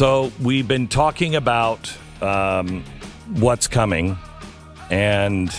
So 0.00 0.32
we've 0.40 0.66
been 0.66 0.88
talking 0.88 1.36
about 1.36 1.94
um, 2.22 2.82
what's 3.34 3.68
coming, 3.68 4.16
and 4.88 5.54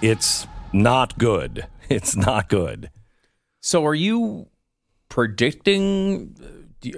it's 0.00 0.46
not 0.72 1.18
good. 1.18 1.66
It's 1.88 2.14
not 2.14 2.48
good. 2.48 2.88
So, 3.60 3.84
are 3.84 3.96
you 3.96 4.46
predicting? 5.08 6.36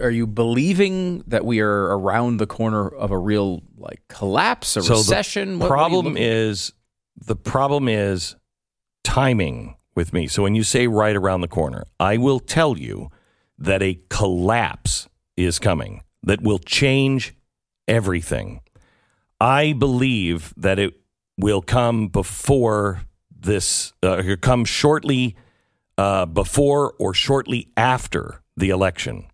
Are 0.02 0.10
you 0.10 0.26
believing 0.26 1.24
that 1.28 1.46
we 1.46 1.60
are 1.60 1.96
around 1.96 2.36
the 2.36 2.46
corner 2.46 2.88
of 2.88 3.10
a 3.10 3.16
real 3.16 3.62
like 3.78 4.02
collapse, 4.10 4.76
a 4.76 4.82
So 4.82 4.96
recession? 4.96 5.52
The 5.52 5.58
What- 5.60 5.70
what 5.70 5.78
are 5.78 5.88
you 5.88 5.88
problem 6.02 6.16
is 6.18 6.74
the 7.16 7.36
problem 7.36 7.88
is 7.88 8.36
timing 9.02 9.76
with 9.94 10.12
me. 10.12 10.26
So 10.26 10.42
when 10.42 10.54
you 10.54 10.62
say 10.62 10.88
right 10.88 11.16
around 11.16 11.40
the 11.40 11.48
corner, 11.48 11.84
I 11.98 12.18
will 12.18 12.38
tell 12.38 12.76
you 12.76 13.08
that 13.56 13.82
a 13.82 13.98
collapse 14.10 15.08
is 15.38 15.58
coming 15.58 16.02
that 16.22 16.42
will 16.42 16.58
change 16.58 17.34
everything. 17.88 18.60
I 19.40 19.72
believe 19.72 20.54
that 20.56 20.78
it 20.78 20.94
will 21.36 21.62
come 21.62 22.08
before 22.08 23.02
this, 23.30 23.92
uh, 24.02 24.22
come 24.40 24.64
shortly 24.64 25.36
uh, 25.98 26.26
before 26.26 26.94
or 26.98 27.12
shortly 27.12 27.70
after 27.76 28.42
the 28.56 28.70
election. 28.70 29.26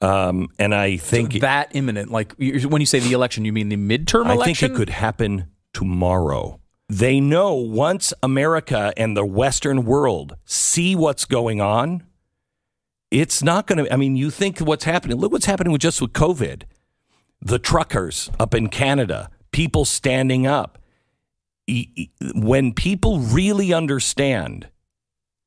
Um, 0.00 0.48
and 0.58 0.74
I 0.74 0.96
think 0.96 1.40
that 1.40 1.74
imminent. 1.74 2.10
Like 2.10 2.34
when 2.38 2.80
you 2.80 2.86
say 2.86 3.00
the 3.00 3.12
election, 3.12 3.44
you 3.44 3.52
mean 3.52 3.68
the 3.68 3.76
midterm 3.76 4.26
I 4.26 4.34
election? 4.34 4.40
I 4.40 4.68
think 4.68 4.72
it 4.72 4.76
could 4.76 4.90
happen 4.90 5.48
tomorrow. 5.72 6.60
They 6.88 7.20
know 7.20 7.54
once 7.54 8.14
America 8.22 8.92
and 8.96 9.16
the 9.16 9.24
Western 9.24 9.84
world 9.84 10.36
see 10.44 10.94
what's 10.94 11.24
going 11.24 11.60
on, 11.60 12.04
it's 13.10 13.42
not 13.42 13.66
going 13.66 13.84
to. 13.84 13.92
I 13.92 13.96
mean, 13.96 14.16
you 14.16 14.30
think 14.30 14.58
what's 14.58 14.84
happening? 14.84 15.16
Look 15.16 15.32
what's 15.32 15.46
happening 15.46 15.72
with 15.72 15.80
just 15.80 16.00
with 16.00 16.12
COVID. 16.12 16.62
The 17.40 17.58
truckers 17.58 18.30
up 18.38 18.54
in 18.54 18.68
Canada, 18.68 19.30
people 19.52 19.84
standing 19.84 20.46
up. 20.46 20.78
When 22.34 22.72
people 22.72 23.20
really 23.20 23.72
understand, 23.72 24.68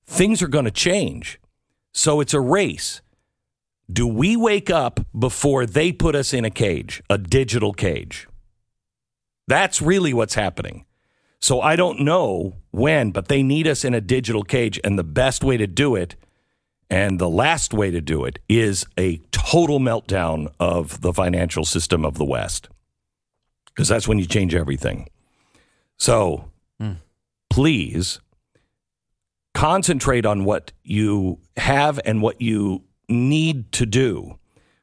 things 0.06 0.42
are 0.42 0.48
going 0.48 0.66
to 0.66 0.72
change. 0.72 1.40
So 1.94 2.22
it's 2.22 2.34
a 2.34 2.40
race. 2.40 3.02
Do 3.92 4.08
we 4.08 4.38
wake 4.38 4.70
up 4.70 5.02
before 5.18 5.66
they 5.66 5.92
put 5.92 6.16
us 6.16 6.34
in 6.34 6.46
a 6.46 6.50
cage, 6.50 7.02
a 7.10 7.18
digital 7.18 7.74
cage? 7.74 8.28
That's 9.48 9.82
really 9.82 10.14
what's 10.14 10.36
happening. 10.36 10.86
So 11.42 11.60
I 11.60 11.76
don't 11.76 12.00
know 12.00 12.54
when, 12.70 13.12
but 13.12 13.28
they 13.28 13.44
need 13.44 13.68
us 13.68 13.84
in 13.84 13.94
a 13.94 14.00
digital 14.00 14.44
cage. 14.44 14.80
And 14.84 14.98
the 14.98 15.04
best 15.04 15.44
way 15.44 15.58
to 15.58 15.68
do 15.68 15.96
it 15.96 16.16
and 16.92 17.20
the 17.20 17.30
last 17.30 17.74
way 17.74 17.90
to 17.90 18.02
do 18.02 18.26
it 18.26 18.38
is 18.50 18.86
a 18.98 19.16
total 19.32 19.80
meltdown 19.80 20.54
of 20.60 21.00
the 21.00 21.14
financial 21.14 21.64
system 21.64 22.06
of 22.06 22.18
the 22.18 22.26
West. 22.26 22.68
Because 23.68 23.88
that's 23.88 24.10
when 24.10 24.20
you 24.20 24.26
change 24.26 24.54
everything. 24.54 25.08
So 25.98 26.52
hmm. 26.82 26.94
please 27.50 28.20
concentrate 29.54 30.26
on 30.26 30.44
what 30.44 30.74
you 30.84 31.40
have 31.56 31.98
and 32.04 32.22
what 32.22 32.42
you 32.42 32.84
need 33.08 33.72
to 33.72 33.86
do. 33.86 34.38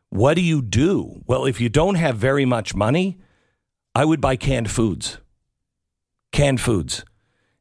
What 0.09 0.35
do 0.35 0.41
you 0.41 0.63
do? 0.63 1.23
Well, 1.27 1.45
if 1.45 1.61
you 1.61 1.69
don't 1.69 1.97
have 1.97 2.17
very 2.17 2.47
much 2.47 2.75
money, 2.75 3.19
I 3.95 4.07
would 4.07 4.23
buy 4.23 4.37
canned 4.37 4.71
foods. 4.71 5.19
Canned 6.33 6.63
foods. 6.63 7.05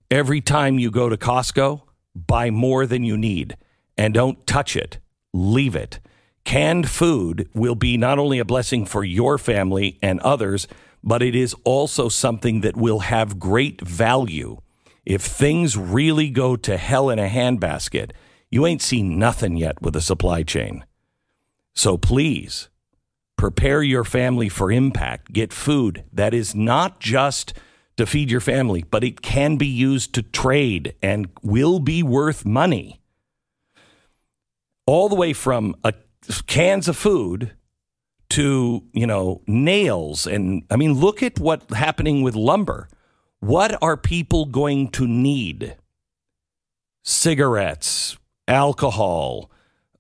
Every 0.10 0.40
time 0.40 0.80
you 0.80 0.90
go 0.90 1.10
to 1.10 1.18
Costco, 1.18 1.82
buy 2.16 2.50
more 2.50 2.86
than 2.86 3.04
you 3.04 3.18
need 3.18 3.58
and 3.98 4.14
don't 4.14 4.46
touch 4.46 4.76
it. 4.76 5.00
Leave 5.34 5.76
it. 5.76 6.00
Canned 6.44 6.90
food 6.90 7.50
will 7.54 7.76
be 7.76 7.98
not 7.98 8.20
only 8.20 8.40
a 8.40 8.46
blessing 8.46 8.86
for 8.86 9.04
your 9.04 9.38
family 9.38 10.00
and 10.02 10.20
others, 10.22 10.68
but 11.04 11.22
it 11.22 11.36
is 11.36 11.56
also 11.64 12.10
something 12.10 12.62
that 12.62 12.78
will 12.78 13.00
have 13.00 13.40
great 13.40 13.82
value. 13.82 14.62
If 15.06 15.22
things 15.22 15.78
really 15.78 16.30
go 16.30 16.56
to 16.56 16.78
hell 16.78 17.10
in 17.10 17.20
a 17.20 17.30
handbasket, 17.30 18.12
you 18.50 18.66
ain't 18.66 18.82
seen 18.82 19.20
nothing 19.20 19.58
yet 19.58 19.82
with 19.82 19.94
the 19.94 20.02
supply 20.02 20.44
chain. 20.44 20.86
So 21.76 21.98
please 21.98 22.70
prepare 23.38 23.84
your 23.84 24.04
family 24.04 24.50
for 24.50 24.72
impact. 24.72 25.32
Get 25.32 25.54
food 25.54 26.04
that 26.12 26.34
is 26.34 26.56
not 26.56 27.00
just 27.00 27.54
to 27.98 28.06
feed 28.06 28.32
your 28.32 28.42
family, 28.42 28.84
but 28.90 29.04
it 29.04 29.22
can 29.22 29.58
be 29.58 29.68
used 29.68 30.14
to 30.14 30.22
trade 30.22 30.96
and 31.02 31.30
will 31.42 31.80
be 31.80 32.04
worth 32.04 32.46
money. 32.46 33.00
All 34.88 35.10
the 35.10 35.16
way 35.16 35.34
from 35.34 35.76
a, 35.84 35.94
cans 36.48 36.88
of 36.88 36.98
food 36.98 37.52
to, 38.30 38.84
you 38.94 39.06
know, 39.06 39.42
nails 39.46 40.26
and 40.26 40.64
I 40.72 40.76
mean 40.76 40.94
look 40.94 41.22
at 41.22 41.40
what's 41.40 41.74
happening 41.76 42.24
with 42.24 42.36
lumber. 42.36 42.90
What 43.40 43.78
are 43.84 43.96
people 43.96 44.46
going 44.46 44.90
to 44.92 45.08
need? 45.08 45.78
Cigarettes, 47.04 48.18
alcohol, 48.48 49.52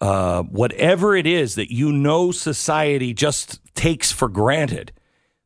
uh, 0.01 0.43
whatever 0.43 1.15
it 1.15 1.27
is 1.27 1.55
that 1.55 1.71
you 1.71 1.91
know 1.91 2.31
society 2.31 3.13
just 3.13 3.59
takes 3.75 4.11
for 4.11 4.27
granted, 4.27 4.91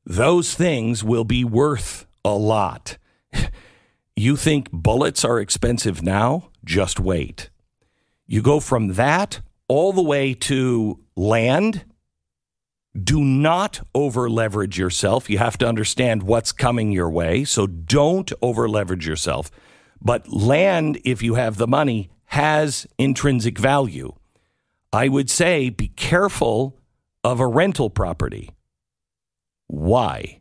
those 0.05 0.55
things 0.55 1.03
will 1.03 1.25
be 1.25 1.43
worth 1.43 2.05
a 2.23 2.33
lot. 2.33 2.97
You 4.15 4.35
think 4.35 4.69
bullets 4.71 5.23
are 5.23 5.39
expensive 5.39 6.03
now? 6.03 6.49
Just 6.63 6.99
wait. 6.99 7.49
You 8.31 8.41
go 8.41 8.61
from 8.61 8.93
that 8.93 9.41
all 9.67 9.91
the 9.91 10.01
way 10.01 10.33
to 10.33 11.01
land. 11.17 11.83
Do 12.97 13.25
not 13.25 13.85
over 13.93 14.29
leverage 14.29 14.79
yourself. 14.79 15.29
You 15.29 15.37
have 15.37 15.57
to 15.57 15.67
understand 15.67 16.23
what's 16.23 16.53
coming 16.53 16.93
your 16.93 17.09
way. 17.09 17.43
So 17.43 17.67
don't 17.67 18.31
over 18.41 18.69
leverage 18.69 19.05
yourself. 19.05 19.51
But 20.01 20.31
land, 20.31 20.97
if 21.03 21.21
you 21.21 21.33
have 21.33 21.57
the 21.57 21.67
money, 21.67 22.09
has 22.27 22.87
intrinsic 22.97 23.59
value. 23.59 24.13
I 24.93 25.09
would 25.09 25.29
say 25.29 25.67
be 25.67 25.89
careful 25.89 26.79
of 27.25 27.41
a 27.41 27.47
rental 27.47 27.89
property. 27.89 28.51
Why? 29.67 30.39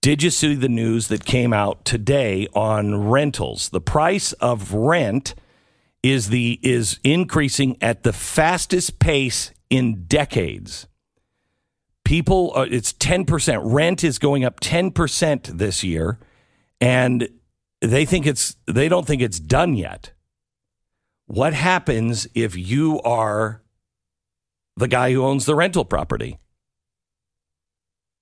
Did 0.00 0.22
you 0.22 0.30
see 0.30 0.54
the 0.54 0.66
news 0.66 1.08
that 1.08 1.26
came 1.26 1.52
out 1.52 1.84
today 1.84 2.48
on 2.54 3.10
rentals? 3.10 3.68
The 3.68 3.82
price 3.82 4.32
of 4.34 4.72
rent 4.72 5.34
is 6.02 6.28
the 6.28 6.58
is 6.62 6.98
increasing 7.04 7.76
at 7.80 8.02
the 8.02 8.12
fastest 8.12 8.98
pace 8.98 9.52
in 9.70 10.04
decades. 10.04 10.86
People, 12.04 12.52
uh, 12.56 12.66
it's 12.70 12.92
ten 12.92 13.24
percent. 13.24 13.62
Rent 13.64 14.02
is 14.02 14.18
going 14.18 14.44
up 14.44 14.60
ten 14.60 14.90
percent 14.90 15.58
this 15.58 15.84
year, 15.84 16.18
and 16.80 17.28
they 17.80 18.04
think 18.04 18.26
it's 18.26 18.56
they 18.66 18.88
don't 18.88 19.06
think 19.06 19.22
it's 19.22 19.40
done 19.40 19.74
yet. 19.74 20.12
What 21.26 21.54
happens 21.54 22.26
if 22.34 22.56
you 22.56 23.00
are 23.02 23.62
the 24.76 24.88
guy 24.88 25.12
who 25.12 25.24
owns 25.24 25.46
the 25.46 25.54
rental 25.54 25.84
property? 25.84 26.38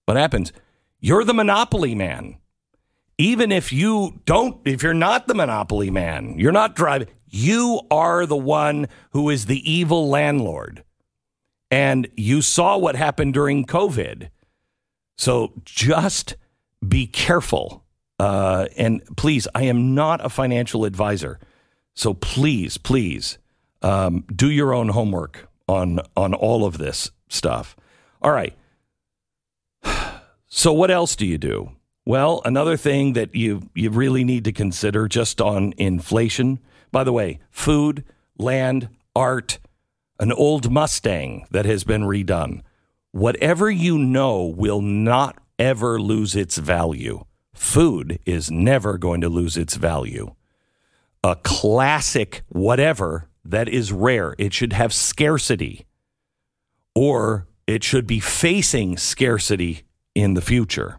What 0.04 0.16
happens? 0.16 0.52
You're 1.00 1.24
the 1.24 1.34
monopoly 1.34 1.94
man. 1.94 2.36
Even 3.16 3.52
if 3.52 3.72
you 3.72 4.20
don't, 4.24 4.60
if 4.66 4.82
you're 4.82 4.94
not 4.94 5.26
the 5.26 5.34
monopoly 5.34 5.90
man, 5.90 6.38
you're 6.38 6.52
not 6.52 6.74
driving, 6.74 7.08
you 7.30 7.80
are 7.90 8.26
the 8.26 8.36
one 8.36 8.88
who 9.12 9.30
is 9.30 9.46
the 9.46 9.70
evil 9.70 10.08
landlord. 10.08 10.84
And 11.70 12.08
you 12.16 12.42
saw 12.42 12.76
what 12.76 12.96
happened 12.96 13.34
during 13.34 13.64
COVID. 13.64 14.30
So 15.16 15.52
just 15.64 16.36
be 16.86 17.06
careful. 17.06 17.84
Uh, 18.18 18.66
and 18.76 19.02
please, 19.16 19.46
I 19.54 19.62
am 19.64 19.94
not 19.94 20.24
a 20.24 20.28
financial 20.28 20.84
advisor. 20.84 21.38
So 21.94 22.14
please, 22.14 22.76
please 22.76 23.38
um, 23.82 24.24
do 24.34 24.50
your 24.50 24.74
own 24.74 24.88
homework 24.88 25.48
on, 25.68 26.00
on 26.16 26.34
all 26.34 26.64
of 26.64 26.78
this 26.78 27.10
stuff. 27.28 27.76
All 28.20 28.32
right. 28.32 28.54
So 30.52 30.72
what 30.72 30.90
else 30.90 31.14
do 31.14 31.24
you 31.24 31.38
do? 31.38 31.70
Well, 32.04 32.42
another 32.44 32.76
thing 32.76 33.12
that 33.12 33.36
you 33.36 33.70
you 33.74 33.88
really 33.88 34.24
need 34.24 34.44
to 34.44 34.52
consider 34.52 35.06
just 35.06 35.40
on 35.40 35.74
inflation. 35.76 36.58
By 36.92 37.04
the 37.04 37.12
way, 37.12 37.38
food, 37.50 38.04
land, 38.38 38.88
art, 39.14 39.58
an 40.18 40.32
old 40.32 40.70
Mustang 40.70 41.46
that 41.50 41.66
has 41.66 41.84
been 41.84 42.02
redone. 42.02 42.62
Whatever 43.12 43.70
you 43.70 43.98
know 43.98 44.44
will 44.44 44.80
not 44.80 45.38
ever 45.58 46.00
lose 46.00 46.36
its 46.36 46.58
value. 46.58 47.24
Food 47.52 48.18
is 48.24 48.50
never 48.50 48.98
going 48.98 49.20
to 49.20 49.28
lose 49.28 49.56
its 49.56 49.76
value. 49.76 50.34
A 51.22 51.36
classic 51.36 52.42
whatever 52.48 53.28
that 53.44 53.68
is 53.68 53.92
rare, 53.92 54.34
it 54.38 54.54
should 54.54 54.72
have 54.72 54.92
scarcity 54.94 55.86
or 56.94 57.46
it 57.66 57.84
should 57.84 58.06
be 58.06 58.20
facing 58.20 58.96
scarcity 58.96 59.82
in 60.14 60.34
the 60.34 60.40
future. 60.40 60.98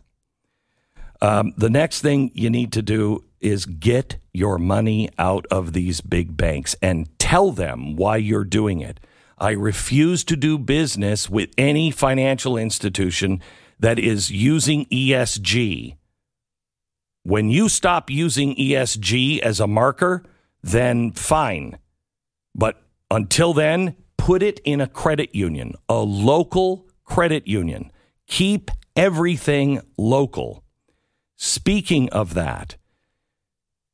Um, 1.22 1.54
the 1.58 1.70
next 1.70 2.02
thing 2.02 2.32
you 2.34 2.50
need 2.50 2.72
to 2.74 2.82
do 2.82 3.24
is 3.42 3.66
get 3.66 4.18
your 4.34 4.58
money 4.58 5.10
out 5.18 5.46
of 5.52 5.74
these 5.74 6.00
big 6.02 6.38
banks 6.38 6.76
and 6.82 7.08
tell 7.20 7.52
them 7.52 7.96
why 7.96 8.18
you're 8.18 8.44
doing 8.44 8.80
it. 8.80 9.00
I 9.38 9.52
refuse 9.52 10.24
to 10.26 10.36
do 10.36 10.58
business 10.58 11.30
with 11.30 11.50
any 11.58 11.90
financial 11.92 12.58
institution 12.58 13.42
that 13.80 13.98
is 13.98 14.30
using 14.30 14.86
ESG. 14.86 15.96
When 17.24 17.50
you 17.50 17.68
stop 17.68 18.10
using 18.10 18.56
ESG 18.56 19.40
as 19.40 19.60
a 19.60 19.68
marker, 19.68 20.24
then 20.62 21.12
fine. 21.12 21.80
But 22.54 22.82
until 23.10 23.54
then, 23.54 23.96
put 24.18 24.44
it 24.44 24.60
in 24.64 24.82
a 24.82 24.88
credit 24.88 25.34
union, 25.34 25.74
a 25.90 26.00
local 26.00 26.88
credit 27.04 27.48
union. 27.48 27.92
Keep 28.28 28.72
everything 28.96 29.82
local. 29.98 30.64
Speaking 31.36 32.10
of 32.10 32.36
that, 32.36 32.76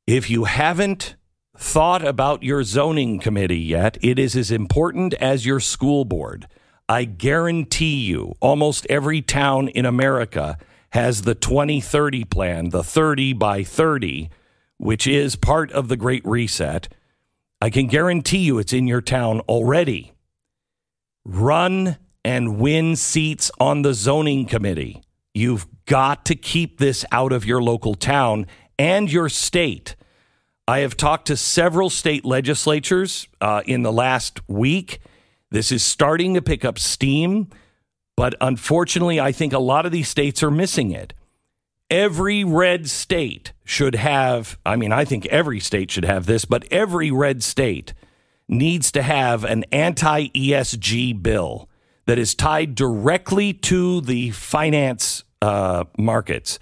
if 0.07 0.29
you 0.29 0.45
haven't 0.45 1.15
thought 1.57 2.05
about 2.05 2.41
your 2.41 2.63
zoning 2.63 3.19
committee 3.19 3.59
yet, 3.59 3.97
it 4.01 4.17
is 4.17 4.37
as 4.37 4.51
important 4.51 5.13
as 5.15 5.45
your 5.45 5.59
school 5.59 6.05
board. 6.05 6.47
I 6.87 7.03
guarantee 7.03 7.97
you, 8.05 8.35
almost 8.39 8.87
every 8.89 9.21
town 9.21 9.67
in 9.67 9.85
America 9.85 10.57
has 10.91 11.23
the 11.23 11.35
2030 11.35 12.23
plan, 12.23 12.69
the 12.69 12.83
30 12.83 13.33
by 13.33 13.63
30, 13.63 14.29
which 14.77 15.05
is 15.05 15.35
part 15.35 15.69
of 15.73 15.89
the 15.89 15.97
Great 15.97 16.25
Reset. 16.25 16.87
I 17.59 17.69
can 17.69 17.87
guarantee 17.87 18.37
you 18.37 18.59
it's 18.59 18.71
in 18.71 18.87
your 18.87 19.01
town 19.01 19.41
already. 19.41 20.13
Run 21.25 21.97
and 22.23 22.57
win 22.57 22.95
seats 22.95 23.51
on 23.59 23.81
the 23.81 23.93
zoning 23.93 24.45
committee. 24.45 25.03
You've 25.33 25.67
got 25.85 26.23
to 26.25 26.35
keep 26.35 26.77
this 26.77 27.03
out 27.11 27.33
of 27.33 27.43
your 27.43 27.61
local 27.61 27.95
town 27.95 28.47
and 28.79 29.11
your 29.11 29.27
state. 29.27 29.96
I 30.67 30.79
have 30.79 30.97
talked 30.97 31.27
to 31.27 31.37
several 31.37 31.89
state 31.89 32.25
legislatures 32.25 33.27
uh, 33.39 33.61
in 33.65 33.83
the 33.83 33.91
last 33.91 34.41
week. 34.49 34.99
This 35.49 35.71
is 35.71 35.81
starting 35.81 36.33
to 36.33 36.41
pick 36.41 36.65
up 36.65 36.77
steam, 36.77 37.47
but 38.17 38.35
unfortunately, 38.41 39.17
I 39.17 39.31
think 39.31 39.53
a 39.53 39.59
lot 39.59 39.85
of 39.85 39.93
these 39.93 40.09
states 40.09 40.43
are 40.43 40.51
missing 40.51 40.91
it. 40.91 41.13
Every 41.89 42.43
red 42.43 42.89
state 42.89 43.53
should 43.63 43.95
have, 43.95 44.57
I 44.65 44.75
mean, 44.75 44.91
I 44.91 45.05
think 45.05 45.25
every 45.27 45.61
state 45.61 45.89
should 45.89 46.03
have 46.03 46.25
this, 46.25 46.43
but 46.43 46.65
every 46.69 47.11
red 47.11 47.43
state 47.43 47.93
needs 48.49 48.91
to 48.91 49.01
have 49.01 49.45
an 49.45 49.63
anti 49.71 50.27
ESG 50.27 51.23
bill 51.23 51.69
that 52.07 52.19
is 52.19 52.35
tied 52.35 52.75
directly 52.75 53.53
to 53.53 54.01
the 54.01 54.31
finance 54.31 55.23
uh, 55.41 55.85
markets. 55.97 56.59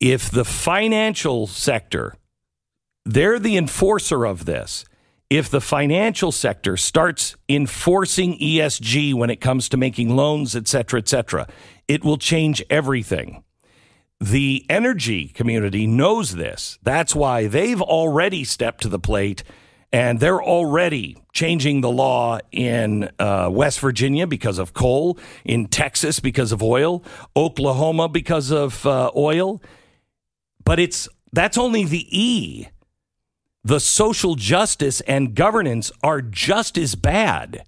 If 0.00 0.30
the 0.30 0.46
financial 0.46 1.46
sector 1.46 2.14
they're 3.08 3.38
the 3.38 3.56
enforcer 3.56 4.26
of 4.26 4.44
this. 4.44 4.84
If 5.30 5.48
the 5.48 5.62
financial 5.62 6.30
sector 6.30 6.76
starts 6.76 7.36
enforcing 7.48 8.38
ESG 8.38 9.14
when 9.14 9.30
it 9.30 9.40
comes 9.40 9.70
to 9.70 9.78
making 9.78 10.14
loans, 10.14 10.54
et 10.54 10.68
cetera, 10.68 11.00
et 11.00 11.08
cetera, 11.08 11.48
it 11.86 12.04
will 12.04 12.18
change 12.18 12.62
everything. 12.68 13.42
The 14.20 14.66
energy 14.68 15.28
community 15.28 15.86
knows 15.86 16.34
this. 16.34 16.78
That's 16.82 17.14
why 17.14 17.46
they've 17.46 17.80
already 17.80 18.44
stepped 18.44 18.82
to 18.82 18.88
the 18.88 18.98
plate 18.98 19.42
and 19.90 20.20
they're 20.20 20.42
already 20.42 21.16
changing 21.32 21.80
the 21.80 21.90
law 21.90 22.40
in 22.52 23.10
uh, 23.18 23.48
West 23.50 23.80
Virginia 23.80 24.26
because 24.26 24.58
of 24.58 24.74
coal, 24.74 25.18
in 25.46 25.66
Texas 25.66 26.20
because 26.20 26.52
of 26.52 26.62
oil, 26.62 27.02
Oklahoma 27.34 28.06
because 28.06 28.50
of 28.50 28.84
uh, 28.84 29.10
oil. 29.16 29.62
But 30.62 30.78
it's 30.78 31.08
that's 31.32 31.56
only 31.56 31.84
the 31.84 32.06
E 32.10 32.68
the 33.64 33.80
social 33.80 34.34
justice 34.34 35.00
and 35.02 35.34
governance 35.34 35.90
are 36.02 36.22
just 36.22 36.78
as 36.78 36.94
bad. 36.94 37.64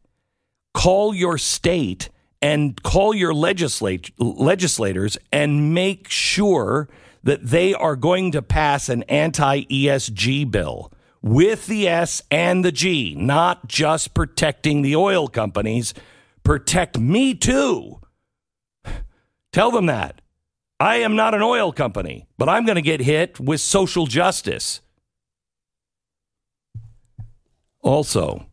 Call 0.72 1.14
your 1.14 1.36
state 1.36 2.08
and 2.40 2.80
call 2.82 3.14
your 3.14 3.34
legislate, 3.34 4.10
legislators 4.18 5.18
and 5.32 5.74
make 5.74 6.08
sure 6.08 6.88
that 7.22 7.46
they 7.46 7.74
are 7.74 7.96
going 7.96 8.32
to 8.32 8.40
pass 8.40 8.88
an 8.88 9.02
anti 9.04 9.64
ESG 9.64 10.50
bill 10.50 10.92
with 11.22 11.66
the 11.66 11.86
S 11.86 12.22
and 12.30 12.64
the 12.64 12.72
G, 12.72 13.14
not 13.18 13.68
just 13.68 14.14
protecting 14.14 14.82
the 14.82 14.96
oil 14.96 15.28
companies. 15.28 15.92
Protect 16.42 16.98
me 16.98 17.34
too. 17.34 18.00
Tell 19.52 19.70
them 19.70 19.86
that. 19.86 20.22
I 20.78 20.96
am 20.96 21.14
not 21.14 21.34
an 21.34 21.42
oil 21.42 21.72
company, 21.72 22.26
but 22.38 22.48
I'm 22.48 22.64
going 22.64 22.76
to 22.76 22.82
get 22.82 23.00
hit 23.00 23.38
with 23.38 23.60
social 23.60 24.06
justice. 24.06 24.80
Also, 27.82 28.46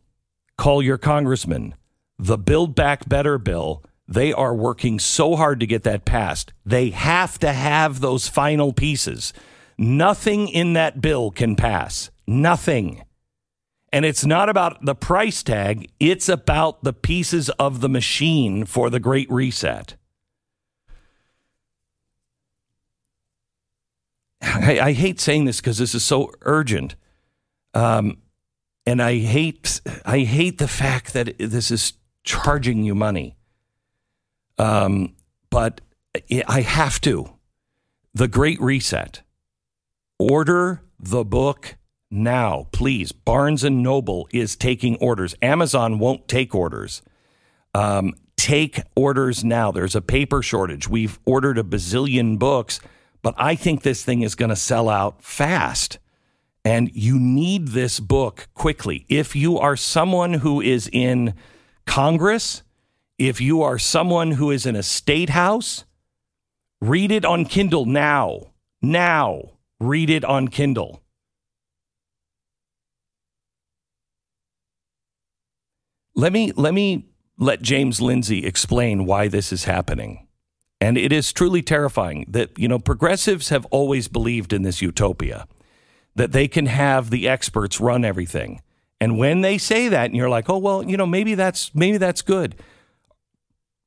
call 0.56 0.82
your 0.82 0.98
congressman. 0.98 1.74
The 2.18 2.38
Build 2.38 2.74
Back 2.74 3.08
Better 3.08 3.38
bill, 3.38 3.84
they 4.06 4.32
are 4.32 4.54
working 4.54 4.98
so 4.98 5.36
hard 5.36 5.60
to 5.60 5.66
get 5.66 5.84
that 5.84 6.04
passed. 6.04 6.52
They 6.64 6.90
have 6.90 7.38
to 7.40 7.52
have 7.52 8.00
those 8.00 8.28
final 8.28 8.72
pieces. 8.72 9.32
Nothing 9.76 10.48
in 10.48 10.72
that 10.72 11.00
bill 11.00 11.30
can 11.30 11.54
pass. 11.54 12.10
Nothing. 12.26 13.04
And 13.92 14.04
it's 14.04 14.24
not 14.24 14.48
about 14.48 14.84
the 14.84 14.94
price 14.94 15.42
tag, 15.42 15.90
it's 16.00 16.28
about 16.28 16.82
the 16.82 16.92
pieces 16.92 17.48
of 17.50 17.80
the 17.80 17.88
machine 17.88 18.64
for 18.64 18.90
the 18.90 19.00
Great 19.00 19.30
Reset. 19.30 19.96
I, 24.42 24.80
I 24.80 24.92
hate 24.92 25.20
saying 25.20 25.44
this 25.46 25.60
because 25.60 25.78
this 25.78 25.94
is 25.94 26.04
so 26.04 26.32
urgent. 26.42 26.96
Um, 27.74 28.18
and 28.88 29.02
I 29.02 29.18
hate 29.18 29.82
I 30.06 30.20
hate 30.20 30.56
the 30.56 30.66
fact 30.66 31.12
that 31.12 31.36
this 31.38 31.70
is 31.70 31.92
charging 32.24 32.84
you 32.84 32.94
money. 32.94 33.36
Um, 34.56 35.14
but 35.50 35.82
I 36.48 36.62
have 36.62 36.98
to. 37.02 37.34
The 38.14 38.28
Great 38.28 38.58
Reset. 38.62 39.20
Order 40.18 40.80
the 40.98 41.22
book 41.22 41.76
now, 42.10 42.66
please. 42.72 43.12
Barnes 43.12 43.62
and 43.62 43.82
Noble 43.82 44.26
is 44.32 44.56
taking 44.56 44.96
orders. 44.96 45.34
Amazon 45.42 45.98
won't 45.98 46.26
take 46.26 46.54
orders. 46.54 47.02
Um, 47.74 48.14
take 48.38 48.80
orders 48.96 49.44
now. 49.44 49.70
There's 49.70 49.96
a 49.96 50.00
paper 50.00 50.40
shortage. 50.40 50.88
We've 50.88 51.18
ordered 51.26 51.58
a 51.58 51.62
bazillion 51.62 52.38
books, 52.38 52.80
but 53.20 53.34
I 53.36 53.54
think 53.54 53.82
this 53.82 54.02
thing 54.02 54.22
is 54.22 54.34
going 54.34 54.48
to 54.48 54.56
sell 54.56 54.88
out 54.88 55.22
fast. 55.22 55.98
And 56.68 56.90
you 56.92 57.18
need 57.18 57.68
this 57.68 57.98
book 57.98 58.48
quickly. 58.52 59.06
If 59.08 59.34
you 59.34 59.56
are 59.56 59.74
someone 59.74 60.34
who 60.34 60.60
is 60.60 60.86
in 60.92 61.32
Congress, 61.86 62.62
if 63.16 63.40
you 63.40 63.62
are 63.62 63.78
someone 63.78 64.32
who 64.32 64.50
is 64.50 64.66
in 64.66 64.76
a 64.76 64.82
state 64.82 65.30
house, 65.30 65.86
read 66.82 67.10
it 67.10 67.24
on 67.24 67.46
Kindle 67.46 67.86
now. 67.86 68.52
Now, 68.82 69.52
read 69.80 70.10
it 70.10 70.26
on 70.26 70.48
Kindle. 70.48 71.02
Let 76.14 76.34
me 76.34 76.52
let 76.52 76.74
me 76.74 77.06
let 77.38 77.62
James 77.62 78.02
Lindsay 78.02 78.44
explain 78.44 79.06
why 79.06 79.28
this 79.28 79.54
is 79.54 79.64
happening. 79.64 80.28
And 80.82 80.98
it 80.98 81.14
is 81.14 81.32
truly 81.32 81.62
terrifying 81.62 82.26
that, 82.28 82.58
you 82.58 82.68
know, 82.68 82.78
progressives 82.78 83.48
have 83.48 83.64
always 83.70 84.06
believed 84.06 84.52
in 84.52 84.64
this 84.64 84.82
utopia 84.82 85.46
that 86.18 86.32
they 86.32 86.48
can 86.48 86.66
have 86.66 87.10
the 87.10 87.28
experts 87.28 87.80
run 87.80 88.04
everything. 88.04 88.60
And 89.00 89.16
when 89.16 89.40
they 89.40 89.56
say 89.58 89.88
that, 89.88 90.06
and 90.06 90.16
you're 90.16 90.28
like, 90.28 90.50
oh 90.50 90.58
well, 90.58 90.82
you 90.82 90.96
know, 90.96 91.06
maybe 91.06 91.34
that's 91.34 91.74
maybe 91.74 91.96
that's 91.96 92.22
good. 92.22 92.56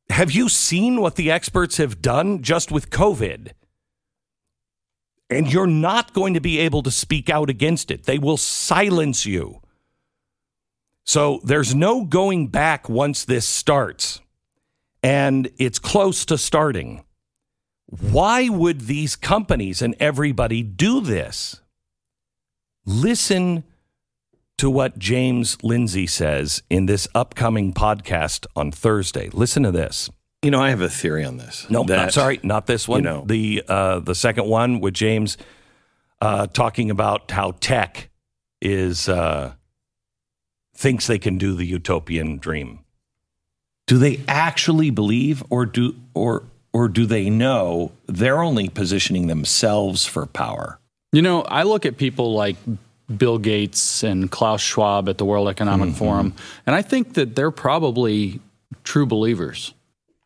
Have 0.10 0.32
you 0.32 0.50
seen 0.50 1.02
what 1.02 1.16
the 1.16 1.30
experts 1.30 1.78
have 1.78 2.02
done 2.02 2.42
just 2.42 2.72
with 2.72 2.90
COVID? 2.90 3.52
And 5.30 5.52
you're 5.52 5.68
not 5.68 6.14
going 6.14 6.34
to 6.34 6.42
be 6.42 6.60
able 6.60 6.84
to 6.84 6.92
speak 6.92 7.30
out 7.30 7.50
against 7.50 7.90
it. 7.92 8.04
They 8.04 8.20
will 8.20 8.36
silence 8.36 9.26
you. 9.26 9.62
So 11.06 11.40
there's 11.44 11.74
no 11.74 12.04
going 12.04 12.50
back 12.50 12.90
once 12.90 13.24
this 13.24 13.46
starts. 13.46 14.20
And 15.02 15.50
it's 15.58 15.80
close 15.80 16.26
to 16.26 16.38
starting. 16.38 17.04
Why 17.88 18.50
would 18.50 18.82
these 18.82 19.16
companies 19.16 19.82
and 19.82 19.96
everybody 20.00 20.64
do 20.64 21.00
this? 21.00 21.61
Listen 22.86 23.64
to 24.58 24.70
what 24.70 25.00
James 25.00 25.58
Lindsay 25.64 26.08
says 26.08 26.62
in 26.70 26.86
this 26.86 27.08
upcoming 27.16 27.74
podcast 27.74 28.46
on 28.56 28.72
Thursday. 28.72 29.30
Listen 29.32 29.64
to 29.64 29.72
this. 29.72 30.10
You 30.42 30.52
know, 30.52 30.62
I 30.62 30.70
have 30.72 30.82
a 30.82 30.90
theory 30.90 31.24
on 31.24 31.38
this. 31.38 31.68
No, 31.70 31.84
not, 31.84 32.14
sorry, 32.14 32.40
not 32.42 32.66
this 32.66 32.88
one. 32.88 33.00
You 33.00 33.10
know, 33.10 33.24
the 33.26 33.64
uh, 33.68 34.00
the 34.00 34.16
second 34.16 34.48
one 34.48 34.80
with 34.80 34.96
James 34.96 35.38
uh, 36.20 36.48
talking 36.48 36.90
about 36.90 37.30
how 37.30 37.52
tech 37.60 38.10
is 38.62 39.08
uh, 39.08 39.54
thinks 40.76 41.06
they 41.06 41.20
can 41.20 41.38
do 41.38 41.56
the 41.56 41.66
utopian 41.66 42.38
dream. 42.38 42.80
Do 43.86 44.00
they 44.00 44.22
actually 44.28 44.90
believe, 44.90 45.44
or 45.52 45.68
do 45.68 45.96
or 46.16 46.46
or 46.74 46.88
do 46.88 47.06
they 47.06 47.30
know 47.30 47.92
they're 48.08 48.42
only 48.42 48.68
positioning 48.70 49.28
themselves 49.28 50.06
for 50.06 50.26
power? 50.26 50.80
You 51.12 51.22
know, 51.22 51.42
I 51.42 51.64
look 51.64 51.86
at 51.86 51.98
people 51.98 52.34
like 52.34 52.56
Bill 53.18 53.38
Gates 53.38 54.04
and 54.04 54.32
Klaus 54.32 54.62
Schwab 54.62 55.10
at 55.10 55.18
the 55.18 55.26
World 55.26 55.50
Economic 55.50 55.90
mm-hmm. 55.90 55.98
Forum. 55.98 56.34
And 56.66 56.76
I 56.76 56.82
think 56.82 57.16
that 57.16 57.36
they're 57.36 57.52
probably 57.52 58.40
true 58.84 59.06
believers 59.06 59.74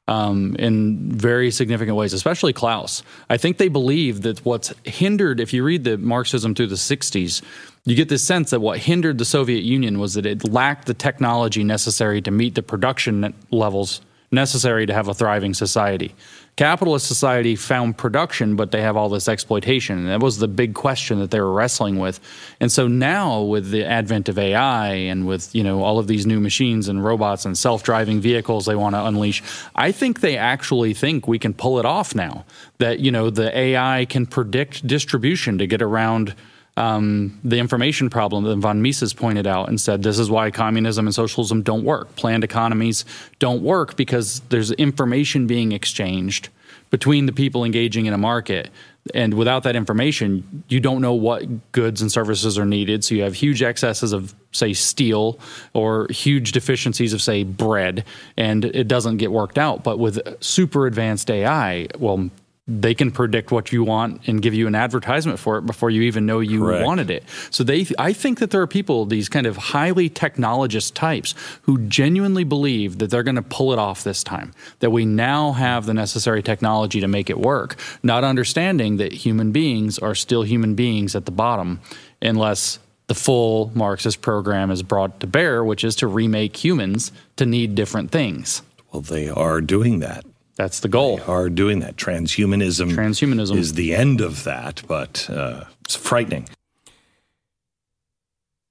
um, 0.07 0.55
in 0.59 1.11
very 1.11 1.49
significant 1.49 1.97
ways, 1.97 2.13
especially 2.13 2.53
Klaus. 2.53 3.01
I 3.29 3.37
think 3.37 3.57
they 3.57 3.69
believe 3.69 4.21
that 4.21 4.45
what's 4.45 4.71
hindered, 4.83 5.39
if 5.39 5.53
you 5.53 5.63
read 5.63 5.83
the 5.83 5.97
Marxism 5.97 6.53
through 6.53 6.67
the 6.67 6.75
60s, 6.75 7.41
you 7.85 7.95
get 7.95 8.09
this 8.09 8.23
sense 8.23 8.51
that 8.51 8.59
what 8.59 8.79
hindered 8.79 9.17
the 9.17 9.25
Soviet 9.25 9.63
Union 9.63 9.99
was 9.99 10.13
that 10.13 10.25
it 10.25 10.47
lacked 10.47 10.85
the 10.85 10.93
technology 10.93 11.63
necessary 11.63 12.21
to 12.21 12.31
meet 12.31 12.55
the 12.55 12.63
production 12.63 13.33
levels 13.49 14.01
necessary 14.31 14.85
to 14.85 14.93
have 14.93 15.07
a 15.07 15.13
thriving 15.13 15.53
society 15.53 16.13
capitalist 16.55 17.07
society 17.07 17.55
found 17.55 17.97
production, 17.97 18.55
but 18.55 18.71
they 18.71 18.81
have 18.81 18.95
all 18.95 19.09
this 19.09 19.27
exploitation. 19.27 19.97
And 19.97 20.07
that 20.07 20.21
was 20.21 20.37
the 20.37 20.47
big 20.47 20.73
question 20.73 21.19
that 21.19 21.31
they 21.31 21.39
were 21.39 21.51
wrestling 21.51 21.97
with. 21.97 22.19
And 22.59 22.71
so 22.71 22.87
now, 22.87 23.41
with 23.41 23.71
the 23.71 23.83
advent 23.83 24.29
of 24.29 24.39
AI 24.39 24.87
and 24.87 25.27
with 25.27 25.53
you 25.53 25.63
know 25.63 25.83
all 25.83 25.99
of 25.99 26.07
these 26.07 26.25
new 26.25 26.39
machines 26.39 26.87
and 26.87 27.03
robots 27.03 27.45
and 27.45 27.57
self-driving 27.57 28.21
vehicles 28.21 28.65
they 28.65 28.75
want 28.75 28.95
to 28.95 29.05
unleash, 29.05 29.43
I 29.75 29.91
think 29.91 30.21
they 30.21 30.37
actually 30.37 30.93
think 30.93 31.27
we 31.27 31.39
can 31.39 31.53
pull 31.53 31.79
it 31.79 31.85
off 31.85 32.15
now. 32.15 32.45
That 32.77 32.99
you 32.99 33.11
know 33.11 33.29
the 33.29 33.55
AI 33.57 34.05
can 34.05 34.25
predict 34.25 34.87
distribution 34.87 35.57
to 35.57 35.67
get 35.67 35.81
around 35.81 36.35
um, 36.77 37.39
the 37.43 37.57
information 37.57 38.09
problem 38.09 38.43
that 38.43 38.57
von 38.57 38.81
Mises 38.81 39.13
pointed 39.13 39.47
out 39.47 39.69
and 39.69 39.79
said 39.79 40.03
this 40.03 40.19
is 40.19 40.29
why 40.29 40.51
communism 40.51 41.07
and 41.07 41.15
socialism 41.15 41.61
don't 41.61 41.83
work. 41.83 42.15
Planned 42.15 42.43
economies 42.43 43.05
don't 43.39 43.61
work 43.61 43.95
because 43.95 44.41
there's 44.49 44.71
information 44.71 45.47
being 45.47 45.71
exchanged 45.71 46.49
between 46.89 47.25
the 47.25 47.31
people 47.31 47.63
engaging 47.63 48.05
in 48.05 48.13
a 48.13 48.17
market. 48.17 48.69
And 49.13 49.35
without 49.35 49.63
that 49.63 49.75
information, 49.75 50.63
you 50.67 50.79
don't 50.79 51.01
know 51.01 51.13
what 51.13 51.71
goods 51.71 52.01
and 52.01 52.11
services 52.11 52.57
are 52.57 52.65
needed. 52.65 53.03
So 53.03 53.15
you 53.15 53.23
have 53.23 53.35
huge 53.35 53.61
excesses 53.61 54.13
of, 54.13 54.33
say, 54.51 54.73
steel 54.73 55.39
or 55.73 56.07
huge 56.09 56.51
deficiencies 56.53 57.13
of, 57.13 57.21
say, 57.21 57.43
bread, 57.43 58.03
and 58.35 58.65
it 58.65 58.87
doesn't 58.87 59.17
get 59.17 59.31
worked 59.31 59.57
out. 59.57 59.83
But 59.83 59.99
with 59.99 60.19
super 60.43 60.87
advanced 60.87 61.29
AI, 61.29 61.87
well, 61.99 62.29
they 62.67 62.95
can 62.95 63.11
predict 63.11 63.51
what 63.51 63.71
you 63.71 63.83
want 63.83 64.27
and 64.27 64.41
give 64.41 64.55
you 64.55 64.65
an 64.65 64.73
advertisement 64.73 65.37
for 65.37 65.59
it 65.59 65.65
before 65.67 65.91
you 65.91 66.01
even 66.01 66.25
know 66.25 66.39
you 66.39 66.61
Correct. 66.61 66.83
wanted 66.83 67.11
it. 67.11 67.23
So 67.51 67.63
they 67.63 67.85
I 67.99 68.11
think 68.11 68.39
that 68.39 68.49
there 68.49 68.61
are 68.61 68.67
people 68.67 69.05
these 69.05 69.29
kind 69.29 69.45
of 69.45 69.57
highly 69.57 70.09
technologist 70.09 70.95
types 70.95 71.35
who 71.63 71.77
genuinely 71.87 72.43
believe 72.43 72.97
that 72.97 73.11
they're 73.11 73.23
going 73.23 73.35
to 73.35 73.43
pull 73.43 73.71
it 73.71 73.77
off 73.77 74.03
this 74.03 74.23
time. 74.23 74.51
That 74.79 74.89
we 74.89 75.05
now 75.05 75.51
have 75.51 75.85
the 75.85 75.93
necessary 75.93 76.41
technology 76.41 76.99
to 77.01 77.07
make 77.07 77.29
it 77.29 77.39
work, 77.39 77.75
not 78.01 78.23
understanding 78.23 78.97
that 78.97 79.13
human 79.13 79.51
beings 79.51 79.99
are 79.99 80.15
still 80.15 80.41
human 80.41 80.73
beings 80.73 81.15
at 81.15 81.25
the 81.25 81.31
bottom 81.31 81.81
unless 82.19 82.79
the 83.05 83.13
full 83.13 83.71
Marxist 83.75 84.21
program 84.21 84.71
is 84.71 84.81
brought 84.81 85.19
to 85.19 85.27
bear, 85.27 85.63
which 85.63 85.83
is 85.83 85.95
to 85.97 86.07
remake 86.07 86.63
humans 86.63 87.11
to 87.35 87.45
need 87.45 87.75
different 87.75 88.09
things. 88.09 88.63
Well, 88.91 89.03
they 89.03 89.29
are 89.29 89.61
doing 89.61 89.99
that. 89.99 90.25
That's 90.55 90.79
the 90.79 90.87
goal. 90.87 91.17
They 91.17 91.23
are 91.23 91.49
doing 91.49 91.79
that. 91.79 91.97
Transhumanism, 91.97 92.91
Transhumanism 92.91 93.57
is 93.57 93.73
the 93.73 93.93
end 93.93 94.21
of 94.21 94.43
that, 94.45 94.83
but 94.87 95.29
uh, 95.29 95.65
it's 95.83 95.95
frightening. 95.95 96.47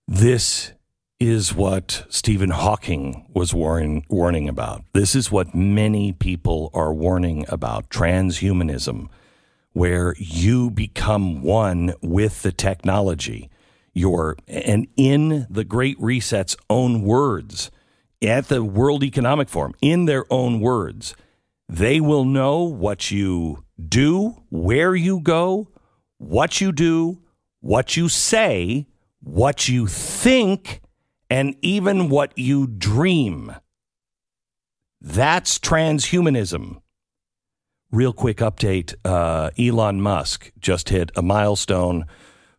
This 0.09 0.73
is 1.21 1.55
what 1.55 2.05
Stephen 2.09 2.51
Hawking 2.51 3.27
was 3.33 3.55
warning, 3.55 4.05
warning 4.09 4.49
about. 4.49 4.83
This 4.93 5.15
is 5.15 5.31
what 5.31 5.55
many 5.55 6.13
people 6.13 6.71
are 6.75 6.93
warning 6.93 7.45
about 7.49 7.89
transhumanism, 7.89 9.09
where 9.73 10.15
you 10.19 10.71
become 10.71 11.43
one 11.43 11.95
with 12.03 12.43
the 12.43 12.53
technology. 12.53 13.51
Your, 13.93 14.37
and 14.49 14.89
in 14.97 15.47
the 15.49 15.65
Great 15.65 15.97
Reset's 16.01 16.57
own 16.69 17.03
words, 17.03 17.71
at 18.21 18.49
the 18.49 18.65
World 18.65 19.05
Economic 19.05 19.49
Forum, 19.49 19.75
in 19.81 20.07
their 20.07 20.25
own 20.33 20.61
words, 20.61 21.15
they 21.69 22.01
will 22.01 22.25
know 22.25 22.63
what 22.63 23.11
you 23.11 23.65
do, 23.89 24.43
where 24.51 24.95
you 24.95 25.21
go, 25.21 25.69
what 26.19 26.61
you 26.61 26.73
do, 26.73 27.21
what 27.61 27.97
you 27.97 28.09
say, 28.09 28.87
what 29.21 29.69
you 29.69 29.87
think, 29.87 30.81
and 31.31 31.57
even 31.63 32.09
what 32.09 32.37
you 32.37 32.67
dream. 32.67 33.55
That's 35.01 35.59
transhumanism. 35.59 36.81
Real 37.91 38.13
quick 38.13 38.39
update 38.39 38.95
uh, 39.05 39.51
Elon 39.59 40.01
Musk 40.01 40.53
just 40.59 40.89
hit 40.89 41.11
a 41.17 41.23
milestone 41.23 42.07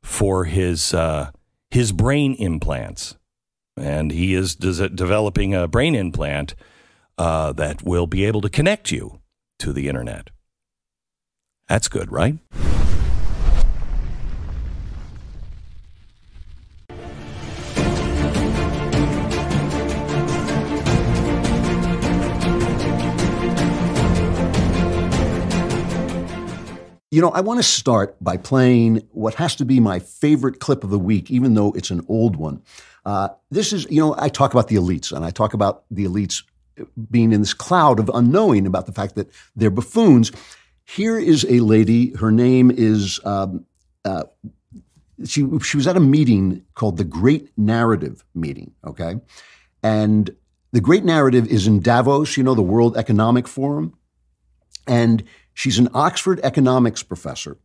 for 0.01 0.45
his, 0.45 0.93
uh, 0.93 1.31
his 1.69 1.91
brain 1.91 2.35
implants. 2.35 3.17
And 3.77 4.11
he 4.11 4.33
is 4.33 4.55
des- 4.55 4.89
developing 4.89 5.53
a 5.53 5.67
brain 5.67 5.95
implant 5.95 6.55
uh, 7.17 7.53
that 7.53 7.83
will 7.83 8.07
be 8.07 8.25
able 8.25 8.41
to 8.41 8.49
connect 8.49 8.91
you 8.91 9.19
to 9.59 9.73
the 9.73 9.87
internet. 9.87 10.29
That's 11.67 11.87
good, 11.87 12.11
right? 12.11 12.37
You 27.15 27.21
know, 27.21 27.29
I 27.29 27.39
want 27.39 27.59
to 27.59 27.63
start 27.63 28.21
by 28.21 28.35
playing 28.35 29.07
what 29.11 29.35
has 29.35 29.55
to 29.55 29.63
be 29.63 29.79
my 29.79 29.99
favorite 29.99 30.59
clip 30.59 30.83
of 30.83 30.89
the 30.89 30.99
week, 30.99 31.31
even 31.31 31.53
though 31.53 31.71
it's 31.71 31.89
an 31.89 32.05
old 32.09 32.35
one. 32.35 32.61
Uh, 33.05 33.29
this 33.49 33.71
is, 33.71 33.87
you 33.89 34.01
know, 34.01 34.15
I 34.17 34.27
talk 34.27 34.51
about 34.51 34.67
the 34.67 34.75
elites, 34.75 35.13
and 35.13 35.23
I 35.23 35.29
talk 35.29 35.53
about 35.53 35.85
the 35.89 36.03
elites 36.03 36.43
being 37.09 37.31
in 37.31 37.41
this 37.41 37.53
cloud 37.53 37.99
of 37.99 38.09
unknowing 38.13 38.67
about 38.67 38.85
the 38.85 38.91
fact 38.91 39.15
that 39.15 39.29
they're 39.55 39.69
buffoons. 39.69 40.31
Here 40.83 41.17
is 41.17 41.45
a 41.49 41.59
lady. 41.59 42.13
Her 42.15 42.31
name 42.31 42.71
is. 42.71 43.19
Um, 43.25 43.65
uh, 44.03 44.23
she 45.23 45.47
she 45.59 45.77
was 45.77 45.87
at 45.87 45.95
a 45.95 46.01
meeting 46.01 46.65
called 46.75 46.97
the 46.97 47.03
Great 47.03 47.49
Narrative 47.57 48.23
meeting. 48.33 48.73
Okay, 48.85 49.15
and 49.81 50.35
the 50.71 50.81
Great 50.81 51.05
Narrative 51.05 51.47
is 51.47 51.67
in 51.67 51.79
Davos. 51.79 52.37
You 52.37 52.43
know 52.43 52.53
the 52.53 52.61
World 52.61 52.97
Economic 52.97 53.47
Forum, 53.47 53.97
and 54.87 55.23
she's 55.53 55.79
an 55.79 55.89
Oxford 55.93 56.39
economics 56.43 57.01
professor. 57.01 57.57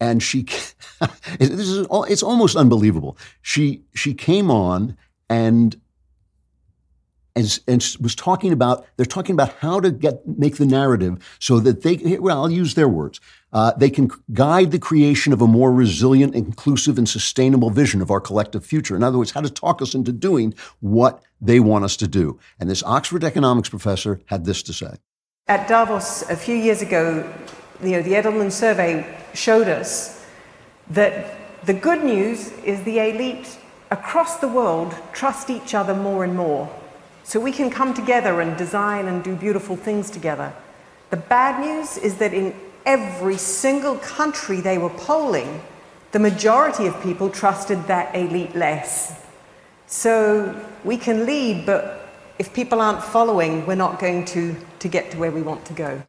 And 0.00 0.22
she, 0.22 0.42
this 1.38 1.50
is 1.50 1.86
it's 1.90 2.22
almost 2.22 2.56
unbelievable. 2.56 3.18
She 3.42 3.82
she 3.94 4.14
came 4.14 4.50
on 4.50 4.96
and 5.28 5.80
and, 7.38 7.60
and 7.66 7.96
was 8.00 8.14
talking 8.14 8.52
about 8.52 8.86
they're 8.96 9.06
talking 9.06 9.34
about 9.34 9.54
how 9.54 9.80
to 9.80 9.90
get 9.90 10.26
make 10.26 10.56
the 10.56 10.66
narrative 10.66 11.36
so 11.38 11.60
that 11.60 11.82
they 11.82 12.18
well 12.18 12.42
I'll 12.42 12.50
use 12.50 12.74
their 12.74 12.88
words 12.88 13.20
uh, 13.52 13.72
they 13.72 13.88
can 13.88 14.10
guide 14.32 14.70
the 14.70 14.78
creation 14.78 15.32
of 15.32 15.40
a 15.40 15.46
more 15.46 15.72
resilient, 15.72 16.34
inclusive, 16.34 16.98
and 16.98 17.08
sustainable 17.08 17.70
vision 17.70 18.02
of 18.02 18.10
our 18.10 18.20
collective 18.20 18.64
future. 18.64 18.94
In 18.94 19.02
other 19.02 19.16
words, 19.16 19.30
how 19.30 19.40
to 19.40 19.50
talk 19.50 19.80
us 19.80 19.94
into 19.94 20.12
doing 20.12 20.54
what 20.80 21.22
they 21.40 21.58
want 21.60 21.84
us 21.84 21.96
to 21.96 22.08
do. 22.08 22.38
And 22.60 22.68
this 22.68 22.82
Oxford 22.82 23.24
economics 23.24 23.68
professor 23.68 24.20
had 24.26 24.44
this 24.44 24.62
to 24.64 24.72
say. 24.72 24.96
At 25.46 25.66
Davos 25.66 26.28
a 26.28 26.36
few 26.36 26.54
years 26.54 26.82
ago, 26.82 27.32
you 27.82 27.92
know, 27.92 28.02
the 28.02 28.12
Edelman 28.12 28.52
survey 28.52 29.18
showed 29.32 29.68
us 29.68 30.26
that 30.90 31.64
the 31.64 31.74
good 31.74 32.04
news 32.04 32.52
is 32.64 32.82
the 32.82 32.98
elite 32.98 33.58
across 33.90 34.36
the 34.36 34.48
world 34.48 34.94
trust 35.12 35.48
each 35.48 35.74
other 35.74 35.94
more 35.94 36.24
and 36.24 36.36
more. 36.36 36.68
So 37.28 37.38
we 37.38 37.52
can 37.52 37.68
come 37.68 37.92
together 37.92 38.40
and 38.40 38.56
design 38.56 39.06
and 39.06 39.22
do 39.22 39.36
beautiful 39.36 39.76
things 39.76 40.08
together. 40.08 40.50
The 41.10 41.18
bad 41.18 41.60
news 41.60 41.98
is 41.98 42.16
that 42.16 42.32
in 42.32 42.54
every 42.86 43.36
single 43.36 43.96
country 43.96 44.62
they 44.62 44.78
were 44.78 44.88
polling, 44.88 45.60
the 46.12 46.20
majority 46.20 46.86
of 46.86 46.98
people 47.02 47.28
trusted 47.28 47.86
that 47.86 48.16
elite 48.16 48.56
less. 48.56 49.26
So 49.86 50.58
we 50.84 50.96
can 50.96 51.26
lead, 51.26 51.66
but 51.66 52.08
if 52.38 52.54
people 52.54 52.80
aren't 52.80 53.04
following, 53.04 53.66
we're 53.66 53.74
not 53.74 53.98
going 53.98 54.24
to, 54.32 54.56
to 54.78 54.88
get 54.88 55.10
to 55.10 55.18
where 55.18 55.30
we 55.30 55.42
want 55.42 55.66
to 55.66 55.74
go. 55.74 56.02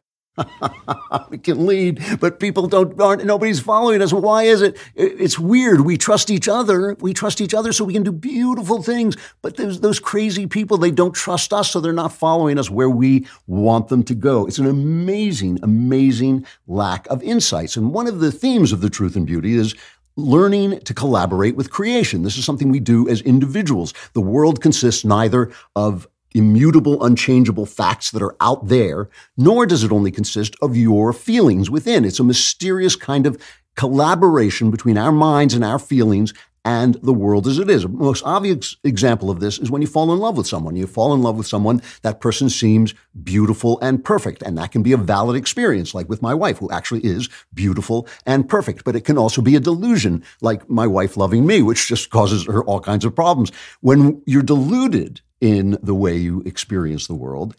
we 1.30 1.38
can 1.38 1.66
lead, 1.66 2.02
but 2.20 2.40
people 2.40 2.66
don't 2.66 3.00
aren't 3.00 3.24
nobody's 3.24 3.60
following 3.60 4.02
us. 4.02 4.12
Why 4.12 4.44
is 4.44 4.62
it? 4.62 4.76
It's 4.94 5.38
weird. 5.38 5.82
We 5.82 5.96
trust 5.96 6.30
each 6.30 6.48
other. 6.48 6.96
We 7.00 7.14
trust 7.14 7.40
each 7.40 7.54
other 7.54 7.72
so 7.72 7.84
we 7.84 7.92
can 7.92 8.02
do 8.02 8.12
beautiful 8.12 8.82
things. 8.82 9.16
But 9.42 9.56
there's 9.56 9.80
those 9.80 9.98
crazy 9.98 10.46
people, 10.46 10.76
they 10.76 10.90
don't 10.90 11.14
trust 11.14 11.52
us, 11.52 11.70
so 11.70 11.80
they're 11.80 11.92
not 11.92 12.12
following 12.12 12.58
us 12.58 12.70
where 12.70 12.90
we 12.90 13.26
want 13.46 13.88
them 13.88 14.02
to 14.04 14.14
go. 14.14 14.46
It's 14.46 14.58
an 14.58 14.66
amazing, 14.66 15.58
amazing 15.62 16.46
lack 16.66 17.06
of 17.08 17.22
insights. 17.22 17.76
And 17.76 17.92
one 17.92 18.06
of 18.06 18.20
the 18.20 18.32
themes 18.32 18.72
of 18.72 18.80
the 18.80 18.90
truth 18.90 19.16
and 19.16 19.26
beauty 19.26 19.54
is 19.54 19.74
learning 20.16 20.80
to 20.80 20.94
collaborate 20.94 21.56
with 21.56 21.70
creation. 21.70 22.22
This 22.22 22.36
is 22.36 22.44
something 22.44 22.70
we 22.70 22.80
do 22.80 23.08
as 23.08 23.20
individuals. 23.22 23.94
The 24.12 24.20
world 24.20 24.60
consists 24.60 25.04
neither 25.04 25.52
of 25.74 26.06
immutable, 26.34 27.02
unchangeable 27.04 27.66
facts 27.66 28.10
that 28.10 28.22
are 28.22 28.36
out 28.40 28.68
there, 28.68 29.08
nor 29.36 29.66
does 29.66 29.84
it 29.84 29.92
only 29.92 30.10
consist 30.10 30.56
of 30.62 30.76
your 30.76 31.12
feelings 31.12 31.70
within. 31.70 32.04
It's 32.04 32.20
a 32.20 32.24
mysterious 32.24 32.96
kind 32.96 33.26
of 33.26 33.40
collaboration 33.76 34.70
between 34.70 34.98
our 34.98 35.12
minds 35.12 35.54
and 35.54 35.64
our 35.64 35.78
feelings 35.78 36.34
and 36.64 36.94
the 37.02 37.12
world 37.12 37.46
as 37.46 37.58
it 37.58 37.70
is. 37.70 37.82
The 37.82 37.88
most 37.88 38.22
obvious 38.24 38.76
example 38.84 39.30
of 39.30 39.40
this 39.40 39.58
is 39.58 39.70
when 39.70 39.80
you 39.80 39.88
fall 39.88 40.12
in 40.12 40.18
love 40.18 40.36
with 40.36 40.46
someone. 40.46 40.76
You 40.76 40.86
fall 40.86 41.14
in 41.14 41.22
love 41.22 41.36
with 41.36 41.46
someone, 41.46 41.80
that 42.02 42.20
person 42.20 42.50
seems 42.50 42.94
beautiful 43.22 43.78
and 43.80 44.04
perfect. 44.04 44.42
And 44.42 44.58
that 44.58 44.72
can 44.72 44.82
be 44.82 44.92
a 44.92 44.98
valid 44.98 45.36
experience, 45.36 45.94
like 45.94 46.08
with 46.08 46.22
my 46.22 46.34
wife, 46.34 46.58
who 46.58 46.70
actually 46.70 47.04
is 47.04 47.28
beautiful 47.54 48.06
and 48.26 48.48
perfect. 48.48 48.84
But 48.84 48.96
it 48.96 49.04
can 49.04 49.16
also 49.16 49.40
be 49.40 49.56
a 49.56 49.60
delusion, 49.60 50.22
like 50.40 50.68
my 50.68 50.86
wife 50.86 51.16
loving 51.16 51.46
me, 51.46 51.62
which 51.62 51.88
just 51.88 52.10
causes 52.10 52.44
her 52.46 52.62
all 52.64 52.80
kinds 52.80 53.04
of 53.04 53.14
problems. 53.14 53.50
When 53.80 54.22
you're 54.26 54.42
deluded 54.42 55.22
in 55.40 55.78
the 55.82 55.94
way 55.94 56.16
you 56.16 56.42
experience 56.44 57.06
the 57.06 57.14
world, 57.14 57.56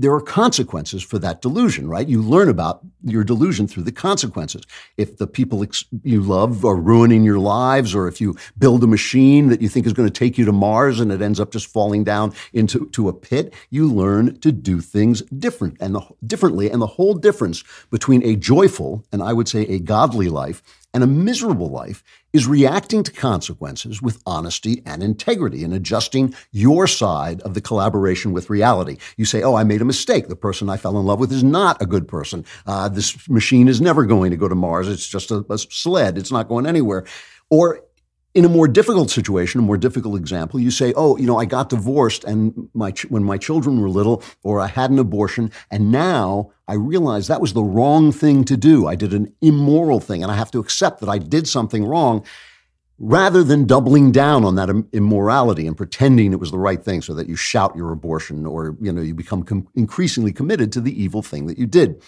there 0.00 0.14
are 0.14 0.20
consequences 0.20 1.02
for 1.02 1.18
that 1.18 1.42
delusion, 1.42 1.88
right? 1.88 2.06
You 2.06 2.22
learn 2.22 2.48
about 2.48 2.80
your 3.02 3.24
delusion 3.24 3.66
through 3.66 3.82
the 3.82 3.92
consequences. 3.92 4.62
If 4.96 5.16
the 5.16 5.26
people 5.26 5.64
ex- 5.64 5.84
you 6.04 6.22
love 6.22 6.64
are 6.64 6.76
ruining 6.76 7.24
your 7.24 7.40
lives, 7.40 7.96
or 7.96 8.06
if 8.06 8.20
you 8.20 8.36
build 8.56 8.84
a 8.84 8.86
machine 8.86 9.48
that 9.48 9.60
you 9.60 9.68
think 9.68 9.86
is 9.86 9.92
going 9.92 10.08
to 10.08 10.18
take 10.18 10.38
you 10.38 10.44
to 10.44 10.52
Mars 10.52 11.00
and 11.00 11.10
it 11.10 11.20
ends 11.20 11.40
up 11.40 11.50
just 11.50 11.66
falling 11.66 12.04
down 12.04 12.32
into 12.52 12.86
to 12.90 13.08
a 13.08 13.12
pit, 13.12 13.52
you 13.70 13.92
learn 13.92 14.38
to 14.38 14.52
do 14.52 14.80
things 14.80 15.22
different 15.22 15.76
and 15.80 15.96
the, 15.96 16.02
differently. 16.24 16.70
And 16.70 16.80
the 16.80 16.86
whole 16.86 17.14
difference 17.14 17.64
between 17.90 18.22
a 18.22 18.36
joyful 18.36 19.04
and 19.10 19.20
I 19.20 19.32
would 19.32 19.48
say 19.48 19.62
a 19.62 19.80
godly 19.80 20.28
life 20.28 20.62
and 20.94 21.04
a 21.04 21.06
miserable 21.06 21.68
life 21.68 22.02
is 22.32 22.46
reacting 22.46 23.02
to 23.02 23.12
consequences 23.12 24.00
with 24.00 24.22
honesty 24.26 24.82
and 24.86 25.02
integrity 25.02 25.62
and 25.64 25.74
adjusting 25.74 26.34
your 26.50 26.86
side 26.86 27.40
of 27.42 27.54
the 27.54 27.60
collaboration 27.60 28.32
with 28.32 28.50
reality. 28.50 28.96
You 29.16 29.24
say, 29.24 29.42
Oh, 29.42 29.54
I 29.54 29.64
made 29.64 29.82
a 29.82 29.86
mistake. 29.86 30.28
The 30.28 30.36
person 30.36 30.68
I 30.68 30.76
fell 30.76 30.98
in 30.98 31.06
love 31.06 31.20
with 31.20 31.32
is 31.32 31.44
not 31.44 31.80
a 31.82 31.86
good 31.86 32.08
person. 32.08 32.44
Uh, 32.66 32.88
this 32.88 33.28
machine 33.28 33.68
is 33.68 33.80
never 33.80 34.04
going 34.04 34.30
to 34.30 34.36
go 34.36 34.48
to 34.48 34.54
Mars. 34.54 34.88
It's 34.88 35.06
just 35.06 35.30
a, 35.30 35.44
a 35.50 35.58
sled. 35.58 36.16
It's 36.18 36.32
not 36.32 36.48
going 36.48 36.66
anywhere. 36.66 37.04
Or 37.50 37.80
in 38.34 38.44
a 38.44 38.48
more 38.48 38.68
difficult 38.68 39.10
situation, 39.10 39.60
a 39.60 39.64
more 39.64 39.78
difficult 39.78 40.16
example, 40.16 40.60
you 40.60 40.70
say, 40.70 40.92
"Oh, 40.94 41.16
you 41.16 41.26
know, 41.26 41.38
I 41.38 41.44
got 41.44 41.70
divorced, 41.70 42.24
and 42.24 42.68
my 42.74 42.90
ch- 42.90 43.10
when 43.10 43.24
my 43.24 43.38
children 43.38 43.80
were 43.80 43.88
little, 43.88 44.22
or 44.42 44.60
I 44.60 44.66
had 44.66 44.90
an 44.90 44.98
abortion, 44.98 45.50
and 45.70 45.90
now 45.90 46.50
I 46.66 46.74
realize 46.74 47.26
that 47.26 47.40
was 47.40 47.54
the 47.54 47.64
wrong 47.64 48.12
thing 48.12 48.44
to 48.44 48.56
do. 48.56 48.86
I 48.86 48.96
did 48.96 49.14
an 49.14 49.32
immoral 49.40 50.00
thing, 50.00 50.22
and 50.22 50.30
I 50.30 50.36
have 50.36 50.50
to 50.52 50.58
accept 50.58 51.00
that 51.00 51.08
I 51.08 51.18
did 51.18 51.48
something 51.48 51.84
wrong." 51.84 52.24
Rather 53.00 53.44
than 53.44 53.64
doubling 53.64 54.10
down 54.10 54.44
on 54.44 54.56
that 54.56 54.68
immorality 54.92 55.68
and 55.68 55.76
pretending 55.76 56.32
it 56.32 56.40
was 56.40 56.50
the 56.50 56.58
right 56.58 56.84
thing, 56.84 57.00
so 57.00 57.14
that 57.14 57.28
you 57.28 57.36
shout 57.36 57.76
your 57.76 57.92
abortion, 57.92 58.44
or 58.44 58.76
you 58.80 58.92
know, 58.92 59.00
you 59.00 59.14
become 59.14 59.44
com- 59.44 59.68
increasingly 59.76 60.32
committed 60.32 60.72
to 60.72 60.80
the 60.80 61.00
evil 61.00 61.22
thing 61.22 61.46
that 61.46 61.58
you 61.58 61.66
did. 61.66 62.02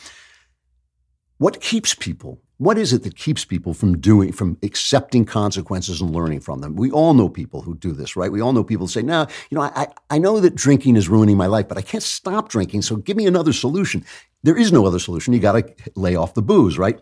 What 1.38 1.60
keeps 1.60 1.94
people 1.94 2.42
what 2.60 2.76
is 2.76 2.92
it 2.92 3.04
that 3.04 3.16
keeps 3.16 3.42
people 3.42 3.72
from 3.72 3.96
doing, 3.96 4.32
from 4.32 4.58
accepting 4.62 5.24
consequences 5.24 6.02
and 6.02 6.10
learning 6.10 6.40
from 6.40 6.60
them? 6.60 6.76
We 6.76 6.90
all 6.90 7.14
know 7.14 7.26
people 7.26 7.62
who 7.62 7.74
do 7.74 7.92
this, 7.92 8.16
right? 8.16 8.30
We 8.30 8.42
all 8.42 8.52
know 8.52 8.62
people 8.62 8.84
who 8.84 8.92
say, 8.92 9.00
no, 9.00 9.26
you 9.48 9.56
know, 9.56 9.62
I, 9.62 9.88
I 10.10 10.18
know 10.18 10.40
that 10.40 10.56
drinking 10.56 10.96
is 10.96 11.08
ruining 11.08 11.38
my 11.38 11.46
life, 11.46 11.68
but 11.68 11.78
I 11.78 11.80
can't 11.80 12.02
stop 12.02 12.50
drinking. 12.50 12.82
So 12.82 12.96
give 12.96 13.16
me 13.16 13.26
another 13.26 13.54
solution. 13.54 14.04
There 14.42 14.58
is 14.58 14.72
no 14.72 14.84
other 14.84 14.98
solution. 14.98 15.32
You 15.32 15.40
got 15.40 15.52
to 15.52 15.74
lay 15.94 16.16
off 16.16 16.34
the 16.34 16.42
booze, 16.42 16.76
right? 16.76 17.00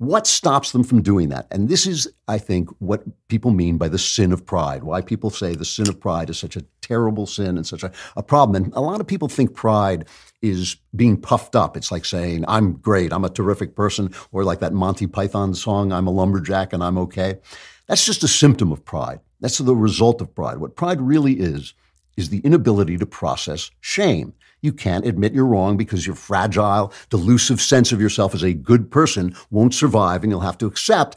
What 0.00 0.26
stops 0.26 0.72
them 0.72 0.82
from 0.82 1.02
doing 1.02 1.28
that? 1.28 1.46
And 1.50 1.68
this 1.68 1.86
is, 1.86 2.08
I 2.26 2.38
think, 2.38 2.70
what 2.78 3.04
people 3.28 3.50
mean 3.50 3.76
by 3.76 3.88
the 3.88 3.98
sin 3.98 4.32
of 4.32 4.46
pride. 4.46 4.82
Why 4.82 5.02
people 5.02 5.28
say 5.28 5.54
the 5.54 5.66
sin 5.66 5.90
of 5.90 6.00
pride 6.00 6.30
is 6.30 6.38
such 6.38 6.56
a 6.56 6.64
terrible 6.80 7.26
sin 7.26 7.58
and 7.58 7.66
such 7.66 7.82
a, 7.82 7.92
a 8.16 8.22
problem. 8.22 8.64
And 8.64 8.72
a 8.72 8.80
lot 8.80 9.02
of 9.02 9.06
people 9.06 9.28
think 9.28 9.54
pride 9.54 10.08
is 10.40 10.76
being 10.96 11.20
puffed 11.20 11.54
up. 11.54 11.76
It's 11.76 11.92
like 11.92 12.06
saying, 12.06 12.46
I'm 12.48 12.78
great, 12.78 13.12
I'm 13.12 13.26
a 13.26 13.28
terrific 13.28 13.76
person, 13.76 14.14
or 14.32 14.42
like 14.42 14.60
that 14.60 14.72
Monty 14.72 15.06
Python 15.06 15.52
song, 15.52 15.92
I'm 15.92 16.06
a 16.06 16.10
lumberjack 16.10 16.72
and 16.72 16.82
I'm 16.82 16.96
okay. 16.96 17.38
That's 17.86 18.06
just 18.06 18.24
a 18.24 18.28
symptom 18.28 18.72
of 18.72 18.82
pride. 18.86 19.20
That's 19.40 19.58
the 19.58 19.76
result 19.76 20.22
of 20.22 20.34
pride. 20.34 20.56
What 20.56 20.76
pride 20.76 21.02
really 21.02 21.34
is, 21.34 21.74
is 22.16 22.30
the 22.30 22.40
inability 22.40 22.96
to 22.96 23.04
process 23.04 23.70
shame. 23.82 24.32
You 24.62 24.72
can't 24.72 25.06
admit 25.06 25.32
you're 25.32 25.46
wrong 25.46 25.76
because 25.76 26.06
your 26.06 26.16
fragile, 26.16 26.92
delusive 27.08 27.60
sense 27.60 27.92
of 27.92 28.00
yourself 28.00 28.34
as 28.34 28.42
a 28.42 28.52
good 28.52 28.90
person 28.90 29.34
won't 29.50 29.74
survive, 29.74 30.22
and 30.22 30.30
you'll 30.30 30.40
have 30.40 30.58
to 30.58 30.66
accept 30.66 31.16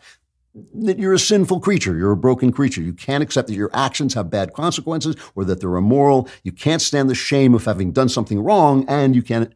that 0.76 1.00
you're 1.00 1.13
a 1.13 1.20
sinful 1.20 1.60
creature. 1.60 1.98
You're 1.98 2.12
a 2.12 2.17
broken 2.17 2.52
creature. 2.52 2.82
You 2.82 2.94
can't 2.94 3.24
accept 3.24 3.48
that 3.48 3.56
your 3.56 3.72
actions 3.74 4.13
have 4.13 4.30
bad 4.30 4.54
consequences 4.54 5.15
or 5.36 5.46
that 5.46 5.60
they're 5.60 5.76
immoral. 5.76 6.30
You 6.44 6.52
can't 6.52 6.82
stand 6.82 7.10
the 7.10 7.15
shame 7.15 7.56
of 7.56 7.65
having 7.65 7.91
done 7.91 8.10
something 8.10 8.39
wrong, 8.39 8.86
and 8.88 9.15
you 9.15 9.24
can't 9.24 9.54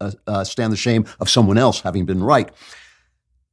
uh, 0.00 0.12
uh, 0.26 0.44
stand 0.44 0.72
the 0.72 0.76
shame 0.76 1.04
of 1.20 1.28
someone 1.28 1.58
else 1.58 1.80
having 1.80 2.06
been 2.06 2.22
right. 2.22 2.50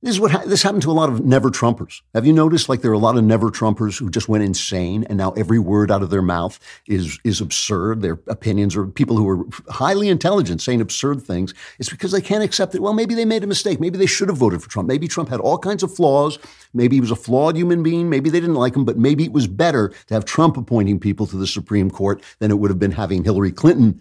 This 0.04 0.14
is 0.14 0.20
what 0.20 0.30
ha- 0.30 0.44
this 0.46 0.62
happened 0.62 0.84
to 0.84 0.92
a 0.92 0.94
lot 0.94 1.10
of 1.10 1.26
never 1.26 1.50
Trumpers. 1.50 2.02
Have 2.14 2.24
you 2.24 2.32
noticed? 2.32 2.70
Like 2.70 2.82
there 2.82 2.92
are 2.92 2.94
a 2.94 3.00
lot 3.00 3.18
of 3.18 3.24
never 3.24 3.50
Trumpers 3.50 3.98
who 3.98 4.12
just 4.12 4.30
went 4.30 4.44
insane, 4.44 5.04
and 5.06 5.18
now 5.18 5.32
every 5.32 5.58
word 5.58 5.90
out 5.90 6.04
of 6.04 6.12
their 6.12 6.22
mouth 6.22 6.60
is 6.88 7.20
is 7.24 7.42
absurd. 7.42 8.04
Their 8.04 8.20
opinions 8.28 8.76
are 8.76 8.86
people 8.86 9.18
who 9.18 9.28
are 9.28 9.44
highly 9.70 10.10
intelligent 10.10 10.62
saying 10.62 10.82
absurd 10.82 11.24
things. 11.24 11.56
It's 11.80 11.90
because 11.90 12.12
they 12.12 12.22
can't 12.22 12.44
accept 12.44 12.76
it. 12.76 12.82
Well, 12.82 12.94
maybe 12.94 13.16
they 13.16 13.26
made 13.26 13.44
a 13.44 13.48
mistake. 13.48 13.80
Maybe 13.80 13.98
they 13.98 14.06
should 14.06 14.30
have 14.30 14.38
voted 14.38 14.62
for 14.62 14.70
Trump. 14.70 14.88
Maybe 14.88 15.08
Trump 15.08 15.30
had 15.30 15.40
all 15.40 15.58
kinds 15.58 15.82
of 15.82 15.92
flaws. 15.92 16.38
Maybe 16.76 16.98
he 16.98 17.02
was 17.02 17.12
a 17.12 17.16
flawed 17.16 17.58
human 17.58 17.82
being. 17.82 18.08
Maybe 18.08 18.30
they 18.30 18.40
didn't 18.40 18.56
like 18.56 18.76
him, 18.76 18.86
but 18.86 19.00
maybe 19.00 19.24
it 19.24 19.32
was 19.32 19.48
better 19.48 19.90
to 19.90 20.14
have 20.14 20.26
Trump 20.26 20.58
appointing 20.58 21.00
people 21.00 21.26
to 21.26 21.38
the 21.38 21.48
Supreme 21.48 21.90
Court 21.90 22.22
than 22.38 22.52
it 22.52 22.60
would 22.60 22.70
have 22.70 22.80
been 22.80 22.92
having 22.92 23.24
Hillary 23.24 23.52
Clinton 23.52 24.00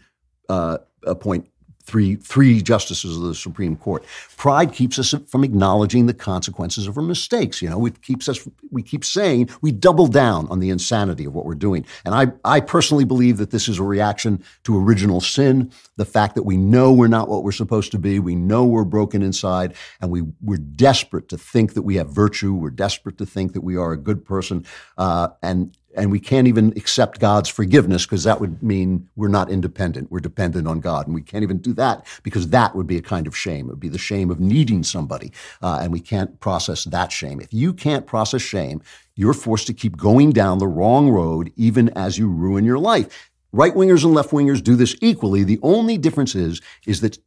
uh, 0.50 0.76
appoint 1.04 1.48
three, 1.86 2.16
three 2.16 2.60
justices 2.60 3.16
of 3.16 3.22
the 3.22 3.34
Supreme 3.34 3.76
Court. 3.76 4.04
Pride 4.36 4.72
keeps 4.72 4.98
us 4.98 5.14
from 5.28 5.44
acknowledging 5.44 6.06
the 6.06 6.14
consequences 6.14 6.86
of 6.86 6.98
our 6.98 7.02
mistakes. 7.02 7.62
You 7.62 7.70
know, 7.70 7.86
it 7.86 8.02
keeps 8.02 8.28
us, 8.28 8.46
we 8.70 8.82
keep 8.82 9.04
saying, 9.04 9.50
we 9.62 9.70
double 9.70 10.08
down 10.08 10.48
on 10.48 10.58
the 10.58 10.70
insanity 10.70 11.24
of 11.24 11.34
what 11.34 11.46
we're 11.46 11.54
doing. 11.54 11.86
And 12.04 12.14
I, 12.14 12.32
I 12.44 12.60
personally 12.60 13.04
believe 13.04 13.36
that 13.38 13.52
this 13.52 13.68
is 13.68 13.78
a 13.78 13.84
reaction 13.84 14.42
to 14.64 14.76
original 14.76 15.20
sin, 15.20 15.70
the 15.96 16.04
fact 16.04 16.34
that 16.34 16.42
we 16.42 16.56
know 16.56 16.92
we're 16.92 17.06
not 17.06 17.28
what 17.28 17.44
we're 17.44 17.52
supposed 17.52 17.92
to 17.92 17.98
be, 17.98 18.18
we 18.18 18.34
know 18.34 18.64
we're 18.64 18.84
broken 18.84 19.22
inside, 19.22 19.74
and 20.00 20.10
we, 20.10 20.22
we're 20.42 20.56
desperate 20.58 21.28
to 21.28 21.38
think 21.38 21.74
that 21.74 21.82
we 21.82 21.96
have 21.96 22.10
virtue, 22.10 22.52
we're 22.52 22.70
desperate 22.70 23.16
to 23.18 23.26
think 23.26 23.52
that 23.52 23.62
we 23.62 23.76
are 23.76 23.92
a 23.92 23.96
good 23.96 24.24
person. 24.24 24.66
Uh, 24.98 25.28
and 25.42 25.76
and 25.96 26.10
we 26.10 26.20
can't 26.20 26.46
even 26.46 26.72
accept 26.76 27.20
God's 27.20 27.48
forgiveness 27.48 28.04
because 28.04 28.24
that 28.24 28.40
would 28.40 28.62
mean 28.62 29.08
we're 29.16 29.28
not 29.28 29.50
independent. 29.50 30.10
We're 30.10 30.20
dependent 30.20 30.68
on 30.68 30.80
God. 30.80 31.06
And 31.06 31.14
we 31.14 31.22
can't 31.22 31.42
even 31.42 31.58
do 31.58 31.72
that 31.74 32.06
because 32.22 32.48
that 32.48 32.74
would 32.74 32.86
be 32.86 32.96
a 32.96 33.02
kind 33.02 33.26
of 33.26 33.36
shame. 33.36 33.66
It 33.66 33.70
would 33.70 33.80
be 33.80 33.88
the 33.88 33.98
shame 33.98 34.30
of 34.30 34.40
needing 34.40 34.82
somebody. 34.82 35.32
Uh, 35.62 35.80
and 35.82 35.92
we 35.92 36.00
can't 36.00 36.38
process 36.40 36.84
that 36.84 37.12
shame. 37.12 37.40
If 37.40 37.52
you 37.52 37.72
can't 37.72 38.06
process 38.06 38.42
shame, 38.42 38.82
you're 39.14 39.34
forced 39.34 39.66
to 39.68 39.74
keep 39.74 39.96
going 39.96 40.32
down 40.32 40.58
the 40.58 40.68
wrong 40.68 41.08
road 41.10 41.52
even 41.56 41.88
as 41.96 42.18
you 42.18 42.28
ruin 42.28 42.64
your 42.64 42.78
life. 42.78 43.30
Right 43.52 43.74
wingers 43.74 44.04
and 44.04 44.12
left 44.12 44.30
wingers 44.30 44.62
do 44.62 44.76
this 44.76 44.94
equally. 45.00 45.42
The 45.42 45.60
only 45.62 45.96
difference 45.96 46.34
is, 46.34 46.60
is 46.86 47.00
that 47.00 47.18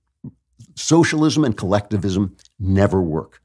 socialism 0.75 1.43
and 1.43 1.57
collectivism 1.57 2.37
never 2.59 3.01
work. 3.01 3.41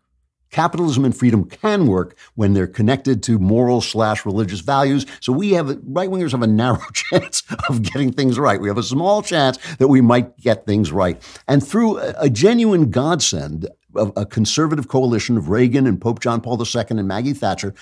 Capitalism 0.55 1.05
and 1.05 1.17
freedom 1.17 1.47
can 1.47 1.89
work 1.89 2.17
when 2.37 2.55
they're 2.55 2.69
connected 2.69 3.25
to 3.25 3.41
moral 3.41 3.81
slash 3.81 4.25
religious 4.25 4.61
values. 4.61 5.05
So 5.19 5.33
we 5.33 5.51
have 5.55 5.67
right 5.83 6.09
wingers 6.09 6.31
have 6.31 6.43
a 6.43 6.47
narrow 6.47 6.79
chance 6.95 7.43
of 7.69 7.83
getting 7.83 8.13
things 8.13 8.39
right. 8.39 8.61
We 8.61 8.69
have 8.69 8.79
a 8.79 8.85
small 8.85 9.21
chance 9.21 9.59
that 9.79 9.89
we 9.89 10.01
might 10.01 10.39
get 10.39 10.65
things 10.65 10.93
right. 10.93 11.21
And 11.49 11.67
through 11.67 11.99
a, 11.99 12.15
a 12.21 12.31
genuine 12.31 12.93
godsend 12.93 13.67
of 13.97 14.13
a 14.15 14.25
conservative 14.25 14.87
coalition 14.87 15.37
of 15.37 15.49
Reagan 15.49 15.89
and 15.89 16.01
Pope 16.01 16.21
John 16.21 16.41
Paul 16.41 16.63
II 16.65 16.85
and 16.89 17.09
Maggie 17.09 17.33
Thatcher, 17.33 17.75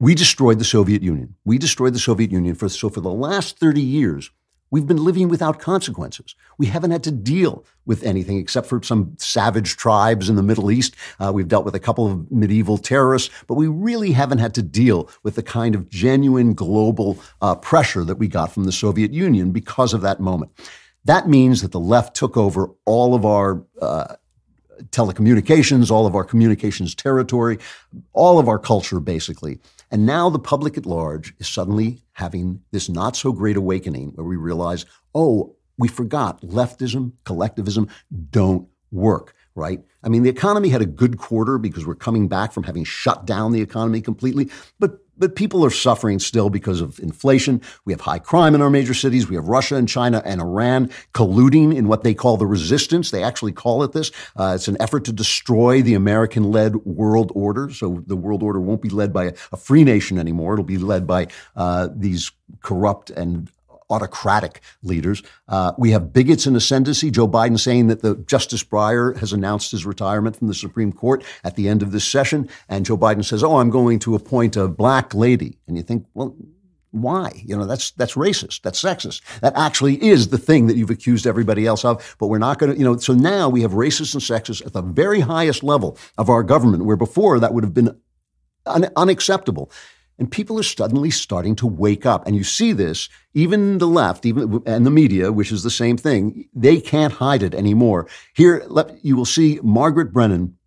we 0.00 0.16
destroyed 0.16 0.58
the 0.58 0.64
Soviet 0.64 1.04
Union. 1.04 1.36
We 1.44 1.58
destroyed 1.58 1.94
the 1.94 2.00
Soviet 2.00 2.32
Union. 2.32 2.56
For, 2.56 2.68
so 2.68 2.88
for 2.88 3.00
the 3.00 3.12
last 3.12 3.60
30 3.60 3.80
years, 3.80 4.32
We've 4.70 4.86
been 4.86 5.04
living 5.04 5.28
without 5.28 5.58
consequences. 5.58 6.36
We 6.56 6.66
haven't 6.66 6.92
had 6.92 7.02
to 7.04 7.10
deal 7.10 7.64
with 7.86 8.04
anything 8.04 8.38
except 8.38 8.68
for 8.68 8.80
some 8.82 9.16
savage 9.18 9.76
tribes 9.76 10.28
in 10.28 10.36
the 10.36 10.42
Middle 10.42 10.70
East. 10.70 10.94
Uh, 11.18 11.32
we've 11.34 11.48
dealt 11.48 11.64
with 11.64 11.74
a 11.74 11.80
couple 11.80 12.06
of 12.06 12.30
medieval 12.30 12.78
terrorists, 12.78 13.30
but 13.48 13.54
we 13.54 13.66
really 13.66 14.12
haven't 14.12 14.38
had 14.38 14.54
to 14.54 14.62
deal 14.62 15.10
with 15.24 15.34
the 15.34 15.42
kind 15.42 15.74
of 15.74 15.88
genuine 15.88 16.54
global 16.54 17.18
uh, 17.42 17.56
pressure 17.56 18.04
that 18.04 18.16
we 18.16 18.28
got 18.28 18.52
from 18.52 18.64
the 18.64 18.72
Soviet 18.72 19.12
Union 19.12 19.50
because 19.50 19.92
of 19.92 20.02
that 20.02 20.20
moment. 20.20 20.52
That 21.04 21.28
means 21.28 21.62
that 21.62 21.72
the 21.72 21.80
left 21.80 22.14
took 22.14 22.36
over 22.36 22.70
all 22.84 23.14
of 23.14 23.24
our 23.24 23.64
uh, 23.80 24.14
telecommunications, 24.90 25.90
all 25.90 26.06
of 26.06 26.14
our 26.14 26.24
communications 26.24 26.94
territory, 26.94 27.58
all 28.12 28.38
of 28.38 28.48
our 28.48 28.58
culture, 28.58 29.00
basically. 29.00 29.58
And 29.90 30.06
now 30.06 30.30
the 30.30 30.38
public 30.38 30.78
at 30.78 30.86
large 30.86 31.34
is 31.38 31.48
suddenly 31.48 32.02
having 32.12 32.62
this 32.70 32.88
not 32.88 33.16
so 33.16 33.32
great 33.32 33.56
awakening 33.56 34.12
where 34.14 34.26
we 34.26 34.36
realize, 34.36 34.86
oh, 35.14 35.56
we 35.78 35.88
forgot 35.88 36.40
leftism, 36.42 37.12
collectivism 37.24 37.88
don't 38.30 38.68
work, 38.92 39.34
right? 39.54 39.80
I 40.02 40.08
mean, 40.08 40.22
the 40.22 40.30
economy 40.30 40.68
had 40.68 40.82
a 40.82 40.86
good 40.86 41.18
quarter 41.18 41.58
because 41.58 41.86
we're 41.86 41.94
coming 41.94 42.28
back 42.28 42.52
from 42.52 42.62
having 42.62 42.84
shut 42.84 43.26
down 43.26 43.52
the 43.52 43.62
economy 43.62 44.00
completely. 44.00 44.50
But 44.78 44.98
but 45.20 45.36
people 45.36 45.64
are 45.64 45.70
suffering 45.70 46.18
still 46.18 46.50
because 46.50 46.80
of 46.80 46.98
inflation. 46.98 47.60
We 47.84 47.92
have 47.92 48.00
high 48.00 48.18
crime 48.18 48.54
in 48.54 48.62
our 48.62 48.70
major 48.70 48.94
cities. 48.94 49.28
We 49.28 49.36
have 49.36 49.46
Russia 49.46 49.76
and 49.76 49.88
China 49.88 50.22
and 50.24 50.40
Iran 50.40 50.90
colluding 51.14 51.76
in 51.76 51.86
what 51.86 52.02
they 52.02 52.14
call 52.14 52.36
the 52.36 52.46
resistance. 52.46 53.10
They 53.10 53.22
actually 53.22 53.52
call 53.52 53.84
it 53.84 53.92
this. 53.92 54.10
Uh, 54.36 54.54
it's 54.56 54.66
an 54.66 54.78
effort 54.80 55.04
to 55.04 55.12
destroy 55.12 55.82
the 55.82 55.94
American 55.94 56.50
led 56.50 56.74
world 56.76 57.30
order. 57.34 57.70
So 57.70 58.02
the 58.06 58.16
world 58.16 58.42
order 58.42 58.60
won't 58.60 58.82
be 58.82 58.88
led 58.88 59.12
by 59.12 59.34
a, 59.52 59.56
free 59.60 59.84
nation 59.84 60.18
anymore. 60.18 60.54
It'll 60.54 60.64
be 60.64 60.78
led 60.78 61.06
by 61.06 61.28
uh, 61.54 61.88
these 61.94 62.32
corrupt 62.62 63.10
and 63.10 63.50
autocratic 63.90 64.60
leaders. 64.82 65.22
Uh, 65.48 65.72
we 65.76 65.90
have 65.90 66.12
bigots 66.12 66.46
in 66.46 66.56
ascendancy. 66.56 67.10
Joe 67.10 67.28
Biden 67.28 67.58
saying 67.58 67.88
that 67.88 68.02
the 68.02 68.16
Justice 68.26 68.64
Breyer 68.64 69.16
has 69.18 69.32
announced 69.32 69.70
his 69.70 69.84
retirement 69.84 70.36
from 70.36 70.48
the 70.48 70.54
Supreme 70.54 70.92
Court 70.92 71.24
at 71.44 71.56
the 71.56 71.68
end 71.68 71.82
of 71.82 71.92
this 71.92 72.04
session, 72.04 72.48
and 72.68 72.86
Joe 72.86 72.96
Biden 72.96 73.24
says, 73.24 73.42
"Oh, 73.42 73.56
I'm 73.56 73.70
going 73.70 73.98
to 74.00 74.14
appoint 74.14 74.56
a 74.56 74.68
black 74.68 75.14
lady." 75.14 75.58
And 75.66 75.76
you 75.76 75.82
think, 75.82 76.06
well. 76.14 76.36
Why? 76.92 77.30
You 77.46 77.56
know, 77.56 77.66
that's 77.66 77.92
that's 77.92 78.14
racist. 78.14 78.62
That's 78.62 78.82
sexist. 78.82 79.22
That 79.42 79.52
actually 79.56 80.02
is 80.02 80.30
the 80.30 80.38
thing 80.38 80.66
that 80.66 80.76
you've 80.76 80.90
accused 80.90 81.24
everybody 81.24 81.64
else 81.64 81.84
of. 81.84 82.16
But 82.18 82.26
we're 82.26 82.38
not 82.38 82.58
going 82.58 82.72
to, 82.72 82.76
you 82.76 82.84
know, 82.84 82.96
so 82.96 83.12
now 83.14 83.48
we 83.48 83.62
have 83.62 83.70
racist 83.70 84.12
and 84.12 84.20
sexist 84.20 84.66
at 84.66 84.72
the 84.72 84.82
very 84.82 85.20
highest 85.20 85.62
level 85.62 85.96
of 86.18 86.28
our 86.28 86.42
government, 86.42 86.84
where 86.84 86.96
before 86.96 87.38
that 87.38 87.54
would 87.54 87.62
have 87.62 87.74
been 87.74 87.96
un- 88.66 88.90
unacceptable. 88.96 89.70
And 90.20 90.30
people 90.30 90.58
are 90.58 90.62
suddenly 90.62 91.10
starting 91.10 91.56
to 91.56 91.66
wake 91.66 92.04
up. 92.04 92.26
And 92.26 92.36
you 92.36 92.44
see 92.44 92.72
this, 92.74 93.08
even 93.32 93.78
the 93.78 93.86
left, 93.86 94.26
even 94.26 94.62
and 94.66 94.84
the 94.84 94.90
media, 94.90 95.32
which 95.32 95.50
is 95.50 95.62
the 95.62 95.70
same 95.70 95.96
thing, 95.96 96.46
they 96.54 96.78
can't 96.78 97.14
hide 97.14 97.42
it 97.42 97.54
anymore. 97.54 98.06
Here, 98.34 98.62
you 99.02 99.16
will 99.16 99.24
see 99.24 99.58
Margaret 99.62 100.12
Brennan 100.12 100.58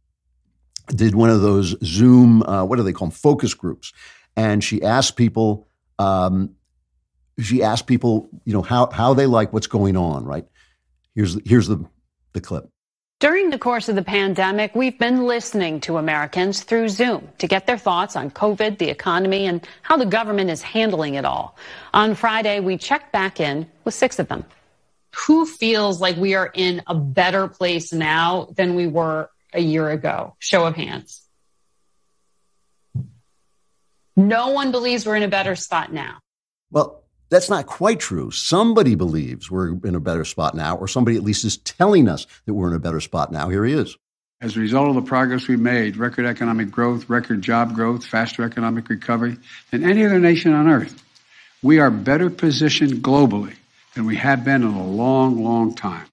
did 0.88 1.14
one 1.14 1.30
of 1.30 1.42
those 1.42 1.76
Zoom, 1.86 2.42
uh, 2.44 2.66
what 2.66 2.78
do 2.78 2.84
they 2.84 2.94
call 2.94 3.10
them, 3.10 3.16
focus 3.16 3.54
groups. 3.54 3.94
And 4.36 4.64
she 4.64 4.82
asked 4.82 5.16
people, 5.18 5.68
um, 6.00 6.56
she 7.40 7.62
asked 7.62 7.86
people, 7.86 8.30
you 8.46 8.54
know, 8.54 8.64
how, 8.64 8.90
how 8.92 9.14
they 9.14 9.28
like 9.28 9.54
what's 9.54 9.68
going 9.68 9.96
on, 9.96 10.26
right? 10.26 10.48
Here's, 11.14 11.38
here's 11.48 11.68
the, 11.68 11.86
the 12.34 12.42
clip. 12.42 12.73
During 13.24 13.52
the 13.52 13.58
course 13.58 13.88
of 13.88 13.96
the 13.96 14.04
pandemic, 14.04 14.76
we've 14.76 15.00
been 15.00 15.24
listening 15.24 15.80
to 15.88 15.96
Americans 15.98 16.62
through 16.64 16.90
Zoom 16.90 17.30
to 17.38 17.48
get 17.48 17.66
their 17.66 17.78
thoughts 17.78 18.18
on 18.18 18.30
COVID, 18.30 18.80
the 18.80 18.90
economy, 18.90 19.46
and 19.46 19.66
how 19.82 19.96
the 19.96 20.06
government 20.06 20.50
is 20.50 20.62
handling 20.62 21.14
it 21.14 21.24
all. 21.24 21.56
On 21.94 22.16
Friday, 22.16 22.60
we 22.60 22.78
checked 22.78 23.14
back 23.14 23.40
in 23.40 23.66
with 23.86 23.94
six 23.94 24.20
of 24.20 24.28
them. 24.28 24.44
Who 25.26 25.46
feels 25.46 26.02
like 26.02 26.18
we 26.18 26.36
are 26.36 26.52
in 26.54 26.82
a 26.86 26.94
better 26.96 27.48
place 27.48 27.94
now 27.94 28.50
than 28.58 28.76
we 28.76 28.88
were 28.88 29.30
a 29.54 29.62
year 29.62 29.90
ago? 29.90 30.36
Show 30.40 30.66
of 30.66 30.76
hands. 30.76 31.22
No 34.18 34.50
one 34.50 34.74
believes 34.74 35.06
we're 35.06 35.16
in 35.16 35.24
a 35.24 35.30
better 35.30 35.56
spot 35.56 35.94
now. 35.94 36.18
Well, 36.72 37.03
that's 37.34 37.50
not 37.50 37.66
quite 37.66 38.00
true. 38.00 38.32
Somebody 38.32 38.96
believes 38.96 39.50
we're 39.50 39.76
in 39.84 39.96
a 39.96 40.00
better 40.00 40.26
spot 40.26 40.56
now, 40.56 40.78
or 40.78 40.88
somebody 40.88 41.18
at 41.18 41.24
least 41.24 41.44
is 41.46 41.58
telling 41.58 42.08
us 42.08 42.28
that 42.46 42.54
we're 42.54 42.70
in 42.70 42.76
a 42.76 42.80
better 42.80 43.02
spot 43.02 43.32
now. 43.32 43.50
Here 43.50 43.66
he 43.66 43.74
is. 43.74 43.98
As 44.42 44.58
a 44.58 44.60
result 44.60 44.90
of 44.90 44.96
the 44.96 45.02
progress 45.02 45.48
we 45.48 45.56
made, 45.56 45.96
record 45.96 46.26
economic 46.26 46.70
growth, 46.70 47.10
record 47.10 47.42
job 47.42 47.74
growth, 47.74 48.06
faster 48.06 48.44
economic 48.44 48.90
recovery 48.90 49.38
than 49.72 49.84
any 49.84 50.06
other 50.06 50.20
nation 50.20 50.54
on 50.54 50.68
earth, 50.68 51.02
we 51.62 51.80
are 51.80 51.90
better 51.90 52.30
positioned 52.30 52.96
globally 52.96 53.56
than 53.96 54.06
we 54.06 54.18
have 54.18 54.44
been 54.44 54.64
in 54.64 54.74
a 54.74 54.86
long, 54.86 55.44
long 55.44 55.74
time. 55.74 56.06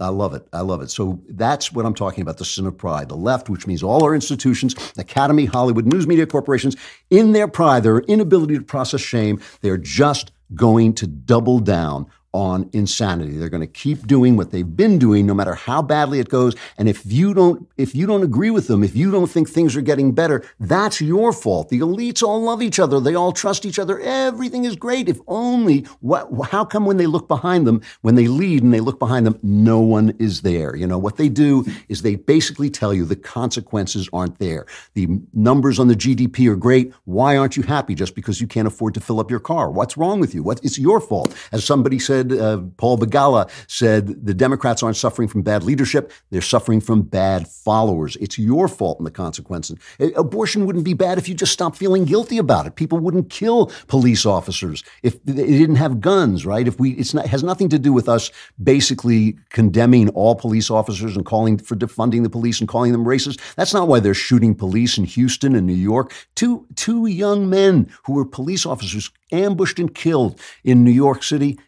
I 0.00 0.08
love 0.08 0.34
it. 0.34 0.46
I 0.52 0.60
love 0.60 0.80
it. 0.82 0.90
So 0.90 1.20
that's 1.28 1.72
what 1.72 1.84
I'm 1.84 1.94
talking 1.94 2.22
about 2.22 2.38
the 2.38 2.44
sin 2.44 2.66
of 2.66 2.76
pride. 2.76 3.08
The 3.08 3.16
left, 3.16 3.48
which 3.48 3.66
means 3.66 3.82
all 3.82 4.04
our 4.04 4.14
institutions, 4.14 4.76
Academy, 4.96 5.46
Hollywood, 5.46 5.86
news 5.86 6.06
media 6.06 6.26
corporations, 6.26 6.76
in 7.10 7.32
their 7.32 7.48
pride, 7.48 7.82
their 7.82 7.98
inability 8.00 8.58
to 8.58 8.62
process 8.62 9.00
shame, 9.00 9.40
they're 9.60 9.76
just 9.76 10.30
going 10.54 10.94
to 10.94 11.06
double 11.06 11.58
down 11.58 12.06
on 12.34 12.68
insanity. 12.72 13.38
They're 13.38 13.48
going 13.48 13.62
to 13.62 13.66
keep 13.66 14.06
doing 14.06 14.36
what 14.36 14.50
they've 14.50 14.76
been 14.76 14.98
doing 14.98 15.26
no 15.26 15.32
matter 15.32 15.54
how 15.54 15.80
badly 15.80 16.20
it 16.20 16.28
goes. 16.28 16.54
And 16.76 16.88
if 16.88 17.04
you 17.06 17.32
don't 17.32 17.66
if 17.76 17.94
you 17.94 18.06
don't 18.06 18.22
agree 18.22 18.50
with 18.50 18.66
them, 18.66 18.84
if 18.84 18.94
you 18.94 19.10
don't 19.10 19.28
think 19.28 19.48
things 19.48 19.74
are 19.76 19.80
getting 19.80 20.12
better, 20.12 20.44
that's 20.60 21.00
your 21.00 21.32
fault. 21.32 21.70
The 21.70 21.80
elites 21.80 22.22
all 22.22 22.42
love 22.42 22.62
each 22.62 22.78
other. 22.78 23.00
They 23.00 23.14
all 23.14 23.32
trust 23.32 23.64
each 23.64 23.78
other. 23.78 23.98
Everything 24.00 24.64
is 24.64 24.76
great. 24.76 25.08
If 25.08 25.18
only 25.26 25.86
what 26.00 26.28
how 26.48 26.64
come 26.64 26.84
when 26.84 26.98
they 26.98 27.06
look 27.06 27.28
behind 27.28 27.66
them, 27.66 27.80
when 28.02 28.14
they 28.14 28.28
lead 28.28 28.62
and 28.62 28.74
they 28.74 28.80
look 28.80 28.98
behind 28.98 29.26
them, 29.26 29.38
no 29.42 29.80
one 29.80 30.14
is 30.18 30.42
there. 30.42 30.76
You 30.76 30.86
know, 30.86 30.98
what 30.98 31.16
they 31.16 31.30
do 31.30 31.64
is 31.88 32.02
they 32.02 32.16
basically 32.16 32.68
tell 32.68 32.92
you 32.92 33.04
the 33.06 33.16
consequences 33.16 34.08
aren't 34.12 34.38
there. 34.38 34.66
The 34.92 35.08
numbers 35.32 35.78
on 35.78 35.88
the 35.88 35.96
GDP 35.96 36.50
are 36.50 36.56
great. 36.56 36.92
Why 37.04 37.38
aren't 37.38 37.56
you 37.56 37.62
happy 37.62 37.94
just 37.94 38.14
because 38.14 38.40
you 38.40 38.46
can't 38.46 38.68
afford 38.68 38.92
to 38.94 39.00
fill 39.00 39.18
up 39.18 39.30
your 39.30 39.40
car? 39.40 39.70
What's 39.70 39.96
wrong 39.96 40.20
with 40.20 40.34
you? 40.34 40.42
What 40.42 40.60
it's 40.62 40.78
your 40.78 41.00
fault. 41.00 41.34
As 41.52 41.64
somebody 41.64 41.98
said 41.98 42.17
said, 42.18 42.32
uh, 42.32 42.58
Paul 42.76 42.98
Begala 42.98 43.50
said, 43.66 44.24
the 44.26 44.34
Democrats 44.34 44.82
aren't 44.82 44.96
suffering 44.96 45.28
from 45.28 45.42
bad 45.42 45.62
leadership. 45.62 46.12
They're 46.30 46.40
suffering 46.40 46.80
from 46.80 47.02
bad 47.02 47.48
followers. 47.48 48.16
It's 48.16 48.38
your 48.38 48.68
fault 48.68 48.98
in 48.98 49.04
the 49.04 49.10
consequences. 49.10 49.78
Abortion 50.16 50.66
wouldn't 50.66 50.84
be 50.84 50.94
bad 50.94 51.18
if 51.18 51.28
you 51.28 51.34
just 51.34 51.52
stopped 51.52 51.76
feeling 51.76 52.04
guilty 52.04 52.38
about 52.38 52.66
it. 52.66 52.76
People 52.76 52.98
wouldn't 52.98 53.30
kill 53.30 53.66
police 53.86 54.26
officers 54.26 54.82
if 55.02 55.22
they 55.24 55.46
didn't 55.46 55.76
have 55.76 56.00
guns, 56.00 56.44
right? 56.44 56.66
If 56.66 56.78
we, 56.80 56.92
it's 56.92 57.14
not, 57.14 57.26
has 57.26 57.42
nothing 57.42 57.68
to 57.70 57.78
do 57.78 57.92
with 57.92 58.08
us 58.08 58.30
basically 58.62 59.36
condemning 59.50 60.08
all 60.10 60.34
police 60.34 60.70
officers 60.70 61.16
and 61.16 61.24
calling 61.24 61.58
for 61.58 61.76
defunding 61.76 62.22
the 62.22 62.30
police 62.30 62.60
and 62.60 62.68
calling 62.68 62.92
them 62.92 63.04
racist. 63.04 63.40
That's 63.56 63.74
not 63.74 63.88
why 63.88 64.00
they're 64.00 64.14
shooting 64.14 64.54
police 64.54 64.98
in 64.98 65.04
Houston 65.04 65.54
and 65.54 65.66
New 65.66 65.74
York. 65.74 66.14
Two, 66.34 66.66
two 66.74 67.06
young 67.06 67.48
men 67.48 67.90
who 68.04 68.14
were 68.14 68.24
police 68.24 68.66
officers 68.66 69.10
ambushed 69.32 69.78
and 69.78 69.94
killed 69.94 70.40
in 70.64 70.84
New 70.84 70.90
York 70.90 71.22
City 71.22 71.58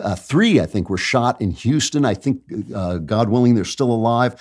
uh, 0.00 0.16
three, 0.16 0.60
I 0.60 0.66
think, 0.66 0.90
were 0.90 0.98
shot 0.98 1.40
in 1.40 1.50
Houston. 1.50 2.04
I 2.04 2.14
think, 2.14 2.42
uh, 2.74 2.98
God 2.98 3.28
willing, 3.28 3.54
they're 3.54 3.64
still 3.64 3.90
alive. 3.90 4.34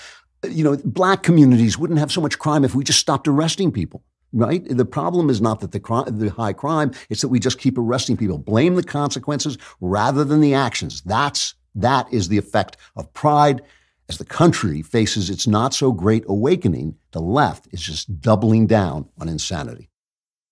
You 0.43 0.63
know, 0.63 0.77
black 0.83 1.23
communities 1.23 1.77
wouldn't 1.77 1.99
have 1.99 2.11
so 2.11 2.21
much 2.21 2.37
crime 2.37 2.63
if 2.63 2.75
we 2.75 2.83
just 2.83 2.99
stopped 2.99 3.27
arresting 3.27 3.71
people. 3.71 4.03
Right? 4.33 4.65
The 4.67 4.85
problem 4.85 5.29
is 5.29 5.39
not 5.39 5.61
that 5.61 5.71
the 5.71 5.79
crime, 5.79 6.19
the 6.19 6.29
high 6.29 6.51
crime; 6.51 6.91
it's 7.09 7.21
that 7.21 7.29
we 7.29 7.39
just 7.39 7.57
keep 7.57 7.77
arresting 7.77 8.17
people. 8.17 8.37
Blame 8.37 8.75
the 8.75 8.83
consequences 8.83 9.57
rather 9.79 10.25
than 10.25 10.41
the 10.41 10.53
actions. 10.53 11.01
That's 11.01 11.53
that 11.75 12.11
is 12.11 12.27
the 12.27 12.37
effect 12.37 12.75
of 12.97 13.13
pride. 13.13 13.61
As 14.09 14.17
the 14.17 14.25
country 14.25 14.81
faces 14.81 15.29
its 15.29 15.47
not 15.47 15.73
so 15.73 15.91
great 15.91 16.25
awakening, 16.27 16.95
the 17.11 17.21
left 17.21 17.67
is 17.71 17.81
just 17.81 18.19
doubling 18.19 18.67
down 18.67 19.07
on 19.19 19.29
insanity. 19.29 19.89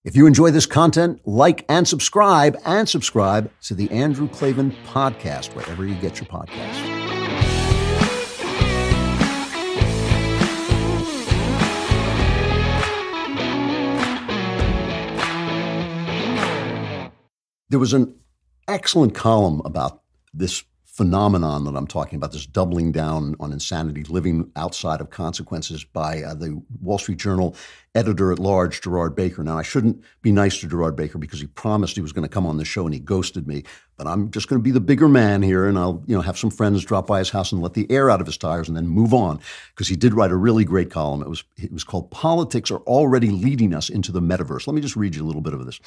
If 0.05 0.17
you 0.17 0.27
enjoy 0.27 0.51
this 0.51 0.65
content, 0.65 1.21
like 1.25 1.63
and 1.69 1.87
subscribe, 1.87 2.59
and 2.65 2.89
subscribe 2.89 3.49
to 3.61 3.73
the 3.73 3.89
Andrew 3.89 4.27
Klavan 4.27 4.75
podcast, 4.85 5.55
wherever 5.55 5.85
you 5.85 5.95
get 5.95 6.19
your 6.19 6.27
podcasts. 6.27 6.89
There 17.69 17.79
was 17.79 17.93
an 17.93 18.13
excellent 18.67 19.15
column 19.15 19.61
about 19.63 20.01
this 20.33 20.65
phenomenon 20.93 21.63
that 21.63 21.75
I'm 21.75 21.87
talking 21.87 22.17
about, 22.17 22.33
this 22.33 22.45
doubling 22.45 22.91
down 22.91 23.35
on 23.39 23.51
insanity, 23.51 24.03
living 24.03 24.51
outside 24.55 25.01
of 25.01 25.09
consequences 25.09 25.83
by 25.83 26.21
uh, 26.21 26.35
the 26.35 26.61
Wall 26.81 26.99
Street 26.99 27.17
Journal 27.17 27.55
editor 27.95 28.31
at 28.31 28.37
large, 28.37 28.79
Gerard 28.79 29.15
Baker. 29.15 29.43
Now, 29.43 29.57
I 29.57 29.63
shouldn't 29.63 30.03
be 30.21 30.31
nice 30.31 30.59
to 30.59 30.67
Gerard 30.67 30.95
Baker 30.95 31.17
because 31.17 31.39
he 31.39 31.47
promised 31.47 31.95
he 31.95 32.01
was 32.01 32.13
going 32.13 32.27
to 32.27 32.29
come 32.29 32.45
on 32.45 32.57
the 32.57 32.65
show 32.65 32.85
and 32.85 32.93
he 32.93 32.99
ghosted 32.99 33.47
me. 33.47 33.63
But 33.97 34.05
I'm 34.05 34.29
just 34.29 34.47
going 34.47 34.59
to 34.59 34.63
be 34.63 34.69
the 34.69 34.79
bigger 34.79 35.07
man 35.07 35.41
here 35.41 35.67
and 35.67 35.79
I'll, 35.79 36.03
you 36.05 36.15
know, 36.15 36.21
have 36.21 36.37
some 36.37 36.51
friends 36.51 36.85
drop 36.85 37.07
by 37.07 37.17
his 37.17 37.31
house 37.31 37.51
and 37.51 37.59
let 37.59 37.73
the 37.73 37.89
air 37.89 38.11
out 38.11 38.21
of 38.21 38.27
his 38.27 38.37
tires 38.37 38.67
and 38.67 38.77
then 38.77 38.87
move 38.87 39.15
on 39.15 39.39
because 39.69 39.87
he 39.87 39.95
did 39.95 40.13
write 40.13 40.29
a 40.29 40.35
really 40.35 40.63
great 40.63 40.91
column. 40.91 41.23
It 41.23 41.29
was, 41.29 41.43
it 41.57 41.73
was 41.73 41.83
called 41.83 42.11
Politics 42.11 42.69
Are 42.69 42.81
Already 42.81 43.31
Leading 43.31 43.73
Us 43.73 43.89
into 43.89 44.11
the 44.11 44.21
Metaverse. 44.21 44.67
Let 44.67 44.75
me 44.75 44.81
just 44.81 44.95
read 44.95 45.15
you 45.15 45.23
a 45.23 45.25
little 45.25 45.41
bit 45.41 45.55
of 45.55 45.65
this. 45.65 45.79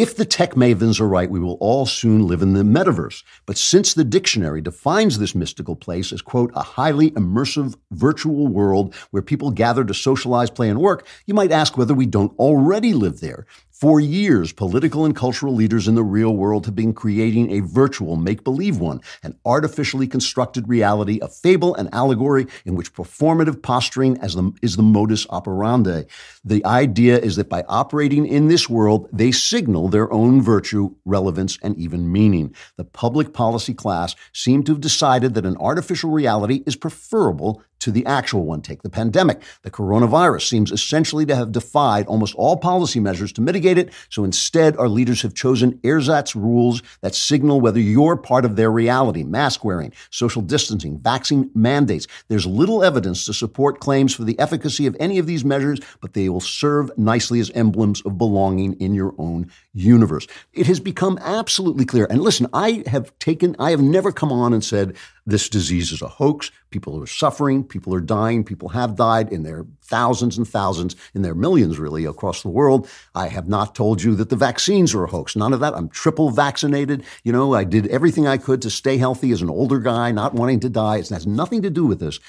If 0.00 0.16
the 0.16 0.24
tech 0.24 0.54
mavens 0.54 0.98
are 0.98 1.06
right, 1.06 1.30
we 1.30 1.40
will 1.40 1.58
all 1.60 1.84
soon 1.84 2.26
live 2.26 2.40
in 2.40 2.54
the 2.54 2.62
metaverse. 2.62 3.22
But 3.44 3.58
since 3.58 3.92
the 3.92 4.02
dictionary 4.02 4.62
defines 4.62 5.18
this 5.18 5.34
mystical 5.34 5.76
place 5.76 6.10
as, 6.10 6.22
quote, 6.22 6.50
a 6.54 6.62
highly 6.62 7.10
immersive 7.10 7.74
virtual 7.90 8.48
world 8.48 8.94
where 9.10 9.22
people 9.22 9.50
gather 9.50 9.84
to 9.84 9.92
socialize, 9.92 10.48
play, 10.48 10.70
and 10.70 10.80
work, 10.80 11.06
you 11.26 11.34
might 11.34 11.52
ask 11.52 11.76
whether 11.76 11.92
we 11.92 12.06
don't 12.06 12.34
already 12.38 12.94
live 12.94 13.20
there. 13.20 13.44
For 13.80 13.98
years, 13.98 14.52
political 14.52 15.06
and 15.06 15.16
cultural 15.16 15.54
leaders 15.54 15.88
in 15.88 15.94
the 15.94 16.02
real 16.02 16.36
world 16.36 16.66
have 16.66 16.76
been 16.76 16.92
creating 16.92 17.50
a 17.50 17.60
virtual 17.60 18.14
make 18.16 18.44
believe 18.44 18.76
one, 18.76 19.00
an 19.22 19.38
artificially 19.46 20.06
constructed 20.06 20.68
reality, 20.68 21.18
a 21.22 21.28
fable 21.28 21.74
and 21.76 21.88
allegory 21.94 22.46
in 22.66 22.74
which 22.74 22.92
performative 22.92 23.62
posturing 23.62 24.16
the, 24.16 24.52
is 24.60 24.76
the 24.76 24.82
modus 24.82 25.26
operandi. 25.30 26.02
The 26.44 26.62
idea 26.66 27.18
is 27.20 27.36
that 27.36 27.48
by 27.48 27.64
operating 27.68 28.26
in 28.26 28.48
this 28.48 28.68
world, 28.68 29.08
they 29.14 29.32
signal 29.32 29.88
their 29.88 30.12
own 30.12 30.42
virtue, 30.42 30.94
relevance, 31.06 31.58
and 31.62 31.74
even 31.78 32.12
meaning. 32.12 32.54
The 32.76 32.84
public 32.84 33.32
policy 33.32 33.72
class 33.72 34.14
seem 34.34 34.62
to 34.64 34.72
have 34.72 34.82
decided 34.82 35.32
that 35.32 35.46
an 35.46 35.56
artificial 35.56 36.10
reality 36.10 36.62
is 36.66 36.76
preferable 36.76 37.62
to 37.80 37.90
the 37.90 38.06
actual 38.06 38.44
one. 38.44 38.62
Take 38.62 38.82
the 38.82 38.90
pandemic. 38.90 39.42
The 39.62 39.70
coronavirus 39.70 40.48
seems 40.48 40.70
essentially 40.70 41.26
to 41.26 41.36
have 41.36 41.52
defied 41.52 42.06
almost 42.06 42.34
all 42.36 42.56
policy 42.56 43.00
measures 43.00 43.32
to 43.32 43.40
mitigate 43.40 43.78
it. 43.78 43.92
So 44.08 44.24
instead, 44.24 44.76
our 44.76 44.88
leaders 44.88 45.22
have 45.22 45.34
chosen 45.34 45.78
ersatz 45.82 46.34
rules 46.34 46.82
that 47.00 47.14
signal 47.14 47.60
whether 47.60 47.80
you're 47.80 48.16
part 48.16 48.44
of 48.44 48.56
their 48.56 48.70
reality. 48.70 49.24
Mask 49.24 49.64
wearing, 49.64 49.92
social 50.10 50.42
distancing, 50.42 50.98
vaccine 50.98 51.50
mandates. 51.54 52.06
There's 52.28 52.46
little 52.46 52.84
evidence 52.84 53.26
to 53.26 53.34
support 53.34 53.80
claims 53.80 54.14
for 54.14 54.24
the 54.24 54.38
efficacy 54.38 54.86
of 54.86 54.96
any 55.00 55.18
of 55.18 55.26
these 55.26 55.44
measures, 55.44 55.80
but 56.00 56.14
they 56.14 56.28
will 56.28 56.40
serve 56.40 56.90
nicely 56.96 57.40
as 57.40 57.50
emblems 57.50 58.00
of 58.02 58.18
belonging 58.18 58.74
in 58.74 58.94
your 58.94 59.14
own 59.18 59.50
universe. 59.72 60.26
It 60.52 60.66
has 60.66 60.80
become 60.80 61.18
absolutely 61.22 61.84
clear. 61.84 62.06
And 62.10 62.22
listen, 62.22 62.46
I 62.52 62.82
have 62.86 63.16
taken, 63.18 63.56
I 63.58 63.70
have 63.70 63.82
never 63.82 64.12
come 64.12 64.32
on 64.32 64.52
and 64.52 64.64
said 64.64 64.96
this 65.26 65.48
disease 65.48 65.92
is 65.92 66.02
a 66.02 66.08
hoax. 66.08 66.50
People 66.70 67.02
are 67.02 67.06
suffering. 67.06 67.64
People 67.64 67.94
are 67.94 68.00
dying. 68.00 68.44
People 68.44 68.68
have 68.70 68.96
died 68.96 69.32
in 69.32 69.42
their 69.42 69.66
thousands 69.82 70.38
and 70.38 70.48
thousands, 70.48 70.94
in 71.14 71.22
their 71.22 71.34
millions, 71.34 71.78
really, 71.78 72.04
across 72.04 72.42
the 72.42 72.48
world. 72.48 72.88
I 73.14 73.28
have 73.28 73.48
not 73.48 73.74
told 73.74 74.02
you 74.02 74.14
that 74.14 74.28
the 74.28 74.36
vaccines 74.36 74.94
are 74.94 75.04
a 75.04 75.10
hoax. 75.10 75.34
None 75.34 75.52
of 75.52 75.60
that. 75.60 75.74
I'm 75.74 75.88
triple 75.88 76.30
vaccinated. 76.30 77.04
You 77.24 77.32
know, 77.32 77.54
I 77.54 77.64
did 77.64 77.88
everything 77.88 78.26
I 78.26 78.38
could 78.38 78.62
to 78.62 78.70
stay 78.70 78.98
healthy 78.98 79.32
as 79.32 79.42
an 79.42 79.50
older 79.50 79.80
guy, 79.80 80.12
not 80.12 80.34
wanting 80.34 80.60
to 80.60 80.68
die. 80.68 80.98
It 80.98 81.08
has 81.08 81.26
nothing 81.26 81.62
to 81.62 81.70
do 81.70 81.86
with 81.86 81.98
this. 81.98 82.20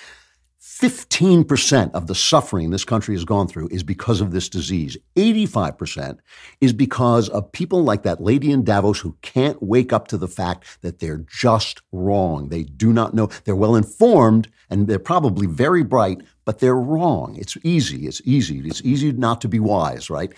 15% 0.81 1.91
of 1.91 2.07
the 2.07 2.15
suffering 2.15 2.71
this 2.71 2.83
country 2.83 3.13
has 3.13 3.23
gone 3.23 3.47
through 3.47 3.67
is 3.69 3.83
because 3.83 4.19
of 4.19 4.31
this 4.31 4.49
disease. 4.49 4.97
85% 5.15 6.17
is 6.59 6.73
because 6.73 7.29
of 7.29 7.51
people 7.51 7.83
like 7.83 8.01
that 8.01 8.19
lady 8.19 8.51
in 8.51 8.63
Davos 8.63 8.99
who 8.99 9.15
can't 9.21 9.61
wake 9.61 9.93
up 9.93 10.07
to 10.07 10.17
the 10.17 10.27
fact 10.27 10.79
that 10.81 10.97
they're 10.97 11.23
just 11.29 11.83
wrong. 11.91 12.49
They 12.49 12.63
do 12.63 12.91
not 12.91 13.13
know. 13.13 13.27
They're 13.45 13.55
well 13.55 13.75
informed 13.75 14.49
and 14.71 14.87
they're 14.87 14.97
probably 14.97 15.45
very 15.45 15.83
bright, 15.83 16.23
but 16.45 16.57
they're 16.57 16.73
wrong. 16.73 17.35
It's 17.37 17.57
easy. 17.63 18.07
It's 18.07 18.21
easy. 18.25 18.59
It's 18.67 18.81
easy 18.81 19.11
not 19.11 19.39
to 19.41 19.47
be 19.47 19.59
wise, 19.59 20.09
right? 20.09 20.33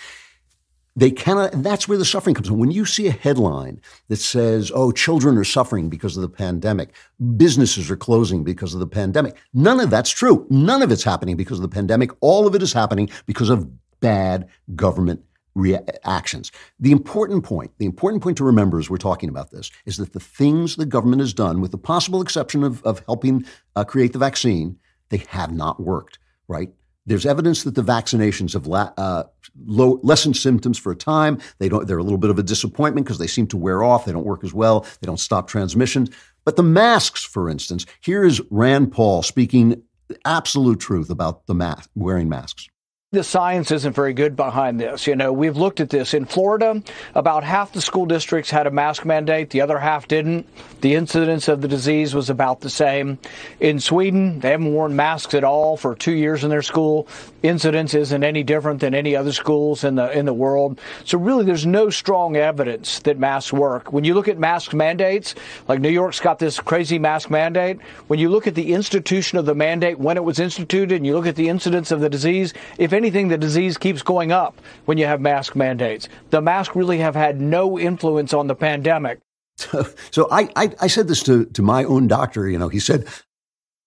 They 0.96 1.10
cannot, 1.10 1.54
and 1.54 1.64
that's 1.64 1.88
where 1.88 1.98
the 1.98 2.06
suffering 2.06 2.36
comes 2.36 2.48
from. 2.48 2.60
When 2.60 2.70
you 2.70 2.86
see 2.86 3.08
a 3.08 3.12
headline 3.12 3.82
that 4.10 4.18
says, 4.18 4.72
oh, 4.76 4.92
children 4.92 5.38
are 5.38 5.44
suffering 5.44 5.90
because 5.90 6.16
of 6.16 6.22
the 6.22 6.30
pandemic, 6.30 6.94
businesses 7.36 7.90
are 7.90 7.98
closing 7.98 8.44
because 8.44 8.76
of 8.76 8.80
the 8.80 8.88
pandemic, 8.88 9.36
none 9.54 9.80
of 9.80 9.90
that's 9.90 10.12
true. 10.12 10.46
None 10.52 10.84
of 10.84 10.92
it's 10.92 11.04
happening 11.04 11.36
because 11.36 11.58
of 11.58 11.64
the 11.64 11.76
pandemic. 11.76 12.12
All 12.22 12.46
of 12.46 12.54
it 12.54 12.62
is 12.62 12.74
happening 12.74 13.10
because 13.26 13.50
of 13.50 13.68
bad 14.02 14.48
government 14.76 15.24
reactions. 15.56 16.52
The 16.80 16.92
important 16.92 17.44
point, 17.44 17.72
the 17.78 17.86
important 17.86 18.22
point 18.22 18.38
to 18.38 18.44
remember 18.44 18.80
as 18.80 18.90
we're 18.90 18.98
talking 18.98 19.30
about 19.30 19.52
this, 19.52 19.72
is 19.86 19.98
that 19.98 20.14
the 20.14 20.20
things 20.20 20.76
the 20.76 20.86
government 20.86 21.22
has 21.22 21.34
done, 21.34 21.62
with 21.62 21.72
the 21.72 21.78
possible 21.78 22.22
exception 22.22 22.64
of, 22.64 22.84
of 22.84 23.04
helping 23.06 23.46
uh, 23.76 23.84
create 23.84 24.14
the 24.14 24.20
vaccine, 24.20 24.78
they 25.10 25.24
have 25.30 25.52
not 25.52 25.80
worked, 25.80 26.20
right? 26.48 26.72
There's 27.06 27.26
evidence 27.26 27.64
that 27.64 27.76
the 27.76 27.84
vaccinations 27.84 28.54
have 28.54 28.66
la- 28.66 28.94
uh, 28.98 29.24
low, 29.66 30.00
lessened 30.04 30.38
symptoms 30.38 30.78
for 30.78 30.92
a 30.92 30.96
time. 30.96 31.40
They 31.60 31.70
don't. 31.70 31.88
They're 31.88 31.98
a 31.98 32.04
little 32.04 32.18
bit 32.18 32.30
of 32.30 32.40
a 32.40 32.44
disappointment 32.44 33.06
because 33.06 33.18
they 33.18 33.28
seem 33.28 33.48
to 33.48 33.58
wear 33.58 33.84
off. 33.84 34.06
They 34.06 34.14
don't 34.14 34.26
work 34.26 34.44
as 34.44 34.54
well. 34.54 34.82
They 35.02 35.06
don't 35.06 35.20
stop 35.20 35.48
transmissions. 35.48 36.10
But 36.46 36.56
the 36.56 36.64
masks, 36.64 37.24
for 37.24 37.50
instance, 37.50 37.86
here 38.02 38.24
is 38.24 38.42
Rand 38.50 38.92
Paul 38.92 39.24
speaking 39.24 39.84
absolute 40.26 40.80
truth 40.80 41.10
about 41.10 41.46
the 41.48 41.56
mask, 41.56 41.90
wearing 41.96 42.30
masks 42.30 42.70
the 43.14 43.24
science 43.24 43.72
isn't 43.72 43.94
very 43.94 44.14
good 44.14 44.36
behind 44.36 44.80
this. 44.80 45.06
You 45.06 45.16
know, 45.16 45.32
we've 45.32 45.56
looked 45.56 45.80
at 45.80 45.92
this. 45.92 46.16
In 46.16 46.26
Florida, 46.26 46.82
about 47.14 47.44
half 47.44 47.72
the 47.72 47.80
school 47.80 48.08
districts 48.08 48.50
had 48.50 48.66
a 48.66 48.72
mask 48.72 49.06
mandate, 49.06 49.52
the 49.52 49.62
other 49.62 49.78
half 49.78 50.08
didn't. 50.08 50.48
The 50.82 50.96
incidence 50.96 51.48
of 51.48 51.62
the 51.62 51.68
disease 51.68 52.16
was 52.16 52.32
about 52.32 52.62
the 52.62 52.72
same. 52.72 53.20
In 53.60 53.80
Sweden, 53.80 54.40
they 54.40 54.50
haven't 54.50 54.74
worn 54.74 54.96
masks 54.96 55.36
at 55.36 55.44
all 55.44 55.78
for 55.78 55.96
two 55.96 56.12
years 56.12 56.44
in 56.44 56.50
their 56.50 56.64
school. 56.64 57.08
Incidence 57.44 57.94
isn't 57.94 58.24
any 58.24 58.42
different 58.42 58.80
than 58.80 58.96
any 58.96 59.16
other 59.16 59.32
schools 59.32 59.84
in 59.84 59.96
the 59.96 60.12
in 60.18 60.26
the 60.26 60.34
world. 60.34 60.80
So 61.06 61.18
really 61.18 61.46
there's 61.46 61.66
no 61.66 61.90
strong 61.90 62.36
evidence 62.36 63.00
that 63.00 63.20
masks 63.20 63.54
work. 63.54 63.94
When 63.94 64.04
you 64.04 64.14
look 64.16 64.28
at 64.28 64.40
mask 64.40 64.74
mandates, 64.74 65.36
like 65.68 65.80
New 65.80 65.90
York's 65.90 66.20
got 66.20 66.40
this 66.40 66.60
crazy 66.60 66.98
mask 66.98 67.30
mandate, 67.30 67.80
when 68.08 68.20
you 68.20 68.30
look 68.30 68.48
at 68.48 68.56
the 68.56 68.74
institution 68.74 69.38
of 69.38 69.46
the 69.46 69.56
mandate 69.56 70.00
when 70.00 70.18
it 70.18 70.24
was 70.24 70.40
instituted 70.40 70.96
and 70.96 71.06
you 71.06 71.14
look 71.14 71.28
at 71.28 71.36
the 71.36 71.50
incidence 71.50 71.92
of 71.92 72.00
the 72.00 72.10
disease, 72.10 72.54
if 72.78 72.92
any 72.94 73.03
anything, 73.04 73.28
the 73.28 73.38
disease 73.38 73.78
keeps 73.78 74.02
going 74.02 74.32
up 74.32 74.60
when 74.86 74.98
you 74.98 75.06
have 75.06 75.22
mask 75.22 75.56
mandates. 75.56 76.08
The 76.30 76.42
masks 76.42 76.76
really 76.76 77.00
have 77.00 77.16
had 77.16 77.42
no 77.42 77.78
influence 77.78 78.34
on 78.34 78.48
the 78.48 78.56
pandemic. 78.56 79.20
So, 79.58 79.86
so 80.12 80.28
I, 80.32 80.50
I, 80.56 80.76
I 80.82 80.88
said 80.88 81.08
this 81.08 81.24
to, 81.24 81.46
to 81.46 81.62
my 81.62 81.84
own 81.84 82.08
doctor. 82.08 82.50
You 82.50 82.58
know, 82.58 82.70
he 82.70 82.80
said, 82.80 83.08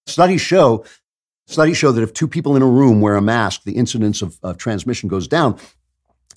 studies 0.07 0.41
show 0.41 0.85
studies 1.47 1.77
show 1.77 1.93
that 1.93 2.03
if 2.03 2.13
two 2.13 2.29
people 2.29 2.57
in 2.57 2.63
a 2.63 2.67
room 2.67 3.01
wear 3.01 3.17
a 3.17 3.23
mask, 3.23 3.63
the 3.63 3.77
incidence 3.77 4.23
of, 4.23 4.39
of 4.43 4.59
transmission 4.59 5.09
goes 5.09 5.29
down. 5.29 5.59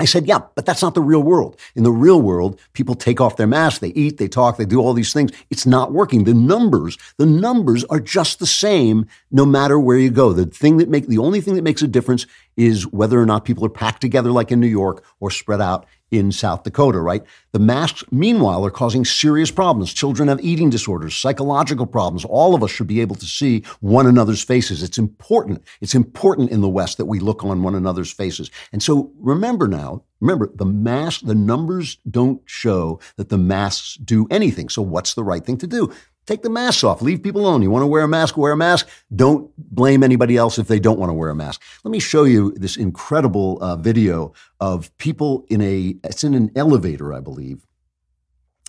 I 0.02 0.06
said, 0.06 0.28
yeah, 0.28 0.39
but 0.56 0.65
that's 0.65 0.82
not 0.82 0.93
the 0.93 1.02
real 1.02 1.21
world. 1.21 1.60
In 1.75 1.84
the 1.84 1.91
real 1.91 2.21
world, 2.21 2.60
people 2.71 2.95
take 2.95 3.19
off 3.19 3.36
their 3.36 3.47
masks, 3.47 3.80
they 3.80 3.89
eat, 3.89 4.17
they 4.17 4.30
talk, 4.30 4.56
they 4.56 4.65
do 4.65 4.80
all 4.80 4.93
these 4.93 5.12
things. 5.12 5.32
It's 5.49 5.65
not 5.65 5.91
working. 5.91 6.23
The 6.23 6.34
numbers, 6.34 6.97
the 7.17 7.25
numbers 7.25 7.84
are 7.86 7.99
just 7.99 8.39
the 8.39 8.47
same 8.47 9.08
no 9.30 9.45
matter 9.45 9.78
where 9.78 9.97
you 9.97 10.10
go. 10.10 10.32
The 10.32 10.45
thing 10.45 10.78
that 10.78 10.88
make, 10.88 11.08
the 11.08 11.17
only 11.17 11.41
thing 11.41 11.56
that 11.56 11.63
makes 11.63 11.82
a 11.82 11.88
difference 11.88 12.25
is 12.56 12.88
whether 12.88 13.21
or 13.21 13.25
not 13.25 13.43
people 13.43 13.65
are 13.65 13.69
packed 13.69 13.99
together 13.99 14.32
like 14.32 14.52
in 14.52 14.62
New 14.62 14.67
York 14.67 15.04
or 15.19 15.32
spread 15.32 15.60
out 15.60 15.86
in 16.11 16.31
South 16.31 16.63
Dakota, 16.63 16.99
right? 16.99 17.23
The 17.51 17.59
masks, 17.59 18.03
meanwhile, 18.11 18.65
are 18.65 18.71
causing 18.71 19.05
serious 19.05 19.51
problems. 19.51 19.93
Children 19.93 20.29
have 20.29 20.41
eating 20.41 20.69
disorders, 20.69 21.15
psychological 21.15 21.85
problems. 21.85 22.25
All 22.25 22.55
of 22.55 22.63
us 22.63 22.71
should 22.71 22.87
be 22.87 23.01
able 23.01 23.15
to 23.15 23.25
see 23.25 23.63
one 23.79 24.07
another's 24.07 24.43
faces. 24.43 24.83
It's 24.83 24.97
important. 24.97 25.63
It's 25.81 25.95
important 25.95 26.51
in 26.51 26.61
the 26.61 26.69
West 26.69 26.97
that 26.97 27.05
we 27.05 27.19
look 27.19 27.43
on 27.43 27.63
one 27.63 27.75
another's 27.75 28.11
faces. 28.11 28.51
And 28.71 28.81
so 28.81 29.11
remember 29.19 29.67
now, 29.67 30.03
remember 30.19 30.49
the 30.53 30.65
mask, 30.65 31.21
the 31.23 31.35
numbers 31.35 31.97
don't 32.09 32.41
show 32.45 32.99
that 33.17 33.29
the 33.29 33.37
masks 33.37 33.95
do 33.95 34.27
anything. 34.29 34.69
So 34.69 34.81
what's 34.81 35.13
the 35.13 35.23
right 35.23 35.45
thing 35.45 35.57
to 35.57 35.67
do? 35.67 35.93
Take 36.29 36.43
the 36.43 36.49
masks 36.51 36.83
off. 36.83 37.01
Leave 37.01 37.23
people 37.23 37.41
alone. 37.41 37.63
You 37.63 37.71
want 37.71 37.81
to 37.81 37.87
wear 37.87 38.03
a 38.03 38.07
mask? 38.07 38.37
Wear 38.37 38.51
a 38.51 38.55
mask. 38.55 38.87
Don't 39.15 39.51
blame 39.57 40.03
anybody 40.03 40.37
else 40.37 40.59
if 40.59 40.67
they 40.67 40.79
don't 40.79 40.99
want 40.99 41.09
to 41.09 41.13
wear 41.15 41.31
a 41.31 41.35
mask. 41.35 41.59
Let 41.83 41.89
me 41.89 41.97
show 41.97 42.23
you 42.23 42.51
this 42.51 42.77
incredible 42.77 43.57
uh, 43.63 43.77
video 43.77 44.33
of 44.59 44.95
people 44.99 45.43
in 45.49 45.59
a, 45.59 45.95
it's 46.03 46.23
in 46.23 46.35
an 46.35 46.51
elevator, 46.55 47.15
I 47.15 47.19
believe, 47.19 47.65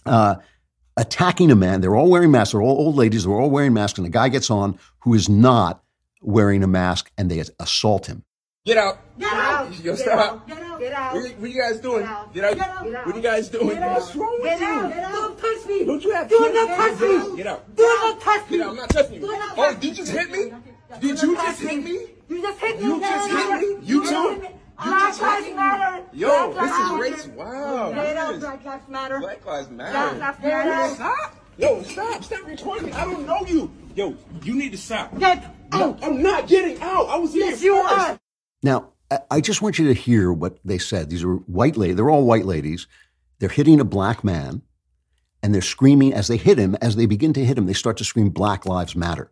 uh, 0.07 0.37
attacking 0.97 1.51
a 1.51 1.55
man. 1.55 1.83
They're 1.83 1.97
all 1.97 2.09
wearing 2.09 2.31
masks. 2.31 2.53
They're 2.53 2.63
all 2.63 2.79
old 2.79 2.97
ladies. 2.97 3.25
They're 3.25 3.35
all 3.35 3.51
wearing 3.51 3.75
masks. 3.75 3.99
And 3.99 4.07
a 4.07 4.11
guy 4.11 4.31
gets 4.31 4.51
on 4.51 4.79
who 5.01 5.13
is 5.13 5.29
not 5.29 5.83
wearing 6.23 6.65
a 6.65 6.67
mask 6.67 7.13
and 7.19 7.31
they 7.31 7.45
assault 7.59 8.07
him. 8.07 8.25
Get 8.65 8.79
out. 8.79 9.19
Get 9.19 9.35
out. 9.35 9.85
Yo, 9.85 9.97
Get 9.97 10.09
out. 10.09 10.49
Get 10.49 10.59
out. 10.61 10.70
Get 10.81 10.93
out. 10.93 11.15
What, 11.15 11.31
what 11.39 11.51
you 11.51 11.61
guys 11.61 11.79
doing? 11.81 12.01
Get 12.03 12.09
out. 12.11 12.35
Get 12.35 12.45
out. 12.45 12.55
Get 12.57 12.69
out. 12.69 12.85
Get 12.85 12.95
out. 12.97 13.07
What 13.07 13.17
you 13.17 13.23
guys 13.23 13.49
doing? 13.49 13.69
Get 13.69 13.83
out. 13.83 14.01
What's 14.01 14.17
wrong 14.17 14.39
with 14.41 14.45
Get 14.51 14.61
you? 14.61 14.67
out. 14.67 14.89
Get 14.93 15.05
out. 15.05 15.13
Don't 15.13 15.39
touch 15.39 15.67
me. 15.69 15.85
Don't 15.85 16.05
you 16.05 16.11
have 16.13 16.29
Do 16.29 16.39
kids? 16.39 16.55
not 16.55 16.77
touch 16.77 17.01
me. 17.01 17.37
Get 17.37 17.47
out. 17.47 17.77
Do 17.77 17.83
not 17.83 18.21
touch 18.21 18.51
me. 18.51 18.57
Get 18.59 18.67
out. 18.67 18.71
I'm 18.71 18.77
not 18.77 18.89
touching 18.91 19.15
you. 19.15 19.21
Do 19.21 19.27
not 19.27 19.59
Oh, 19.59 19.75
did 19.75 19.85
you 19.85 19.95
just 19.95 20.13
hit 20.13 20.31
me? 20.31 20.51
Do 21.01 21.09
Did 21.09 21.23
you 21.23 21.37
just 21.37 21.61
hit 21.61 21.85
me? 21.85 22.07
You 22.29 22.43
just 22.43 22.59
hit 22.61 22.81
me. 22.81 22.87
You 22.87 23.01
just 23.01 23.31
hit 23.31 23.61
me? 23.61 23.87
You 23.87 24.07
too? 24.07 24.15
You 24.83 24.87
Black 24.89 25.09
just 25.09 25.21
Lives 25.21 25.47
me? 25.47 25.53
Matter. 25.55 26.05
Yo, 26.15 26.53
Black 26.53 26.65
this 26.65 26.73
is 26.73 26.91
Lives 26.91 27.27
racist. 27.27 27.35
Wow. 27.35 27.93
Get 27.93 28.17
out. 28.17 28.41
Black 28.41 28.65
Lives 28.65 28.89
Matter. 28.89 29.19
Black 29.21 29.47
Lives 29.47 29.69
Black 29.69 29.93
Matter. 29.93 30.19
Lives 30.19 30.39
Matter. 30.43 30.95
Stop. 30.95 31.37
Yo, 31.59 31.83
stop. 31.83 32.25
Stop 32.25 32.47
recording 32.47 32.87
me. 32.87 32.93
I 32.93 33.05
don't 33.05 33.27
know 33.27 33.45
you. 33.47 33.71
Yo, 33.95 34.17
you 34.43 34.55
need 34.55 34.73
to 34.73 34.79
stop. 34.79 35.17
Get 35.19 35.45
out. 35.45 35.55
No. 35.73 35.97
I'm 36.03 36.23
not 36.23 36.49
getting 36.49 36.81
out. 36.81 37.09
I 37.11 37.17
was 37.19 37.35
here 37.35 37.47
Yes, 37.51 37.63
you 37.63 37.81
first. 37.83 37.95
are. 37.95 38.21
Now, 38.63 38.93
I- 39.11 39.41
just 39.41 39.63
want 39.63 39.79
you 39.79 39.87
to 39.89 39.95
hear 39.95 40.33
what 40.33 40.59
they 40.65 40.79
said. 40.79 41.11
These 41.11 41.25
are 41.25 41.35
white 41.35 41.77
ladies. 41.77 41.97
They're 41.97 42.11
all 42.11 42.25
white 42.25 42.47
ladies. 42.47 42.87
They're 43.39 43.49
hitting 43.49 43.81
a 43.81 43.85
black 43.85 44.23
man 44.23 44.63
and 45.43 45.55
they're 45.55 45.63
screaming 45.63 46.13
as 46.13 46.29
they 46.29 46.37
hit 46.37 46.59
him. 46.59 46.77
As 46.81 46.97
they 46.97 47.07
begin 47.07 47.33
to 47.35 47.45
hit 47.45 47.59
him, 47.59 47.67
they 47.67 47.73
start 47.73 47.97
to 47.99 48.05
scream, 48.05 48.29
Black 48.29 48.67
Lives 48.67 48.95
Matter. 48.95 49.31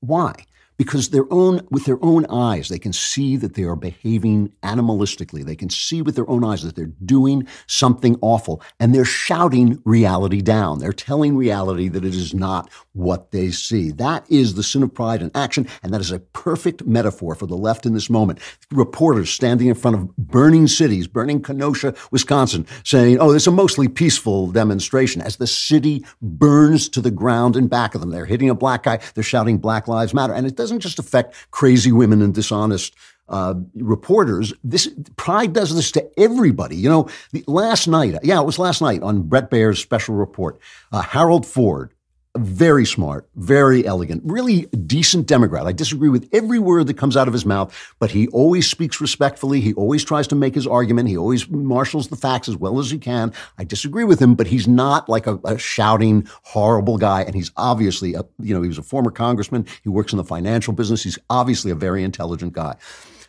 Why? 0.00 0.34
Because 0.78 1.10
their 1.10 1.26
own, 1.30 1.66
with 1.70 1.84
their 1.86 1.98
own 2.02 2.24
eyes, 2.30 2.68
they 2.68 2.78
can 2.78 2.92
see 2.92 3.36
that 3.36 3.54
they 3.54 3.64
are 3.64 3.76
behaving 3.76 4.52
animalistically. 4.62 5.44
They 5.44 5.56
can 5.56 5.70
see 5.70 6.02
with 6.02 6.14
their 6.14 6.30
own 6.30 6.44
eyes 6.44 6.62
that 6.62 6.76
they're 6.76 6.86
doing 7.04 7.48
something 7.66 8.16
awful 8.20 8.62
and 8.78 8.94
they're 8.94 9.04
shouting 9.04 9.82
reality 9.84 10.40
down. 10.40 10.78
They're 10.78 10.92
telling 10.92 11.36
reality 11.36 11.88
that 11.88 12.04
it 12.04 12.14
is 12.14 12.32
not 12.32 12.70
what 12.92 13.32
they 13.32 13.50
see. 13.50 13.90
That 13.90 14.24
is 14.30 14.54
the 14.54 14.62
sin 14.62 14.84
of 14.84 14.94
pride 14.94 15.20
in 15.20 15.32
action. 15.34 15.66
And 15.82 15.92
that 15.92 16.00
is 16.00 16.12
a 16.12 16.20
perfect 16.20 16.86
metaphor 16.86 17.34
for 17.34 17.46
the 17.46 17.56
left 17.56 17.84
in 17.84 17.92
this 17.92 18.08
moment. 18.08 18.38
Reporters 18.70 19.30
standing 19.30 19.66
in 19.66 19.74
front 19.74 19.96
of 19.96 20.16
burning 20.16 20.68
cities, 20.68 21.08
burning 21.08 21.42
Kenosha, 21.42 21.92
Wisconsin, 22.12 22.66
saying, 22.84 23.18
oh, 23.18 23.32
it's 23.32 23.48
a 23.48 23.50
mostly 23.50 23.88
peaceful 23.88 24.52
demonstration 24.52 25.22
as 25.22 25.38
the 25.38 25.46
city 25.48 26.04
burns 26.22 26.88
to 26.90 27.00
the 27.00 27.10
ground 27.10 27.56
in 27.56 27.66
back 27.66 27.96
of 27.96 28.00
them. 28.00 28.10
They're 28.10 28.26
hitting 28.26 28.48
a 28.48 28.54
black 28.54 28.84
guy. 28.84 29.00
They're 29.14 29.24
shouting 29.24 29.58
Black 29.58 29.88
Lives 29.88 30.14
Matter. 30.14 30.34
And 30.34 30.46
it 30.46 30.54
doesn't 30.54 30.67
just 30.76 30.98
affect 30.98 31.34
crazy 31.50 31.92
women 31.92 32.20
and 32.20 32.34
dishonest 32.34 32.94
uh, 33.28 33.54
reporters. 33.74 34.52
This 34.64 34.88
pride 35.16 35.52
does 35.52 35.74
this 35.74 35.90
to 35.92 36.10
everybody. 36.18 36.76
You 36.76 36.88
know, 36.88 37.08
the, 37.32 37.44
last 37.46 37.86
night, 37.86 38.14
yeah, 38.22 38.40
it 38.40 38.46
was 38.46 38.58
last 38.58 38.80
night 38.80 39.02
on 39.02 39.22
Bret 39.22 39.50
Baier's 39.50 39.80
special 39.80 40.14
report. 40.14 40.58
Uh, 40.92 41.02
Harold 41.02 41.46
Ford, 41.46 41.92
very 42.36 42.84
smart, 42.84 43.28
very 43.36 43.86
elegant, 43.86 44.22
really 44.24 44.62
decent 44.86 45.26
Democrat. 45.26 45.66
I 45.66 45.72
disagree 45.72 46.08
with 46.08 46.28
every 46.32 46.58
word 46.58 46.86
that 46.86 46.94
comes 46.94 47.16
out 47.16 47.26
of 47.26 47.32
his 47.34 47.46
mouth, 47.46 47.74
but 47.98 48.10
he 48.10 48.28
always 48.28 48.68
speaks 48.68 49.00
respectfully. 49.00 49.60
He 49.60 49.74
always 49.74 50.04
tries 50.04 50.26
to 50.28 50.34
make 50.34 50.54
his 50.54 50.66
argument. 50.66 51.08
He 51.08 51.16
always 51.16 51.48
marshals 51.48 52.08
the 52.08 52.16
facts 52.16 52.48
as 52.48 52.56
well 52.56 52.78
as 52.78 52.90
he 52.90 52.98
can. 52.98 53.32
I 53.58 53.64
disagree 53.64 54.04
with 54.04 54.20
him, 54.20 54.34
but 54.34 54.46
he's 54.46 54.68
not 54.68 55.08
like 55.08 55.26
a, 55.26 55.40
a 55.44 55.58
shouting, 55.58 56.28
horrible 56.42 56.98
guy. 56.98 57.22
And 57.22 57.34
he's 57.34 57.50
obviously, 57.56 58.14
a, 58.14 58.24
you 58.38 58.54
know, 58.54 58.62
he 58.62 58.68
was 58.68 58.78
a 58.78 58.82
former 58.82 59.10
congressman. 59.10 59.66
He 59.82 59.88
works 59.88 60.12
in 60.12 60.18
the 60.18 60.24
financial 60.24 60.72
business. 60.72 61.02
He's 61.02 61.18
obviously 61.30 61.70
a 61.70 61.76
very 61.76 62.04
intelligent 62.04 62.52
guy. 62.52 62.76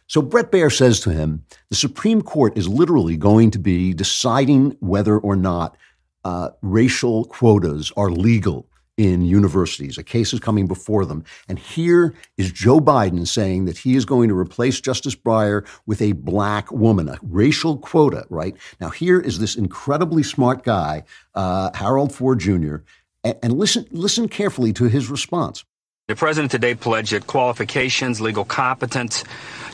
So 0.07 0.21
Bret 0.23 0.51
Baier 0.51 0.75
says 0.75 0.99
to 1.01 1.11
him, 1.11 1.45
the 1.69 1.75
Supreme 1.75 2.21
Court 2.21 2.57
is 2.57 2.67
literally 2.67 3.15
going 3.15 3.51
to 3.51 3.59
be 3.59 3.93
deciding 3.93 4.75
whether 4.79 5.17
or 5.19 5.35
not 5.35 5.77
uh, 6.25 6.49
racial 6.61 7.25
quotas 7.25 7.91
are 7.95 8.09
legal 8.09 8.68
in 8.99 9.23
universities. 9.23 9.97
A 9.97 10.03
case 10.03 10.33
is 10.33 10.41
coming 10.41 10.67
before 10.67 11.05
them. 11.05 11.23
And 11.47 11.57
here 11.57 12.13
is 12.37 12.51
Joe 12.51 12.81
Biden 12.81 13.25
saying 13.25 13.63
that 13.63 13.77
he 13.77 13.95
is 13.95 14.03
going 14.03 14.27
to 14.27 14.37
replace 14.37 14.81
Justice 14.81 15.15
Breyer 15.15 15.65
with 15.85 16.01
a 16.01 16.11
black 16.11 16.69
woman, 16.69 17.07
a 17.07 17.17
racial 17.21 17.77
quota, 17.77 18.25
right? 18.29 18.57
Now, 18.81 18.89
here 18.89 19.17
is 19.17 19.39
this 19.39 19.55
incredibly 19.55 20.21
smart 20.21 20.65
guy, 20.65 21.05
uh, 21.33 21.71
Harold 21.73 22.13
Ford 22.13 22.39
Jr., 22.39 22.77
and, 23.23 23.37
and 23.41 23.53
listen, 23.53 23.85
listen 23.91 24.27
carefully 24.27 24.73
to 24.73 24.89
his 24.89 25.09
response. 25.09 25.63
The 26.07 26.17
president 26.17 26.51
today 26.51 26.75
pledged 26.75 27.13
that 27.13 27.25
qualifications, 27.25 28.19
legal 28.19 28.43
competence, 28.43 29.23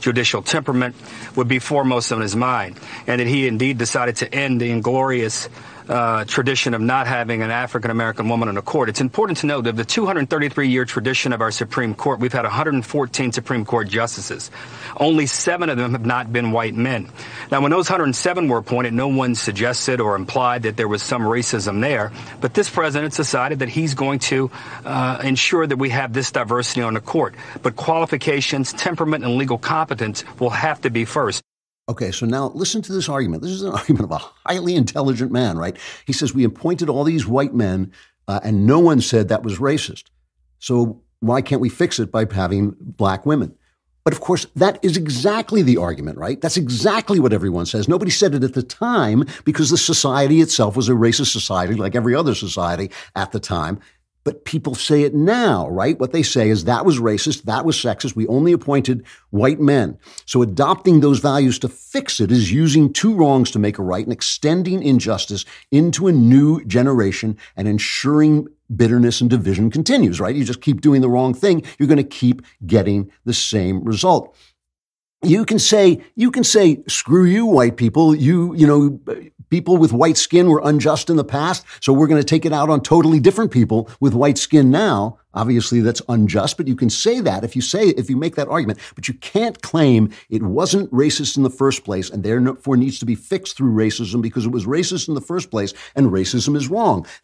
judicial 0.01 0.43
temperament 0.43 0.95
would 1.35 1.47
be 1.47 1.57
foremost 1.57 2.11
on 2.11 2.21
his 2.21 2.35
mind, 2.35 2.79
and 3.07 3.19
that 3.19 3.27
he 3.27 3.47
indeed 3.47 3.79
decided 3.79 4.17
to 4.17 4.31
end 4.31 4.61
the 4.61 4.69
inglorious 4.69 5.49
uh, 5.89 6.25
tradition 6.25 6.73
of 6.73 6.81
not 6.81 7.07
having 7.07 7.41
an 7.41 7.51
African 7.51 7.91
American 7.91 8.29
woman 8.29 8.49
on 8.49 8.55
the 8.55 8.61
court. 8.61 8.89
It's 8.89 9.01
important 9.01 9.39
to 9.39 9.47
note 9.47 9.65
that 9.65 9.75
the 9.75 9.85
233 9.85 10.67
year 10.67 10.85
tradition 10.85 11.33
of 11.33 11.41
our 11.41 11.51
Supreme 11.51 11.93
Court, 11.93 12.19
we've 12.19 12.33
had 12.33 12.43
114 12.43 13.31
Supreme 13.31 13.65
Court 13.65 13.87
justices. 13.87 14.51
Only 14.97 15.25
seven 15.25 15.69
of 15.69 15.77
them 15.77 15.91
have 15.91 16.05
not 16.05 16.31
been 16.31 16.51
white 16.51 16.73
men. 16.73 17.09
Now, 17.51 17.61
when 17.61 17.71
those 17.71 17.89
107 17.89 18.47
were 18.47 18.57
appointed, 18.57 18.93
no 18.93 19.07
one 19.07 19.35
suggested 19.35 20.01
or 20.01 20.15
implied 20.15 20.63
that 20.63 20.77
there 20.77 20.87
was 20.87 21.03
some 21.03 21.21
racism 21.21 21.81
there. 21.81 22.11
But 22.41 22.53
this 22.53 22.69
president 22.69 23.13
decided 23.15 23.59
that 23.59 23.69
he's 23.69 23.93
going 23.93 24.19
to 24.19 24.51
uh, 24.83 25.19
ensure 25.23 25.65
that 25.65 25.77
we 25.77 25.89
have 25.89 26.13
this 26.13 26.31
diversity 26.31 26.81
on 26.81 26.93
the 26.93 27.01
court. 27.01 27.35
But 27.61 27.75
qualifications, 27.75 28.73
temperament, 28.73 29.23
and 29.23 29.37
legal 29.37 29.57
competence 29.57 30.23
will 30.39 30.49
have 30.49 30.81
to 30.81 30.89
be 30.89 31.05
first. 31.05 31.43
Okay, 31.87 32.11
so 32.11 32.25
now 32.25 32.47
listen 32.55 32.81
to 32.83 32.93
this 32.93 33.09
argument. 33.09 33.43
This 33.43 33.51
is 33.51 33.61
an 33.61 33.71
argument 33.73 34.05
of 34.05 34.11
a 34.11 34.49
highly 34.49 34.75
intelligent 34.75 35.31
man, 35.31 35.57
right? 35.57 35.77
He 36.05 36.13
says, 36.13 36.33
We 36.33 36.43
appointed 36.43 36.89
all 36.89 37.03
these 37.03 37.27
white 37.27 37.53
men, 37.53 37.91
uh, 38.27 38.39
and 38.43 38.65
no 38.65 38.79
one 38.79 39.01
said 39.01 39.27
that 39.27 39.43
was 39.43 39.59
racist. 39.59 40.05
So 40.59 41.01
why 41.19 41.41
can't 41.41 41.61
we 41.61 41.69
fix 41.69 41.99
it 41.99 42.11
by 42.11 42.25
having 42.31 42.75
black 42.79 43.25
women? 43.25 43.55
But 44.03 44.13
of 44.13 44.21
course, 44.21 44.45
that 44.55 44.77
is 44.83 44.97
exactly 44.97 45.63
the 45.63 45.77
argument, 45.77 46.19
right? 46.19 46.39
That's 46.39 46.57
exactly 46.57 47.19
what 47.19 47.33
everyone 47.33 47.65
says. 47.65 47.87
Nobody 47.87 48.11
said 48.11 48.35
it 48.35 48.43
at 48.43 48.53
the 48.53 48.61
time 48.61 49.25
because 49.45 49.71
the 49.71 49.79
society 49.79 50.41
itself 50.41 50.75
was 50.75 50.89
a 50.89 50.93
racist 50.93 51.31
society 51.31 51.73
like 51.73 51.95
every 51.95 52.13
other 52.13 52.35
society 52.35 52.91
at 53.15 53.31
the 53.31 53.39
time. 53.39 53.79
But 54.25 54.43
people 54.43 54.73
say 54.73 55.03
it 55.03 55.13
now, 55.13 55.69
right? 55.69 55.99
What 55.99 56.11
they 56.11 56.23
say 56.23 56.49
is 56.49 56.65
that 56.65 56.83
was 56.83 56.99
racist, 56.99 57.43
that 57.43 57.63
was 57.63 57.77
sexist. 57.77 58.15
We 58.15 58.27
only 58.27 58.51
appointed 58.51 59.05
white 59.29 59.59
men. 59.59 59.99
So 60.25 60.41
adopting 60.41 60.99
those 60.99 61.19
values 61.19 61.59
to 61.59 61.69
fix 61.69 62.19
it 62.19 62.31
is 62.31 62.51
using 62.51 62.91
two 62.91 63.13
wrongs 63.13 63.51
to 63.51 63.59
make 63.59 63.77
a 63.77 63.83
right 63.83 64.03
and 64.03 64.11
extending 64.11 64.81
injustice 64.81 65.45
into 65.71 66.07
a 66.07 66.11
new 66.11 66.65
generation 66.65 67.37
and 67.55 67.67
ensuring 67.67 68.47
bitterness 68.75 69.21
and 69.21 69.29
division 69.29 69.69
continues, 69.69 70.19
right? 70.19 70.35
You 70.35 70.43
just 70.43 70.61
keep 70.61 70.81
doing 70.81 71.01
the 71.01 71.09
wrong 71.09 71.35
thing, 71.35 71.61
you're 71.77 71.87
going 71.87 71.97
to 71.97 72.03
keep 72.03 72.41
getting 72.65 73.11
the 73.25 73.33
same 73.33 73.83
result 73.83 74.35
you 75.25 75.45
can 75.45 75.59
say 75.59 76.01
you 76.15 76.31
can 76.31 76.43
say 76.43 76.83
screw 76.87 77.25
you 77.25 77.45
white 77.45 77.77
people 77.77 78.15
you 78.15 78.53
you 78.55 78.67
know 78.67 78.99
people 79.55 79.77
with 79.77 79.93
white 79.93 80.17
skin 80.17 80.49
were 80.49 80.59
unjust 80.65 81.09
in 81.09 81.15
the 81.15 81.23
past, 81.23 81.63
so 81.79 81.93
we're 81.93 82.07
going 82.07 82.21
to 82.21 82.27
take 82.27 82.45
it 82.45 82.51
out 82.51 82.69
on 82.69 82.81
totally 82.81 83.21
different 83.21 83.51
people 83.51 83.89
with 84.01 84.13
white 84.13 84.37
skin 84.37 84.69
now. 84.69 85.17
Obviously, 85.33 85.79
that's 85.79 86.01
unjust, 86.09 86.57
but 86.57 86.67
you 86.67 86.75
can 86.75 86.89
say 86.89 87.21
that 87.21 87.45
if 87.45 87.55
you 87.55 87.61
say 87.61 87.87
if 88.01 88.09
you 88.09 88.17
make 88.17 88.35
that 88.35 88.49
argument. 88.49 88.79
But 88.95 89.07
you 89.07 89.13
can't 89.13 89.61
claim 89.61 90.09
it 90.29 90.43
wasn't 90.43 90.91
racist 90.91 91.37
in 91.37 91.43
the 91.43 91.49
first 91.49 91.85
place, 91.85 92.09
and 92.09 92.21
therefore 92.21 92.75
needs 92.75 92.99
to 92.99 93.05
be 93.05 93.15
fixed 93.15 93.55
through 93.55 93.73
racism 93.73 94.21
because 94.21 94.45
it 94.45 94.51
was 94.51 94.65
racist 94.65 95.07
in 95.07 95.13
the 95.13 95.21
first 95.21 95.51
place, 95.51 95.73
and 95.95 96.07
racism 96.07 96.57
is 96.57 96.67
wrong. 96.67 97.05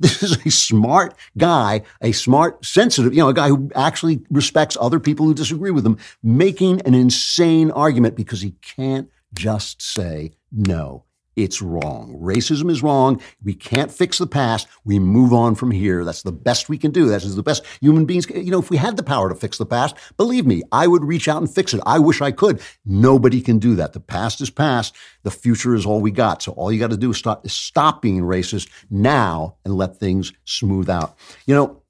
This 0.00 0.22
is 0.22 0.38
a, 0.46 0.50
smart 0.50 1.14
guy, 1.36 1.82
a 2.00 2.12
smart, 2.12 2.64
sensitive, 2.64 3.12
you 3.12 3.20
know, 3.20 3.28
a 3.28 3.34
guy 3.34 3.48
who 3.48 3.70
actually 3.74 4.22
respects 4.30 4.76
other 4.80 4.98
people 4.98 5.26
who 5.26 5.34
disagree 5.34 5.70
with 5.70 5.84
him, 5.84 5.98
making 6.22 6.80
an 6.82 6.94
insane 6.94 7.70
argument 7.70 8.16
because 8.16 8.40
he 8.40 8.52
can't 8.62 9.10
just 9.34 9.82
say 9.82 10.32
no. 10.50 11.04
It's 11.34 11.62
wrong. 11.62 12.18
Racism 12.20 12.70
is 12.70 12.82
wrong. 12.82 13.20
We 13.42 13.54
can't 13.54 13.90
fix 13.90 14.18
the 14.18 14.26
past. 14.26 14.68
We 14.84 14.98
move 14.98 15.32
on 15.32 15.54
from 15.54 15.70
here. 15.70 16.04
That's 16.04 16.22
the 16.22 16.32
best 16.32 16.68
we 16.68 16.76
can 16.76 16.90
do. 16.90 17.06
That 17.06 17.24
is 17.24 17.36
the 17.36 17.42
best 17.42 17.64
human 17.80 18.04
beings. 18.04 18.28
You 18.28 18.50
know, 18.50 18.58
if 18.58 18.68
we 18.68 18.76
had 18.76 18.98
the 18.98 19.02
power 19.02 19.30
to 19.30 19.34
fix 19.34 19.56
the 19.56 19.64
past, 19.64 19.96
believe 20.18 20.44
me, 20.44 20.62
I 20.72 20.86
would 20.86 21.04
reach 21.04 21.28
out 21.28 21.40
and 21.40 21.52
fix 21.52 21.72
it. 21.72 21.80
I 21.86 21.98
wish 21.98 22.20
I 22.20 22.32
could. 22.32 22.60
Nobody 22.84 23.40
can 23.40 23.58
do 23.58 23.74
that. 23.76 23.94
The 23.94 24.00
past 24.00 24.42
is 24.42 24.50
past. 24.50 24.94
The 25.22 25.30
future 25.30 25.74
is 25.74 25.86
all 25.86 26.02
we 26.02 26.10
got. 26.10 26.42
So 26.42 26.52
all 26.52 26.70
you 26.70 26.78
got 26.78 26.90
to 26.90 26.98
do 26.98 27.10
is 27.10 27.16
stop, 27.16 27.46
is 27.46 27.54
stop 27.54 28.02
being 28.02 28.20
racist 28.20 28.68
now 28.90 29.56
and 29.64 29.74
let 29.74 29.96
things 29.96 30.34
smooth 30.44 30.90
out. 30.90 31.16
You 31.46 31.54
know, 31.54 31.82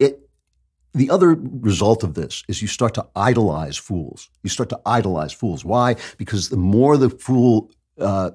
it, 0.00 0.28
the 0.92 1.10
other 1.10 1.36
result 1.38 2.02
of 2.02 2.14
this 2.14 2.42
is 2.48 2.62
you 2.62 2.68
start 2.68 2.94
to 2.94 3.06
idolize 3.14 3.76
fools. 3.76 4.28
You 4.42 4.50
start 4.50 4.70
to 4.70 4.80
idolize 4.84 5.32
fools. 5.32 5.64
Why? 5.64 5.94
Because 6.16 6.48
the 6.48 6.56
more 6.56 6.96
the 6.96 7.10
fool 7.10 7.70
uh, 8.00 8.30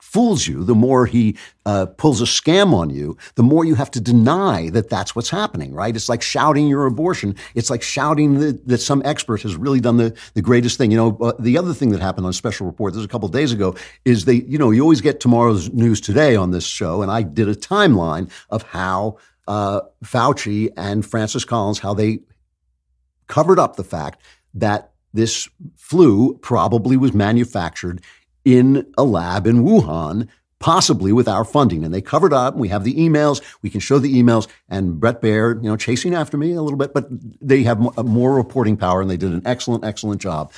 fools 0.00 0.46
you, 0.46 0.64
the 0.64 0.74
more 0.74 1.04
he 1.04 1.36
uh, 1.66 1.84
pulls 1.84 2.22
a 2.22 2.24
scam 2.24 2.72
on 2.72 2.88
you, 2.88 3.16
the 3.34 3.42
more 3.42 3.64
you 3.64 3.74
have 3.74 3.90
to 3.90 4.00
deny 4.00 4.70
that 4.70 4.88
that's 4.88 5.14
what's 5.14 5.28
happening, 5.28 5.74
right? 5.74 5.94
It's 5.94 6.08
like 6.08 6.22
shouting 6.22 6.66
your 6.66 6.86
abortion. 6.86 7.36
It's 7.54 7.68
like 7.68 7.82
shouting 7.82 8.40
that, 8.40 8.66
that 8.68 8.78
some 8.78 9.02
expert 9.04 9.42
has 9.42 9.54
really 9.54 9.80
done 9.80 9.98
the, 9.98 10.16
the 10.32 10.40
greatest 10.40 10.78
thing. 10.78 10.90
You 10.90 10.96
know, 10.96 11.18
uh, 11.20 11.32
the 11.38 11.58
other 11.58 11.74
thing 11.74 11.90
that 11.90 12.00
happened 12.00 12.26
on 12.26 12.32
Special 12.32 12.66
Report, 12.66 12.94
this 12.94 12.98
was 12.98 13.04
a 13.04 13.08
couple 13.08 13.28
days 13.28 13.52
ago, 13.52 13.74
is 14.06 14.24
they, 14.24 14.34
you 14.34 14.56
know, 14.56 14.70
you 14.70 14.80
always 14.80 15.02
get 15.02 15.20
tomorrow's 15.20 15.70
news 15.72 16.00
today 16.00 16.36
on 16.36 16.52
this 16.52 16.64
show, 16.64 17.02
and 17.02 17.10
I 17.10 17.22
did 17.22 17.48
a 17.48 17.54
timeline 17.54 18.30
of 18.48 18.62
how 18.62 19.18
uh, 19.46 19.82
Fauci 20.04 20.70
and 20.76 21.04
Francis 21.04 21.44
Collins, 21.44 21.80
how 21.80 21.92
they 21.92 22.20
covered 23.26 23.58
up 23.58 23.76
the 23.76 23.84
fact 23.84 24.22
that 24.54 24.92
this 25.12 25.48
flu 25.76 26.38
probably 26.38 26.96
was 26.96 27.12
manufactured 27.12 28.02
in 28.44 28.92
a 28.96 29.04
lab 29.04 29.46
in 29.46 29.64
Wuhan, 29.64 30.28
possibly 30.58 31.12
with 31.12 31.28
our 31.28 31.44
funding. 31.44 31.84
And 31.84 31.92
they 31.92 32.00
covered 32.00 32.32
up. 32.32 32.54
And 32.54 32.60
we 32.60 32.68
have 32.68 32.84
the 32.84 32.94
emails. 32.94 33.42
We 33.62 33.70
can 33.70 33.80
show 33.80 33.98
the 33.98 34.14
emails. 34.14 34.48
And 34.68 34.98
Bret 34.98 35.22
Baier, 35.22 35.62
you 35.62 35.68
know, 35.68 35.76
chasing 35.76 36.14
after 36.14 36.36
me 36.36 36.52
a 36.52 36.62
little 36.62 36.78
bit, 36.78 36.92
but 36.92 37.06
they 37.10 37.62
have 37.62 37.78
more 38.04 38.34
reporting 38.34 38.76
power 38.76 39.00
and 39.00 39.10
they 39.10 39.16
did 39.16 39.32
an 39.32 39.42
excellent, 39.44 39.84
excellent 39.84 40.20
job. 40.20 40.52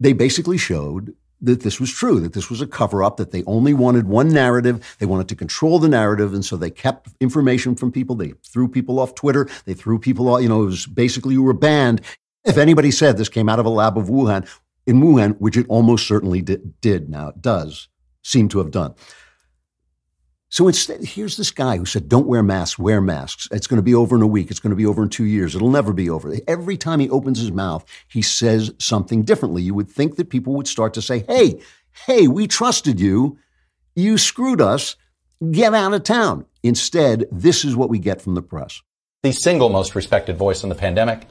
They 0.00 0.12
basically 0.12 0.58
showed 0.58 1.14
that 1.40 1.62
this 1.62 1.78
was 1.78 1.92
true, 1.92 2.20
that 2.20 2.32
this 2.32 2.50
was 2.50 2.60
a 2.60 2.66
cover 2.66 3.02
up, 3.02 3.16
that 3.16 3.30
they 3.30 3.44
only 3.44 3.72
wanted 3.72 4.08
one 4.08 4.28
narrative. 4.28 4.96
They 4.98 5.06
wanted 5.06 5.28
to 5.28 5.36
control 5.36 5.78
the 5.78 5.88
narrative. 5.88 6.34
And 6.34 6.44
so 6.44 6.56
they 6.56 6.70
kept 6.70 7.10
information 7.20 7.76
from 7.76 7.92
people. 7.92 8.16
They 8.16 8.34
threw 8.44 8.68
people 8.68 8.98
off 8.98 9.14
Twitter. 9.14 9.48
They 9.64 9.74
threw 9.74 9.98
people 9.98 10.28
off, 10.28 10.42
you 10.42 10.48
know, 10.48 10.62
it 10.62 10.66
was 10.66 10.86
basically 10.86 11.34
you 11.34 11.42
were 11.42 11.52
banned. 11.52 12.00
If 12.44 12.58
anybody 12.58 12.90
said 12.90 13.16
this 13.18 13.28
came 13.28 13.48
out 13.48 13.58
of 13.58 13.66
a 13.66 13.70
lab 13.70 13.98
of 13.98 14.06
Wuhan, 14.06 14.48
in 14.88 15.02
Wuhan, 15.02 15.36
which 15.38 15.58
it 15.58 15.66
almost 15.68 16.08
certainly 16.08 16.40
did, 16.40 16.80
did 16.80 17.10
now, 17.10 17.28
it 17.28 17.42
does 17.42 17.88
seem 18.22 18.48
to 18.48 18.58
have 18.58 18.70
done. 18.70 18.94
So 20.48 20.66
instead, 20.66 21.04
here's 21.04 21.36
this 21.36 21.50
guy 21.50 21.76
who 21.76 21.84
said, 21.84 22.08
Don't 22.08 22.26
wear 22.26 22.42
masks, 22.42 22.78
wear 22.78 23.02
masks. 23.02 23.48
It's 23.52 23.66
going 23.66 23.76
to 23.76 23.82
be 23.82 23.94
over 23.94 24.16
in 24.16 24.22
a 24.22 24.26
week. 24.26 24.50
It's 24.50 24.60
going 24.60 24.70
to 24.70 24.76
be 24.76 24.86
over 24.86 25.02
in 25.02 25.10
two 25.10 25.26
years. 25.26 25.54
It'll 25.54 25.70
never 25.70 25.92
be 25.92 26.08
over. 26.08 26.34
Every 26.48 26.78
time 26.78 27.00
he 27.00 27.10
opens 27.10 27.38
his 27.38 27.52
mouth, 27.52 27.84
he 28.08 28.22
says 28.22 28.72
something 28.78 29.24
differently. 29.24 29.62
You 29.62 29.74
would 29.74 29.90
think 29.90 30.16
that 30.16 30.30
people 30.30 30.54
would 30.54 30.66
start 30.66 30.94
to 30.94 31.02
say, 31.02 31.24
Hey, 31.28 31.60
hey, 32.06 32.28
we 32.28 32.46
trusted 32.46 32.98
you. 32.98 33.38
You 33.94 34.16
screwed 34.16 34.62
us. 34.62 34.96
Get 35.50 35.74
out 35.74 35.92
of 35.92 36.02
town. 36.02 36.46
Instead, 36.62 37.26
this 37.30 37.62
is 37.62 37.76
what 37.76 37.90
we 37.90 37.98
get 37.98 38.22
from 38.22 38.34
the 38.34 38.42
press. 38.42 38.80
The 39.22 39.32
single 39.32 39.68
most 39.68 39.94
respected 39.94 40.38
voice 40.38 40.62
in 40.62 40.70
the 40.70 40.74
pandemic 40.74 41.26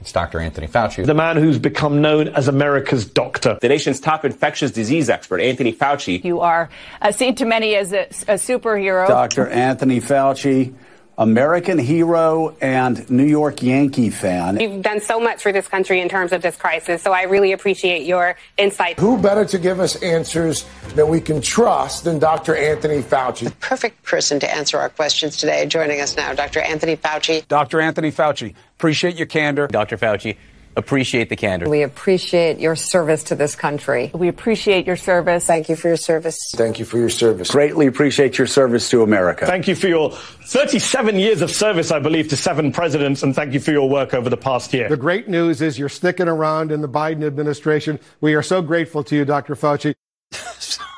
it's 0.00 0.12
Dr. 0.12 0.40
Anthony 0.40 0.66
Fauci. 0.66 1.04
The 1.04 1.14
man 1.14 1.36
who's 1.36 1.58
become 1.58 2.00
known 2.00 2.28
as 2.28 2.48
America's 2.48 3.06
doctor. 3.06 3.58
The 3.60 3.68
nation's 3.68 3.98
top 3.98 4.24
infectious 4.24 4.70
disease 4.70 5.08
expert, 5.08 5.40
Anthony 5.40 5.72
Fauci. 5.72 6.22
You 6.22 6.40
are 6.40 6.68
uh, 7.00 7.12
seen 7.12 7.34
to 7.36 7.44
many 7.44 7.74
as 7.74 7.92
a, 7.92 8.02
a 8.02 8.34
superhero. 8.36 9.08
Dr. 9.08 9.48
Anthony 9.48 10.00
Fauci, 10.00 10.74
American 11.18 11.78
hero 11.78 12.54
and 12.60 13.08
New 13.08 13.24
York 13.24 13.62
Yankee 13.62 14.10
fan. 14.10 14.60
You've 14.60 14.82
done 14.82 15.00
so 15.00 15.18
much 15.18 15.42
for 15.42 15.50
this 15.50 15.66
country 15.66 16.00
in 16.00 16.08
terms 16.08 16.32
of 16.32 16.42
this 16.42 16.56
crisis, 16.56 17.02
so 17.02 17.12
I 17.12 17.22
really 17.22 17.52
appreciate 17.52 18.06
your 18.06 18.36
insight. 18.58 18.98
Who 18.98 19.16
better 19.16 19.44
to 19.46 19.58
give 19.58 19.80
us 19.80 19.96
answers 20.02 20.66
that 20.94 21.08
we 21.08 21.20
can 21.20 21.40
trust 21.40 22.04
than 22.04 22.18
Dr. 22.18 22.54
Anthony 22.54 23.02
Fauci? 23.02 23.44
The 23.44 23.50
Perfect 23.52 24.02
person 24.02 24.38
to 24.40 24.54
answer 24.54 24.78
our 24.78 24.90
questions 24.90 25.38
today. 25.38 25.64
Joining 25.66 26.00
us 26.00 26.16
now, 26.16 26.34
Dr. 26.34 26.60
Anthony 26.60 26.96
Fauci. 26.96 27.46
Dr. 27.48 27.80
Anthony 27.80 28.12
Fauci, 28.12 28.54
appreciate 28.76 29.16
your 29.16 29.26
candor. 29.26 29.68
Dr. 29.68 29.96
Fauci, 29.96 30.36
appreciate 30.76 31.28
the 31.28 31.36
candor. 31.36 31.68
We 31.68 31.82
appreciate 31.82 32.58
your 32.58 32.76
service 32.76 33.24
to 33.24 33.34
this 33.34 33.56
country. 33.56 34.10
We 34.14 34.28
appreciate 34.28 34.86
your 34.86 34.96
service. 34.96 35.46
Thank 35.46 35.68
you 35.68 35.76
for 35.76 35.88
your 35.88 35.96
service. 35.96 36.38
Thank 36.54 36.78
you 36.78 36.84
for 36.84 36.98
your 36.98 37.08
service. 37.08 37.50
Greatly 37.50 37.86
appreciate 37.86 38.38
your 38.38 38.46
service 38.46 38.88
to 38.90 39.02
America. 39.02 39.46
Thank 39.46 39.68
you 39.68 39.74
for 39.74 39.88
your 39.88 40.10
37 40.10 41.16
years 41.16 41.42
of 41.42 41.50
service, 41.50 41.90
I 41.90 41.98
believe, 41.98 42.28
to 42.28 42.36
seven 42.36 42.72
presidents, 42.72 43.22
and 43.22 43.34
thank 43.34 43.52
you 43.52 43.60
for 43.60 43.72
your 43.72 43.88
work 43.88 44.14
over 44.14 44.30
the 44.30 44.36
past 44.36 44.72
year. 44.72 44.88
The 44.88 44.96
great 44.96 45.28
news 45.28 45.60
is 45.62 45.78
you're 45.78 45.88
sticking 45.88 46.28
around 46.28 46.70
in 46.70 46.80
the 46.80 46.88
Biden 46.88 47.26
administration. 47.26 47.98
We 48.20 48.34
are 48.34 48.42
so 48.42 48.62
grateful 48.62 49.02
to 49.04 49.16
you, 49.16 49.24
Dr. 49.24 49.54
Fauci. 49.54 49.94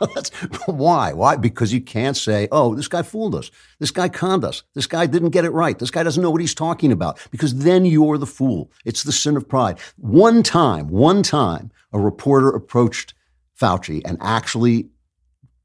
that's 0.14 0.30
why. 0.66 1.12
Why? 1.12 1.36
Because 1.36 1.72
you 1.72 1.80
can't 1.80 2.16
say, 2.16 2.48
"Oh, 2.52 2.74
this 2.74 2.88
guy 2.88 3.02
fooled 3.02 3.34
us. 3.34 3.50
This 3.78 3.90
guy 3.90 4.08
conned 4.08 4.44
us. 4.44 4.62
This 4.74 4.86
guy 4.86 5.06
didn't 5.06 5.30
get 5.30 5.44
it 5.44 5.50
right. 5.50 5.78
This 5.78 5.90
guy 5.90 6.02
doesn't 6.02 6.22
know 6.22 6.30
what 6.30 6.40
he's 6.40 6.54
talking 6.54 6.92
about." 6.92 7.18
Because 7.30 7.54
then 7.56 7.84
you're 7.84 8.18
the 8.18 8.26
fool. 8.26 8.70
It's 8.84 9.02
the 9.02 9.12
sin 9.12 9.36
of 9.36 9.48
pride. 9.48 9.78
One 9.96 10.42
time, 10.42 10.88
one 10.88 11.22
time, 11.22 11.70
a 11.92 11.98
reporter 11.98 12.48
approached 12.48 13.14
Fauci 13.60 14.02
and 14.04 14.18
actually 14.20 14.88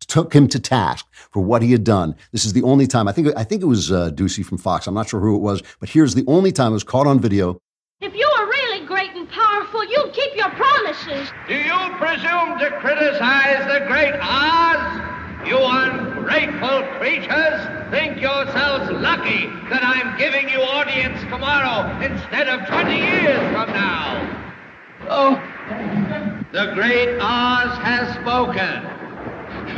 took 0.07 0.33
him 0.33 0.47
to 0.49 0.59
task 0.59 1.05
for 1.31 1.41
what 1.41 1.61
he 1.61 1.71
had 1.71 1.83
done. 1.83 2.15
This 2.31 2.45
is 2.45 2.53
the 2.53 2.63
only 2.63 2.87
time. 2.87 3.07
I 3.07 3.11
think. 3.11 3.27
I 3.35 3.43
think 3.43 3.61
it 3.61 3.67
was 3.67 3.91
uh, 3.91 4.09
Doocy 4.11 4.45
from 4.45 4.57
Fox. 4.57 4.87
I'm 4.87 4.93
not 4.93 5.09
sure 5.09 5.19
who 5.19 5.35
it 5.35 5.41
was, 5.41 5.61
but 5.79 5.89
here's 5.89 6.15
the 6.15 6.25
only 6.27 6.51
time 6.51 6.71
it 6.71 6.73
was 6.73 6.83
caught 6.83 7.07
on 7.07 7.19
video. 7.19 7.59
If 8.03 8.13
you 8.15 8.29
are 8.37 8.45
really 8.45 8.85
great 8.85 9.11
and 9.11 9.29
powerful, 9.29 9.81
you'd 9.85 10.11
keep 10.11 10.35
your 10.35 10.49
promises. 10.49 11.31
Do 11.47 11.55
you 11.55 11.79
presume 11.95 12.59
to 12.59 12.69
criticize 12.81 13.63
the 13.71 13.87
great 13.87 14.13
Oz? 14.19 15.47
You 15.47 15.57
ungrateful 15.57 16.83
creatures 16.99 17.63
think 17.91 18.19
yourselves 18.19 18.91
lucky 18.91 19.47
that 19.69 19.83
I'm 19.85 20.17
giving 20.17 20.49
you 20.49 20.59
audience 20.59 21.17
tomorrow 21.31 21.97
instead 22.03 22.49
of 22.49 22.67
20 22.67 22.93
years 22.93 23.39
from 23.53 23.71
now. 23.71 24.19
Oh, 25.07 25.35
the 26.51 26.73
great 26.73 27.17
Oz 27.21 27.77
has 27.83 28.13
spoken. 28.15 28.83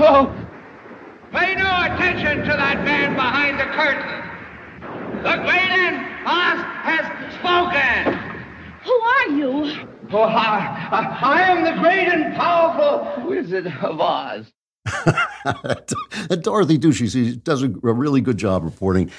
Oh, 0.02 0.34
pay 1.32 1.54
no 1.54 1.70
attention 1.94 2.40
to 2.40 2.58
that 2.58 2.84
man 2.84 3.14
behind 3.14 3.60
the 3.60 3.66
curtain. 3.66 4.25
The 5.24 5.36
great 5.44 5.96
Oz 6.26 6.60
has 6.84 7.06
spoken. 7.36 8.14
Who 8.84 8.94
are 8.94 9.28
you? 9.30 9.88
Oh, 10.12 10.22
I, 10.22 10.88
I, 10.92 11.20
I 11.22 11.42
am 11.42 11.64
the 11.64 11.82
great 11.82 12.08
and 12.08 12.36
powerful 12.36 13.28
Wizard 13.28 13.68
of 13.68 14.00
Oz. 14.00 14.52
Dorothy 16.42 16.78
Doocy 16.78 17.12
she 17.12 17.36
does 17.38 17.64
a, 17.64 17.68
a 17.68 17.94
really 17.94 18.22
good 18.22 18.38
job 18.38 18.64
reporting. 18.64 19.10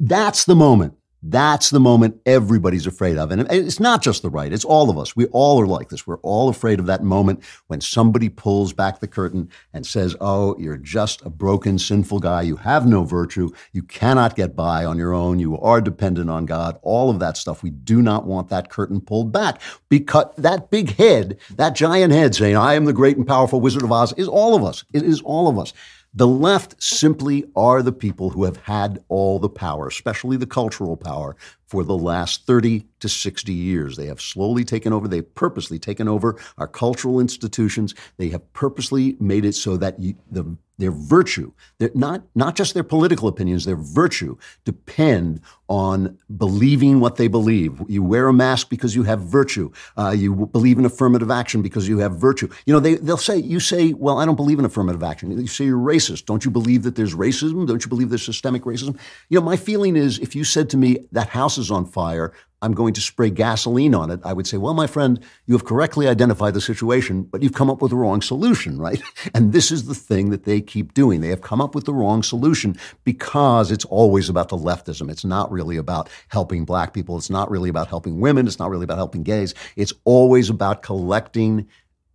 That's 0.00 0.44
the 0.44 0.56
moment. 0.56 0.94
That's 1.26 1.70
the 1.70 1.80
moment 1.80 2.20
everybody's 2.26 2.86
afraid 2.86 3.16
of. 3.16 3.30
And 3.30 3.50
it's 3.50 3.80
not 3.80 4.02
just 4.02 4.20
the 4.20 4.28
right, 4.28 4.52
it's 4.52 4.64
all 4.64 4.90
of 4.90 4.98
us. 4.98 5.16
We 5.16 5.24
all 5.26 5.58
are 5.58 5.66
like 5.66 5.88
this. 5.88 6.06
We're 6.06 6.18
all 6.18 6.50
afraid 6.50 6.78
of 6.78 6.84
that 6.86 7.02
moment 7.02 7.42
when 7.68 7.80
somebody 7.80 8.28
pulls 8.28 8.74
back 8.74 9.00
the 9.00 9.08
curtain 9.08 9.48
and 9.72 9.86
says, 9.86 10.14
Oh, 10.20 10.54
you're 10.58 10.76
just 10.76 11.22
a 11.22 11.30
broken, 11.30 11.78
sinful 11.78 12.20
guy. 12.20 12.42
You 12.42 12.56
have 12.56 12.86
no 12.86 13.04
virtue. 13.04 13.48
You 13.72 13.82
cannot 13.84 14.36
get 14.36 14.54
by 14.54 14.84
on 14.84 14.98
your 14.98 15.14
own. 15.14 15.38
You 15.38 15.58
are 15.60 15.80
dependent 15.80 16.28
on 16.28 16.44
God. 16.44 16.78
All 16.82 17.08
of 17.08 17.20
that 17.20 17.38
stuff. 17.38 17.62
We 17.62 17.70
do 17.70 18.02
not 18.02 18.26
want 18.26 18.50
that 18.50 18.68
curtain 18.68 19.00
pulled 19.00 19.32
back 19.32 19.62
because 19.88 20.26
that 20.36 20.70
big 20.70 20.94
head, 20.96 21.38
that 21.56 21.74
giant 21.74 22.12
head 22.12 22.34
saying, 22.34 22.56
I 22.56 22.74
am 22.74 22.84
the 22.84 22.92
great 22.92 23.16
and 23.16 23.26
powerful 23.26 23.62
Wizard 23.62 23.82
of 23.82 23.92
Oz, 23.92 24.12
is 24.18 24.28
all 24.28 24.54
of 24.54 24.62
us. 24.62 24.84
It 24.92 25.02
is 25.02 25.22
all 25.22 25.48
of 25.48 25.58
us. 25.58 25.72
The 26.16 26.28
left 26.28 26.80
simply 26.80 27.44
are 27.56 27.82
the 27.82 27.92
people 27.92 28.30
who 28.30 28.44
have 28.44 28.58
had 28.58 29.02
all 29.08 29.40
the 29.40 29.48
power, 29.48 29.88
especially 29.88 30.36
the 30.36 30.46
cultural 30.46 30.96
power, 30.96 31.34
for 31.66 31.82
the 31.82 31.96
last 31.96 32.46
30 32.46 32.86
to 33.00 33.08
60 33.08 33.52
years. 33.52 33.96
They 33.96 34.06
have 34.06 34.20
slowly 34.20 34.64
taken 34.64 34.92
over, 34.92 35.08
they've 35.08 35.34
purposely 35.34 35.80
taken 35.80 36.06
over 36.06 36.38
our 36.56 36.68
cultural 36.68 37.18
institutions. 37.18 37.96
They 38.16 38.28
have 38.28 38.52
purposely 38.52 39.16
made 39.18 39.44
it 39.44 39.56
so 39.56 39.76
that 39.78 39.98
you, 39.98 40.14
the, 40.30 40.56
their 40.78 40.90
virtue, 40.90 41.52
their, 41.78 41.90
not, 41.94 42.24
not 42.34 42.56
just 42.56 42.74
their 42.74 42.84
political 42.84 43.28
opinions, 43.28 43.64
their 43.64 43.76
virtue 43.76 44.36
depend 44.64 45.40
on 45.68 46.18
believing 46.36 47.00
what 47.00 47.16
they 47.16 47.28
believe. 47.28 47.80
You 47.88 48.02
wear 48.02 48.28
a 48.28 48.32
mask 48.32 48.68
because 48.68 48.94
you 48.94 49.04
have 49.04 49.20
virtue. 49.20 49.70
Uh, 49.96 50.10
you 50.10 50.46
believe 50.46 50.78
in 50.78 50.84
affirmative 50.84 51.30
action 51.30 51.62
because 51.62 51.88
you 51.88 51.98
have 51.98 52.16
virtue. 52.16 52.48
You 52.66 52.74
know, 52.74 52.80
they, 52.80 52.96
they'll 52.96 53.16
say, 53.16 53.36
you 53.36 53.60
say, 53.60 53.92
well, 53.94 54.18
I 54.18 54.26
don't 54.26 54.36
believe 54.36 54.58
in 54.58 54.64
affirmative 54.64 55.02
action. 55.02 55.30
You 55.30 55.46
say 55.46 55.64
you're 55.64 55.78
racist. 55.78 56.26
Don't 56.26 56.44
you 56.44 56.50
believe 56.50 56.82
that 56.82 56.96
there's 56.96 57.14
racism? 57.14 57.66
Don't 57.66 57.84
you 57.84 57.88
believe 57.88 58.10
there's 58.10 58.24
systemic 58.24 58.62
racism? 58.62 58.98
You 59.28 59.38
know, 59.38 59.44
my 59.44 59.56
feeling 59.56 59.96
is 59.96 60.18
if 60.18 60.34
you 60.34 60.44
said 60.44 60.68
to 60.70 60.76
me, 60.76 60.98
that 61.12 61.28
house 61.28 61.56
is 61.56 61.70
on 61.70 61.86
fire, 61.86 62.32
I'm 62.64 62.72
going 62.72 62.94
to 62.94 63.00
spray 63.02 63.28
gasoline 63.28 63.94
on 63.94 64.10
it, 64.10 64.20
I 64.24 64.32
would 64.32 64.46
say, 64.46 64.56
well, 64.56 64.72
my 64.72 64.86
friend, 64.86 65.20
you 65.44 65.54
have 65.54 65.66
correctly 65.66 66.08
identified 66.08 66.54
the 66.54 66.62
situation, 66.62 67.24
but 67.24 67.42
you've 67.42 67.52
come 67.52 67.68
up 67.68 67.82
with 67.82 67.90
the 67.90 67.96
wrong 67.96 68.22
solution, 68.22 68.78
right? 68.78 69.02
And 69.34 69.52
this 69.52 69.70
is 69.70 69.86
the 69.86 69.94
thing 69.94 70.30
that 70.30 70.44
they 70.44 70.60
keep 70.60 70.94
doing. 70.94 71.20
They 71.20 71.28
have 71.28 71.42
come 71.42 71.60
up 71.60 71.74
with 71.74 71.84
the 71.84 71.92
wrong 71.92 72.22
solution 72.22 72.78
because 73.04 73.70
it's 73.70 73.84
always 73.86 74.28
about 74.28 74.48
the 74.48 74.56
leftism. 74.56 75.10
It's 75.10 75.24
not 75.24 75.50
really 75.50 75.76
about 75.76 76.08
helping 76.28 76.64
black 76.64 76.94
people. 76.94 77.18
It's 77.18 77.30
not 77.30 77.50
really 77.50 77.68
about 77.68 77.88
helping 77.88 78.20
women. 78.20 78.46
It's 78.46 78.58
not 78.58 78.70
really 78.70 78.84
about 78.84 78.98
helping 78.98 79.24
gays. 79.24 79.54
It's 79.76 79.92
always 80.04 80.48
about 80.48 80.82
collecting 80.82 81.66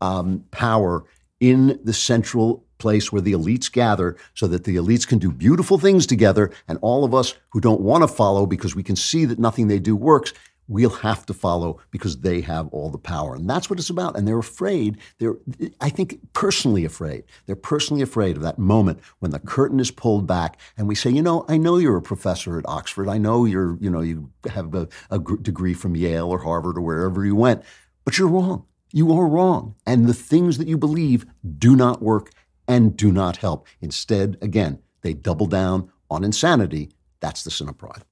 um, 0.01 0.45
power 0.51 1.05
in 1.39 1.79
the 1.83 1.93
central 1.93 2.63
place 2.79 3.11
where 3.11 3.21
the 3.21 3.33
elites 3.33 3.71
gather 3.71 4.17
so 4.33 4.47
that 4.47 4.63
the 4.63 4.75
elites 4.75 5.07
can 5.07 5.19
do 5.19 5.31
beautiful 5.31 5.77
things 5.77 6.07
together. 6.07 6.51
And 6.67 6.79
all 6.81 7.03
of 7.03 7.13
us 7.13 7.35
who 7.49 7.61
don't 7.61 7.81
want 7.81 8.03
to 8.03 8.07
follow 8.07 8.45
because 8.45 8.75
we 8.75 8.83
can 8.83 8.95
see 8.95 9.25
that 9.25 9.39
nothing 9.39 9.67
they 9.67 9.79
do 9.79 9.95
works, 9.95 10.33
we'll 10.69 10.89
have 10.89 11.25
to 11.25 11.33
follow 11.33 11.81
because 11.91 12.19
they 12.19 12.41
have 12.41 12.67
all 12.69 12.89
the 12.89 12.97
power. 12.97 13.35
And 13.35 13.49
that's 13.49 13.69
what 13.69 13.79
it's 13.79 13.89
about. 13.89 14.15
And 14.15 14.27
they're 14.27 14.39
afraid. 14.39 14.99
They're, 15.17 15.35
I 15.81 15.89
think, 15.89 16.19
personally 16.33 16.85
afraid. 16.85 17.23
They're 17.47 17.55
personally 17.55 18.03
afraid 18.03 18.37
of 18.37 18.43
that 18.43 18.59
moment 18.59 18.99
when 19.17 19.31
the 19.31 19.39
curtain 19.39 19.79
is 19.79 19.91
pulled 19.91 20.27
back 20.27 20.57
and 20.77 20.87
we 20.87 20.95
say, 20.95 21.09
you 21.09 21.23
know, 21.23 21.43
I 21.49 21.57
know 21.57 21.77
you're 21.77 21.97
a 21.97 22.01
professor 22.01 22.57
at 22.57 22.69
Oxford. 22.69 23.09
I 23.09 23.17
know 23.17 23.45
you're, 23.45 23.77
you 23.81 23.89
know, 23.89 24.01
you 24.01 24.29
have 24.49 24.73
a, 24.75 24.87
a 25.09 25.19
degree 25.19 25.73
from 25.73 25.95
Yale 25.95 26.29
or 26.29 26.39
Harvard 26.39 26.77
or 26.77 26.81
wherever 26.81 27.25
you 27.25 27.35
went, 27.35 27.63
but 28.05 28.17
you're 28.17 28.29
wrong. 28.29 28.65
You 28.91 29.11
are 29.13 29.27
wrong. 29.27 29.75
And 29.85 30.07
the 30.07 30.13
things 30.13 30.57
that 30.59 30.67
you 30.67 30.77
believe 30.77 31.25
do 31.57 31.75
not 31.75 32.01
work 32.01 32.31
and 32.69 32.95
do 32.95 33.11
not 33.11 33.37
help. 33.37 33.67
Instead, 33.81 34.37
again, 34.41 34.79
they 35.01 35.13
double 35.13 35.47
down 35.47 35.91
on 36.09 36.23
insanity. 36.23 36.91
That's 37.19 37.43
the 37.43 37.51
sin 37.51 37.67
of 37.67 37.77
pride. 37.77 38.05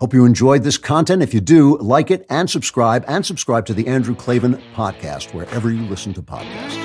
Hope 0.00 0.14
you 0.14 0.24
enjoyed 0.24 0.62
this 0.62 0.78
content. 0.78 1.22
If 1.22 1.34
you 1.34 1.40
do, 1.40 1.76
like 1.76 2.10
it 2.10 2.24
and 2.30 2.48
subscribe, 2.48 3.04
and 3.06 3.26
subscribe 3.26 3.66
to 3.66 3.74
the 3.74 3.86
Andrew 3.86 4.14
Klavan 4.14 4.62
podcast 4.74 5.34
wherever 5.34 5.70
you 5.70 5.82
listen 5.82 6.14
to 6.14 6.22
podcasts. 6.22 6.78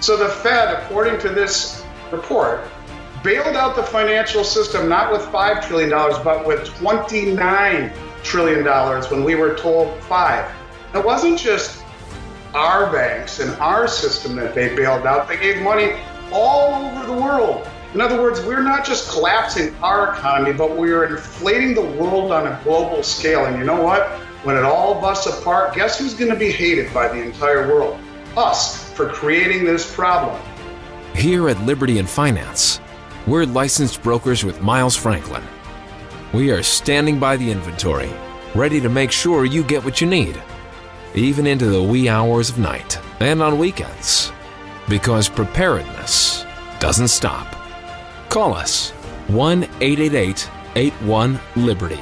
So 0.00 0.16
the 0.16 0.28
Fed, 0.28 0.82
according 0.82 1.20
to 1.20 1.28
this 1.28 1.84
report, 2.10 2.66
bailed 3.22 3.56
out 3.56 3.76
the 3.76 3.82
financial 3.82 4.44
system 4.44 4.88
not 4.88 5.12
with 5.12 5.22
$5 5.22 5.66
trillion, 5.66 5.90
but 5.90 6.46
with 6.46 6.68
$29 6.68 7.92
trillion 8.22 8.64
when 9.10 9.24
we 9.24 9.34
were 9.34 9.54
told 9.54 10.02
five. 10.04 10.50
It 10.94 11.04
wasn't 11.04 11.38
just 11.38 11.82
our 12.54 12.92
banks 12.92 13.40
and 13.40 13.50
our 13.60 13.88
system 13.88 14.36
that 14.36 14.54
they 14.54 14.74
bailed 14.74 15.06
out, 15.06 15.28
they 15.28 15.38
gave 15.38 15.62
money 15.62 15.92
all 16.32 16.84
over 16.84 17.06
the 17.06 17.12
world. 17.12 17.66
In 17.94 18.00
other 18.00 18.20
words, 18.20 18.40
we're 18.40 18.62
not 18.62 18.84
just 18.84 19.10
collapsing 19.10 19.74
our 19.82 20.14
economy, 20.14 20.52
but 20.52 20.76
we 20.76 20.92
are 20.92 21.04
inflating 21.04 21.74
the 21.74 21.82
world 21.82 22.32
on 22.32 22.46
a 22.46 22.60
global 22.64 23.02
scale. 23.02 23.44
And 23.44 23.58
you 23.58 23.64
know 23.64 23.82
what? 23.82 24.08
When 24.44 24.56
it 24.56 24.64
all 24.64 25.00
busts 25.00 25.26
apart, 25.26 25.74
guess 25.74 25.98
who's 25.98 26.14
going 26.14 26.30
to 26.30 26.38
be 26.38 26.50
hated 26.50 26.92
by 26.94 27.08
the 27.08 27.22
entire 27.22 27.68
world? 27.68 27.98
Us 28.36 28.90
for 28.92 29.08
creating 29.08 29.64
this 29.64 29.94
problem. 29.94 30.40
Here 31.14 31.50
at 31.50 31.60
Liberty 31.62 31.98
and 31.98 32.08
Finance, 32.08 32.80
we're 33.26 33.44
licensed 33.44 34.02
brokers 34.02 34.44
with 34.44 34.62
Miles 34.62 34.96
Franklin. 34.96 35.42
We 36.32 36.50
are 36.50 36.62
standing 36.62 37.18
by 37.20 37.36
the 37.36 37.50
inventory, 37.50 38.10
ready 38.54 38.80
to 38.80 38.88
make 38.88 39.12
sure 39.12 39.44
you 39.44 39.62
get 39.62 39.84
what 39.84 40.00
you 40.00 40.06
need, 40.06 40.40
even 41.14 41.46
into 41.46 41.66
the 41.66 41.82
wee 41.82 42.08
hours 42.08 42.50
of 42.50 42.58
night 42.58 42.98
and 43.20 43.42
on 43.42 43.58
weekends. 43.58 44.32
Because 44.88 45.28
preparedness 45.28 46.44
doesn't 46.80 47.08
stop. 47.08 47.54
Call 48.28 48.54
us 48.54 48.90
1 49.28 49.64
888 49.80 50.50
81 50.74 51.38
Liberty. 51.54 52.00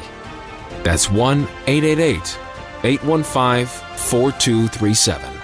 That's 0.83 1.11
1 1.11 1.47
888 1.67 2.39
815 2.85 3.67
4237. 3.67 5.40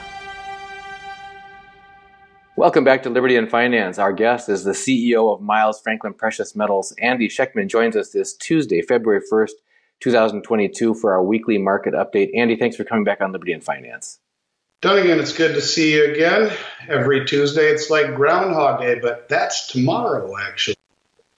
Welcome 2.58 2.84
back 2.84 3.02
to 3.02 3.10
Liberty 3.10 3.36
and 3.36 3.50
Finance. 3.50 3.98
Our 3.98 4.14
guest 4.14 4.48
is 4.48 4.64
the 4.64 4.70
CEO 4.70 5.30
of 5.30 5.42
Miles 5.42 5.78
Franklin 5.78 6.14
Precious 6.14 6.56
Metals. 6.56 6.90
Andy 6.92 7.28
Schectman 7.28 7.68
joins 7.68 7.96
us 7.96 8.12
this 8.12 8.32
Tuesday, 8.32 8.80
February 8.80 9.20
1st, 9.30 9.50
2022, 10.00 10.94
for 10.94 11.12
our 11.12 11.22
weekly 11.22 11.58
market 11.58 11.92
update. 11.92 12.30
Andy, 12.34 12.56
thanks 12.56 12.74
for 12.74 12.84
coming 12.84 13.04
back 13.04 13.20
on 13.20 13.30
Liberty 13.30 13.52
and 13.52 13.62
Finance. 13.62 14.20
Dunagun, 14.80 15.20
it's 15.20 15.36
good 15.36 15.54
to 15.54 15.60
see 15.60 15.96
you 15.96 16.10
again. 16.10 16.50
Every 16.88 17.26
Tuesday, 17.26 17.66
it's 17.66 17.90
like 17.90 18.14
Groundhog 18.14 18.80
Day, 18.80 19.00
but 19.00 19.28
that's 19.28 19.66
tomorrow, 19.66 20.32
actually. 20.40 20.76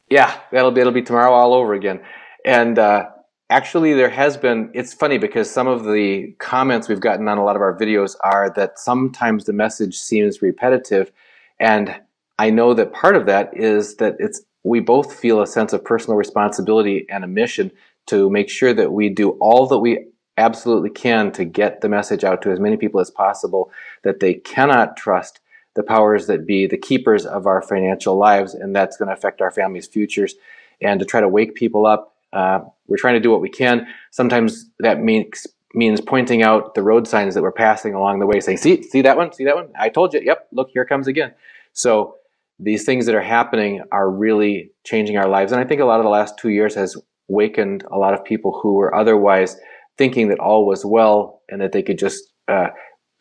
Yeah, 0.09 0.39
that'll 0.53 0.71
be 0.71 0.83
it'll 0.83 0.93
be 0.93 1.03
tomorrow 1.03 1.33
all 1.33 1.53
over 1.53 1.75
again. 1.75 2.01
And 2.45 2.79
uh, 2.79 3.09
actually, 3.51 3.94
there 3.94 4.11
has 4.11 4.36
been. 4.36 4.70
It's 4.74 4.92
funny 4.92 5.18
because 5.18 5.51
some 5.51 5.66
of 5.66 5.84
the 5.84 6.34
comments 6.38 6.88
we've 6.88 7.01
gotten 7.01 7.28
on 7.28 7.38
a 7.38 7.44
lot 7.44 7.57
of 7.57 7.62
our 7.62 7.76
videos 7.76 8.16
are 8.22 8.51
that 8.57 8.78
sometimes 8.78 9.44
the 9.44 9.53
message 9.53 9.99
seems 9.99 10.42
repetitive, 10.42 11.12
and 11.59 12.01
I 12.38 12.51
know 12.51 12.74
that 12.74 12.92
part 12.92 13.16
of 13.16 13.26
that 13.26 13.57
is 13.57 13.96
that 13.96 14.16
it's 14.18 14.42
we 14.64 14.80
both 14.80 15.14
feel 15.14 15.40
a 15.40 15.46
sense 15.46 15.72
of 15.72 15.84
personal 15.84 16.16
responsibility 16.16 17.07
and 17.09 17.24
a 17.24 17.28
mission 17.28 17.70
to 18.07 18.28
make 18.30 18.49
sure 18.49 18.74
that 18.74 18.92
we 18.92 19.09
do 19.09 19.30
all 19.40 19.66
that 19.66 19.78
we 19.78 20.07
absolutely 20.36 20.90
can 20.90 21.32
to 21.32 21.44
get 21.44 21.80
the 21.80 21.88
message 21.88 22.24
out 22.24 22.42
to 22.42 22.51
as 22.51 22.61
many 22.61 22.76
people 22.76 23.01
as 23.01 23.11
possible 23.11 23.70
that 24.03 24.20
they 24.20 24.34
cannot 24.34 24.96
trust 24.96 25.40
the 25.74 25.82
powers 25.82 26.26
that 26.26 26.46
be, 26.46 26.66
the 26.66 26.78
keepers 26.78 27.26
of 27.26 27.46
our 27.46 27.62
financial 27.62 28.16
lives, 28.16 28.55
and 28.55 28.74
that's 28.74 28.96
going 28.96 29.09
to 29.09 29.14
affect 29.14 29.40
our 29.40 29.51
families' 29.51 29.86
futures. 29.86 30.34
And 30.80 30.99
to 31.01 31.07
try 31.07 31.20
to 31.20 31.28
wake 31.28 31.55
people 31.55 31.86
up, 31.86 32.14
uh, 32.33 32.61
we're 32.87 32.97
trying 32.97 33.14
to 33.14 33.20
do 33.20 33.31
what 33.31 33.41
we 33.41 33.49
can. 33.49 33.87
Sometimes 34.11 34.70
that 34.81 35.01
means 35.03 35.47
means 35.74 36.01
pointing 36.01 36.43
out 36.43 36.74
the 36.74 36.83
road 36.83 37.07
signs 37.07 37.35
that 37.35 37.43
we're 37.43 37.53
passing 37.53 37.95
along 37.95 38.18
the 38.18 38.26
way, 38.26 38.41
saying, 38.41 38.59
"See, 38.59 38.83
see 38.83 39.03
that 39.03 39.16
one? 39.16 39.33
See 39.33 39.45
that 39.45 39.55
one? 39.55 39.68
I 39.79 39.89
told 39.89 40.14
you. 40.14 40.20
Yep, 40.22 40.49
look, 40.53 40.70
here 40.72 40.85
comes 40.85 41.07
again." 41.07 41.35
So 41.72 42.14
these 42.59 42.85
things 42.85 43.07
that 43.07 43.14
are 43.14 43.22
happening 43.22 43.83
are 43.93 44.11
really 44.11 44.72
changing 44.85 45.16
our 45.16 45.29
lives, 45.29 45.53
and 45.53 45.61
I 45.61 45.64
think 45.64 45.81
a 45.81 45.85
lot 45.85 46.01
of 46.01 46.05
the 46.05 46.11
last 46.11 46.39
two 46.39 46.51
years 46.51 46.74
has 46.74 46.97
wakened 47.29 47.85
a 47.91 47.99
lot 47.99 48.14
of 48.14 48.24
people 48.24 48.59
who 48.62 48.74
were 48.74 48.95
otherwise 48.95 49.57
thinking 49.99 50.29
that 50.29 50.39
all 50.39 50.66
was 50.66 50.85
well 50.85 51.43
and 51.49 51.61
that 51.61 51.72
they 51.72 51.83
could 51.83 51.99
just 51.99 52.33
uh, 52.49 52.68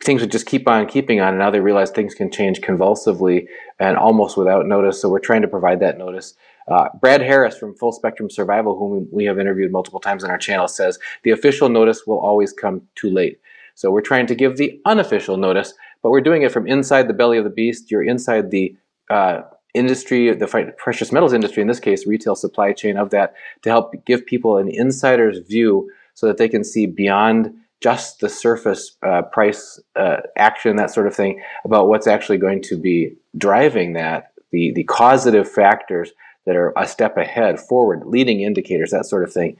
things 0.02 0.20
would 0.20 0.30
just 0.30 0.46
keep 0.46 0.68
on 0.68 0.86
keeping 0.86 1.20
on. 1.20 1.28
And 1.30 1.38
now 1.38 1.50
they 1.50 1.60
realize 1.60 1.90
things 1.90 2.14
can 2.14 2.30
change 2.30 2.60
convulsively 2.60 3.46
and 3.78 3.96
almost 3.96 4.36
without 4.36 4.66
notice. 4.66 5.00
So 5.00 5.08
we're 5.08 5.18
trying 5.18 5.42
to 5.42 5.48
provide 5.48 5.80
that 5.80 5.98
notice. 5.98 6.34
Uh, 6.70 6.88
Brad 7.00 7.20
Harris 7.22 7.56
from 7.56 7.74
Full 7.74 7.92
Spectrum 7.92 8.28
Survival, 8.30 8.78
whom 8.78 9.08
we 9.10 9.24
have 9.24 9.38
interviewed 9.38 9.72
multiple 9.72 10.00
times 10.00 10.22
on 10.22 10.30
our 10.30 10.38
channel, 10.38 10.68
says 10.68 10.98
the 11.22 11.30
official 11.30 11.68
notice 11.68 12.06
will 12.06 12.20
always 12.20 12.52
come 12.52 12.82
too 12.94 13.10
late. 13.10 13.40
So 13.74 13.90
we're 13.90 14.00
trying 14.00 14.26
to 14.26 14.34
give 14.34 14.56
the 14.56 14.80
unofficial 14.84 15.36
notice, 15.36 15.72
but 16.02 16.10
we're 16.10 16.20
doing 16.20 16.42
it 16.42 16.52
from 16.52 16.66
inside 16.66 17.08
the 17.08 17.14
belly 17.14 17.38
of 17.38 17.44
the 17.44 17.50
beast. 17.50 17.90
You're 17.90 18.02
inside 18.02 18.50
the 18.50 18.76
uh, 19.08 19.42
industry, 19.72 20.34
the 20.34 20.74
precious 20.76 21.12
metals 21.12 21.32
industry, 21.32 21.62
in 21.62 21.68
this 21.68 21.80
case, 21.80 22.06
retail 22.06 22.34
supply 22.34 22.72
chain 22.72 22.96
of 22.96 23.10
that, 23.10 23.34
to 23.62 23.70
help 23.70 23.94
give 24.04 24.26
people 24.26 24.58
an 24.58 24.68
insider's 24.68 25.38
view 25.38 25.90
so 26.14 26.26
that 26.26 26.36
they 26.36 26.48
can 26.48 26.64
see 26.64 26.86
beyond 26.86 27.54
just 27.80 28.18
the 28.18 28.28
surface 28.28 28.96
uh, 29.06 29.22
price 29.22 29.80
uh, 29.94 30.16
action, 30.36 30.76
that 30.76 30.90
sort 30.90 31.06
of 31.06 31.14
thing, 31.14 31.40
about 31.64 31.88
what's 31.88 32.08
actually 32.08 32.38
going 32.38 32.60
to 32.60 32.76
be 32.76 33.14
driving 33.36 33.92
that, 33.92 34.32
the, 34.50 34.72
the 34.74 34.84
causative 34.84 35.48
factors 35.48 36.10
that 36.48 36.56
are 36.56 36.72
a 36.76 36.88
step 36.88 37.18
ahead, 37.18 37.60
forward, 37.60 38.06
leading 38.06 38.40
indicators, 38.40 38.90
that 38.90 39.04
sort 39.04 39.22
of 39.22 39.30
thing. 39.30 39.54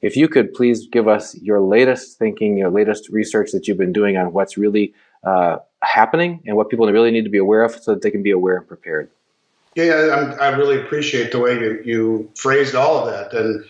If 0.00 0.16
you 0.16 0.26
could 0.26 0.52
please 0.52 0.88
give 0.88 1.06
us 1.06 1.36
your 1.36 1.60
latest 1.60 2.18
thinking, 2.18 2.58
your 2.58 2.68
latest 2.68 3.08
research 3.10 3.52
that 3.52 3.68
you've 3.68 3.78
been 3.78 3.92
doing 3.92 4.16
on 4.16 4.32
what's 4.32 4.58
really 4.58 4.92
uh, 5.22 5.58
happening 5.84 6.42
and 6.44 6.56
what 6.56 6.68
people 6.68 6.90
really 6.90 7.12
need 7.12 7.22
to 7.22 7.30
be 7.30 7.38
aware 7.38 7.62
of 7.62 7.80
so 7.80 7.94
that 7.94 8.02
they 8.02 8.10
can 8.10 8.24
be 8.24 8.32
aware 8.32 8.56
and 8.56 8.66
prepared. 8.66 9.08
Yeah, 9.76 10.10
I'm, 10.12 10.40
i 10.40 10.48
really 10.48 10.80
appreciate 10.80 11.30
the 11.30 11.38
way 11.38 11.54
you, 11.60 11.80
you 11.84 12.30
phrased 12.34 12.74
all 12.74 12.98
of 12.98 13.06
that. 13.06 13.32
And 13.32 13.64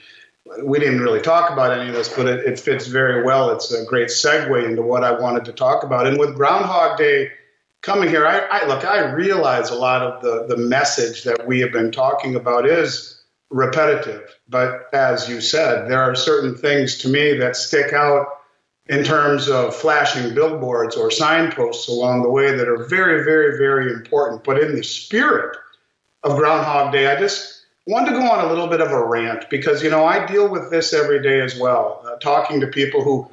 we 0.65 0.79
didn't 0.79 1.01
really 1.01 1.21
talk 1.21 1.53
about 1.53 1.79
any 1.79 1.91
of 1.91 1.95
this, 1.95 2.09
but 2.09 2.27
it, 2.27 2.47
it, 2.47 2.59
fits 2.59 2.87
very 2.87 3.23
well. 3.23 3.51
It's 3.51 3.71
a 3.71 3.85
great 3.85 4.09
segue 4.09 4.65
into 4.65 4.81
what 4.81 5.05
I 5.05 5.13
wanted 5.13 5.45
to 5.45 5.53
talk 5.53 5.85
about. 5.85 6.07
And 6.07 6.19
with 6.19 6.35
Groundhog 6.35 6.97
Day 6.97 7.31
coming 7.83 8.09
here, 8.09 8.27
I, 8.27 8.39
I 8.39 8.67
look, 8.67 8.85
I 8.85 9.13
realize 9.13 9.71
a 9.71 9.75
lot 9.75 10.03
of 10.03 10.23
the, 10.23 10.47
the 10.55 10.57
message 10.57 11.25
that 11.25 11.47
we 11.47 11.61
have 11.61 11.73
been 11.73 11.93
talking 11.93 12.37
about 12.37 12.67
is 12.67 13.23
repetitive. 13.51 14.35
But 14.49 14.89
as 14.93 15.29
you 15.29 15.41
said, 15.41 15.91
there 15.91 16.01
are 16.01 16.15
certain 16.15 16.57
things 16.57 16.97
to 16.99 17.09
me 17.09 17.35
that 17.35 17.57
stick 17.57 17.93
out 17.93 18.27
in 18.87 19.05
terms 19.05 19.49
of 19.49 19.77
flashing 19.77 20.35
billboards 20.35 20.97
or 20.97 21.11
signposts 21.11 21.89
along 21.89 22.23
the 22.23 22.31
way 22.31 22.57
that 22.57 22.69
are 22.69 22.85
very, 22.85 23.25
very, 23.25 23.59
very 23.59 23.93
important. 23.93 24.45
But 24.45 24.59
in 24.59 24.75
the 24.75 24.83
spirit 24.83 25.57
of 26.23 26.37
Groundhog 26.37 26.93
Day, 26.93 27.09
I 27.09 27.19
just 27.19 27.65
wanted 27.87 28.11
to 28.11 28.17
go 28.17 28.31
on 28.31 28.45
a 28.45 28.49
little 28.49 28.69
bit 28.69 28.81
of 28.81 28.91
a 28.91 29.05
rant 29.05 29.51
because 29.51 29.83
you 29.83 29.91
know 29.91 30.05
I 30.05 30.25
deal 30.27 30.49
with 30.49 30.71
this 30.71 30.93
every 30.93 31.21
day 31.23 31.41
as 31.41 31.59
well, 31.59 32.03
uh, 32.07 32.17
talking 32.17 32.61
to 32.61 32.67
people 32.67 33.03
who 33.03 33.29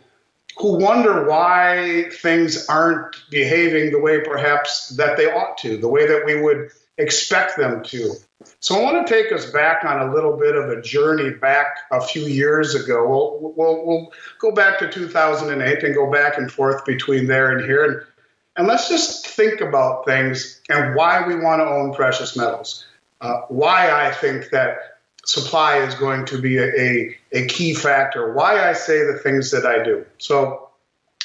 who 0.59 0.77
wonder 0.77 1.27
why 1.27 2.09
things 2.21 2.67
aren't 2.67 3.15
behaving 3.29 3.91
the 3.91 3.99
way 3.99 4.21
perhaps 4.21 4.89
that 4.89 5.17
they 5.17 5.31
ought 5.31 5.57
to, 5.59 5.77
the 5.77 5.87
way 5.87 6.05
that 6.07 6.25
we 6.25 6.41
would 6.41 6.69
expect 6.97 7.57
them 7.57 7.81
to. 7.83 8.13
So 8.59 8.79
I 8.79 8.83
want 8.83 9.07
to 9.07 9.13
take 9.13 9.31
us 9.31 9.49
back 9.51 9.85
on 9.85 10.09
a 10.09 10.13
little 10.13 10.37
bit 10.37 10.55
of 10.55 10.69
a 10.69 10.81
journey 10.81 11.31
back 11.31 11.67
a 11.91 12.01
few 12.01 12.23
years 12.23 12.75
ago. 12.75 13.07
We'll, 13.07 13.53
we'll, 13.55 13.85
we'll 13.85 14.13
go 14.39 14.51
back 14.51 14.79
to 14.79 14.89
2008 14.89 15.83
and 15.83 15.95
go 15.95 16.11
back 16.11 16.37
and 16.37 16.51
forth 16.51 16.85
between 16.85 17.27
there 17.27 17.57
and 17.57 17.65
here. 17.65 17.83
And, 17.85 18.01
and 18.57 18.67
let's 18.67 18.89
just 18.89 19.27
think 19.27 19.61
about 19.61 20.05
things 20.05 20.61
and 20.69 20.95
why 20.95 21.25
we 21.25 21.35
want 21.35 21.61
to 21.61 21.65
own 21.65 21.93
precious 21.93 22.35
metals 22.35 22.85
uh, 23.21 23.41
why 23.49 23.91
I 23.91 24.11
think 24.11 24.49
that 24.49 24.88
supply 25.29 25.77
is 25.77 25.93
going 25.95 26.25
to 26.25 26.41
be 26.41 26.57
a, 26.57 26.67
a, 26.79 27.15
a 27.33 27.45
key 27.47 27.73
factor, 27.73 28.33
why 28.33 28.67
I 28.67 28.73
say 28.73 29.05
the 29.05 29.19
things 29.19 29.51
that 29.51 29.65
I 29.65 29.83
do. 29.83 30.05
So 30.17 30.69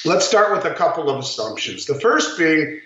let's 0.05 0.27
start 0.27 0.51
with 0.55 0.65
a 0.65 0.75
couple 0.75 1.09
of 1.09 1.17
assumptions. 1.17 1.85
The 1.85 1.99
first 1.99 2.37
being, 2.37 2.79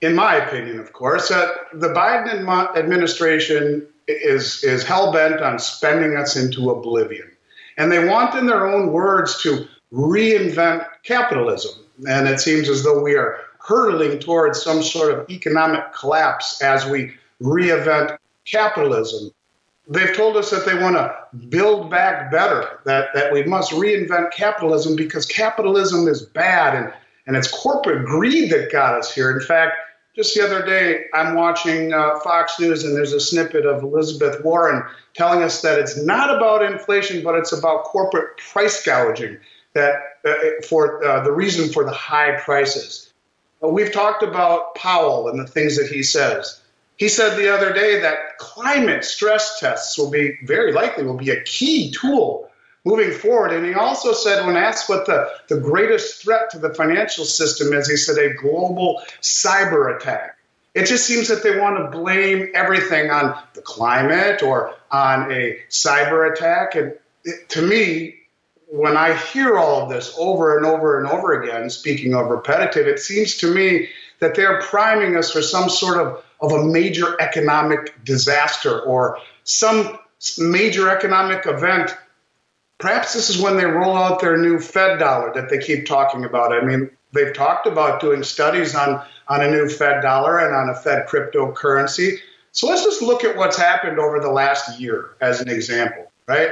in 0.00 0.14
my 0.14 0.34
opinion, 0.34 0.80
of 0.80 0.92
course, 0.92 1.28
that 1.28 1.48
the 1.72 1.88
Biden 1.88 2.48
administration 2.76 3.86
is, 4.08 4.64
is 4.64 4.82
hell 4.82 5.12
bent 5.12 5.40
on 5.40 5.58
spending 5.58 6.16
us 6.16 6.36
into 6.36 6.70
oblivion. 6.70 7.30
And 7.78 7.92
they 7.92 8.08
want, 8.08 8.34
in 8.34 8.46
their 8.46 8.66
own 8.66 8.92
words, 8.92 9.40
to 9.42 9.68
reinvent 9.92 10.86
capitalism. 11.04 11.84
And 12.08 12.26
it 12.26 12.40
seems 12.40 12.68
as 12.68 12.82
though 12.82 13.02
we 13.02 13.14
are 13.14 13.38
hurtling 13.60 14.18
towards 14.18 14.62
some 14.62 14.82
sort 14.82 15.12
of 15.12 15.30
economic 15.30 15.92
collapse 15.92 16.60
as 16.62 16.86
we 16.86 17.14
reinvent 17.40 18.16
capitalism. 18.44 19.30
They've 19.88 20.16
told 20.16 20.36
us 20.36 20.50
that 20.50 20.66
they 20.66 20.74
want 20.74 20.96
to 20.96 21.14
build 21.48 21.90
back 21.90 22.30
better, 22.30 22.80
that, 22.84 23.10
that 23.14 23.32
we 23.32 23.44
must 23.44 23.72
reinvent 23.72 24.32
capitalism 24.32 24.96
because 24.96 25.26
capitalism 25.26 26.08
is 26.08 26.22
bad 26.22 26.74
and, 26.74 26.92
and 27.26 27.36
it's 27.36 27.48
corporate 27.48 28.04
greed 28.04 28.50
that 28.50 28.72
got 28.72 28.94
us 28.94 29.14
here. 29.14 29.30
In 29.30 29.40
fact, 29.40 29.76
just 30.16 30.34
the 30.34 30.42
other 30.42 30.64
day, 30.64 31.04
I'm 31.14 31.34
watching 31.34 31.92
uh, 31.92 32.18
Fox 32.20 32.58
News 32.58 32.84
and 32.84 32.96
there's 32.96 33.12
a 33.12 33.20
snippet 33.20 33.66
of 33.66 33.82
Elizabeth 33.82 34.42
Warren 34.42 34.82
telling 35.14 35.42
us 35.42 35.60
that 35.60 35.78
it's 35.78 36.02
not 36.02 36.34
about 36.34 36.62
inflation, 36.62 37.22
but 37.22 37.34
it's 37.34 37.52
about 37.52 37.84
corporate 37.84 38.38
price 38.38 38.82
gouging 38.82 39.38
that 39.74 40.18
uh, 40.24 40.32
for 40.66 41.04
uh, 41.04 41.22
the 41.22 41.30
reason 41.30 41.70
for 41.70 41.84
the 41.84 41.92
high 41.92 42.40
prices. 42.40 43.12
We've 43.60 43.92
talked 43.92 44.22
about 44.22 44.74
Powell 44.74 45.28
and 45.28 45.38
the 45.38 45.46
things 45.46 45.76
that 45.76 45.88
he 45.88 46.02
says. 46.02 46.62
He 46.96 47.08
said 47.08 47.36
the 47.36 47.54
other 47.54 47.72
day 47.72 48.00
that 48.00 48.38
climate 48.38 49.04
stress 49.04 49.60
tests 49.60 49.98
will 49.98 50.10
be 50.10 50.38
very 50.44 50.72
likely 50.72 51.04
will 51.04 51.14
be 51.14 51.30
a 51.30 51.42
key 51.42 51.92
tool 51.92 52.50
moving 52.86 53.10
forward. 53.10 53.52
And 53.52 53.66
he 53.66 53.74
also 53.74 54.12
said, 54.12 54.46
when 54.46 54.56
asked 54.56 54.88
what 54.88 55.06
the, 55.06 55.28
the 55.48 55.60
greatest 55.60 56.22
threat 56.22 56.50
to 56.50 56.58
the 56.58 56.72
financial 56.72 57.24
system 57.24 57.72
is, 57.72 57.88
he 57.88 57.96
said 57.96 58.16
a 58.16 58.34
global 58.34 59.02
cyber 59.20 59.94
attack. 59.94 60.38
It 60.74 60.86
just 60.86 61.06
seems 61.06 61.28
that 61.28 61.42
they 61.42 61.58
want 61.58 61.78
to 61.78 61.98
blame 61.98 62.50
everything 62.54 63.10
on 63.10 63.36
the 63.54 63.62
climate 63.62 64.42
or 64.42 64.74
on 64.90 65.32
a 65.32 65.58
cyber 65.68 66.30
attack. 66.30 66.76
And 66.76 66.94
it, 67.24 67.48
to 67.50 67.62
me, 67.62 68.14
when 68.68 68.96
I 68.96 69.14
hear 69.14 69.58
all 69.58 69.82
of 69.82 69.88
this 69.88 70.14
over 70.18 70.56
and 70.56 70.66
over 70.66 70.98
and 70.98 71.08
over 71.08 71.42
again, 71.42 71.70
speaking 71.70 72.14
of 72.14 72.30
repetitive, 72.30 72.86
it 72.86 73.00
seems 73.00 73.36
to 73.38 73.52
me 73.52 73.88
that 74.20 74.34
they're 74.34 74.60
priming 74.62 75.16
us 75.16 75.30
for 75.30 75.42
some 75.42 75.68
sort 75.68 75.98
of 75.98 76.22
of 76.40 76.52
a 76.52 76.64
major 76.64 77.20
economic 77.20 78.04
disaster 78.04 78.80
or 78.80 79.18
some 79.44 79.98
major 80.38 80.88
economic 80.88 81.46
event. 81.46 81.96
Perhaps 82.78 83.14
this 83.14 83.30
is 83.30 83.40
when 83.40 83.56
they 83.56 83.64
roll 83.64 83.96
out 83.96 84.20
their 84.20 84.36
new 84.36 84.58
Fed 84.58 84.98
dollar 84.98 85.32
that 85.34 85.48
they 85.48 85.58
keep 85.58 85.86
talking 85.86 86.24
about. 86.24 86.52
I 86.52 86.62
mean, 86.62 86.90
they've 87.12 87.32
talked 87.32 87.66
about 87.66 88.00
doing 88.00 88.22
studies 88.22 88.74
on, 88.74 89.02
on 89.28 89.42
a 89.42 89.50
new 89.50 89.68
Fed 89.68 90.02
dollar 90.02 90.38
and 90.38 90.54
on 90.54 90.68
a 90.68 90.74
Fed 90.74 91.06
cryptocurrency. 91.08 92.18
So 92.52 92.68
let's 92.68 92.84
just 92.84 93.02
look 93.02 93.24
at 93.24 93.36
what's 93.36 93.56
happened 93.56 93.98
over 93.98 94.20
the 94.20 94.30
last 94.30 94.78
year 94.80 95.10
as 95.20 95.40
an 95.40 95.48
example, 95.48 96.10
right? 96.26 96.50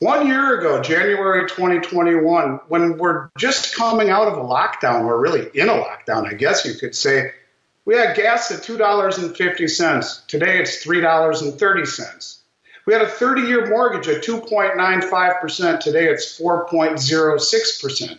One 0.00 0.26
year 0.26 0.58
ago, 0.58 0.82
January 0.82 1.48
2021, 1.48 2.60
when 2.68 2.98
we're 2.98 3.30
just 3.38 3.74
coming 3.74 4.10
out 4.10 4.26
of 4.26 4.34
a 4.34 4.42
lockdown, 4.42 5.06
we're 5.06 5.20
really 5.20 5.48
in 5.54 5.68
a 5.68 5.72
lockdown, 5.72 6.26
I 6.26 6.34
guess 6.34 6.64
you 6.64 6.74
could 6.74 6.94
say, 6.94 7.32
we 7.84 7.96
had 7.96 8.16
gas 8.16 8.50
at 8.50 8.60
$2.50. 8.60 10.26
Today 10.26 10.58
it's 10.58 10.84
$3.30. 10.84 12.38
We 12.86 12.92
had 12.92 13.02
a 13.02 13.08
30 13.08 13.42
year 13.42 13.68
mortgage 13.68 14.08
at 14.08 14.22
2.95%. 14.22 15.80
Today 15.80 16.06
it's 16.06 16.38
4.06%. 16.38 18.18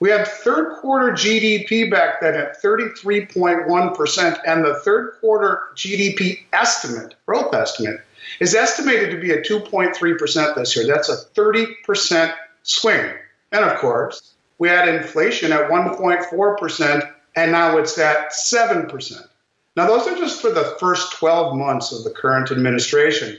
We 0.00 0.10
had 0.10 0.26
third 0.26 0.76
quarter 0.80 1.12
GDP 1.12 1.90
back 1.90 2.20
then 2.20 2.34
at 2.34 2.60
33.1%, 2.60 4.40
and 4.46 4.64
the 4.64 4.74
third 4.80 5.12
quarter 5.20 5.62
GDP 5.76 6.40
estimate, 6.52 7.14
growth 7.26 7.54
estimate, 7.54 8.00
is 8.40 8.54
estimated 8.54 9.12
to 9.12 9.20
be 9.20 9.30
at 9.30 9.46
2.3% 9.46 10.54
this 10.56 10.76
year. 10.76 10.86
That's 10.86 11.08
a 11.08 11.16
30% 11.34 12.34
swing. 12.64 13.12
And 13.52 13.64
of 13.64 13.78
course, 13.78 14.34
we 14.58 14.68
had 14.68 14.88
inflation 14.88 15.52
at 15.52 15.70
1.4%, 15.70 17.12
and 17.36 17.52
now 17.52 17.78
it's 17.78 17.98
at 17.98 18.32
7%. 18.32 19.28
Now, 19.76 19.86
those 19.86 20.06
are 20.06 20.16
just 20.16 20.40
for 20.40 20.50
the 20.50 20.76
first 20.78 21.14
12 21.14 21.56
months 21.56 21.92
of 21.92 22.04
the 22.04 22.10
current 22.10 22.50
administration. 22.52 23.38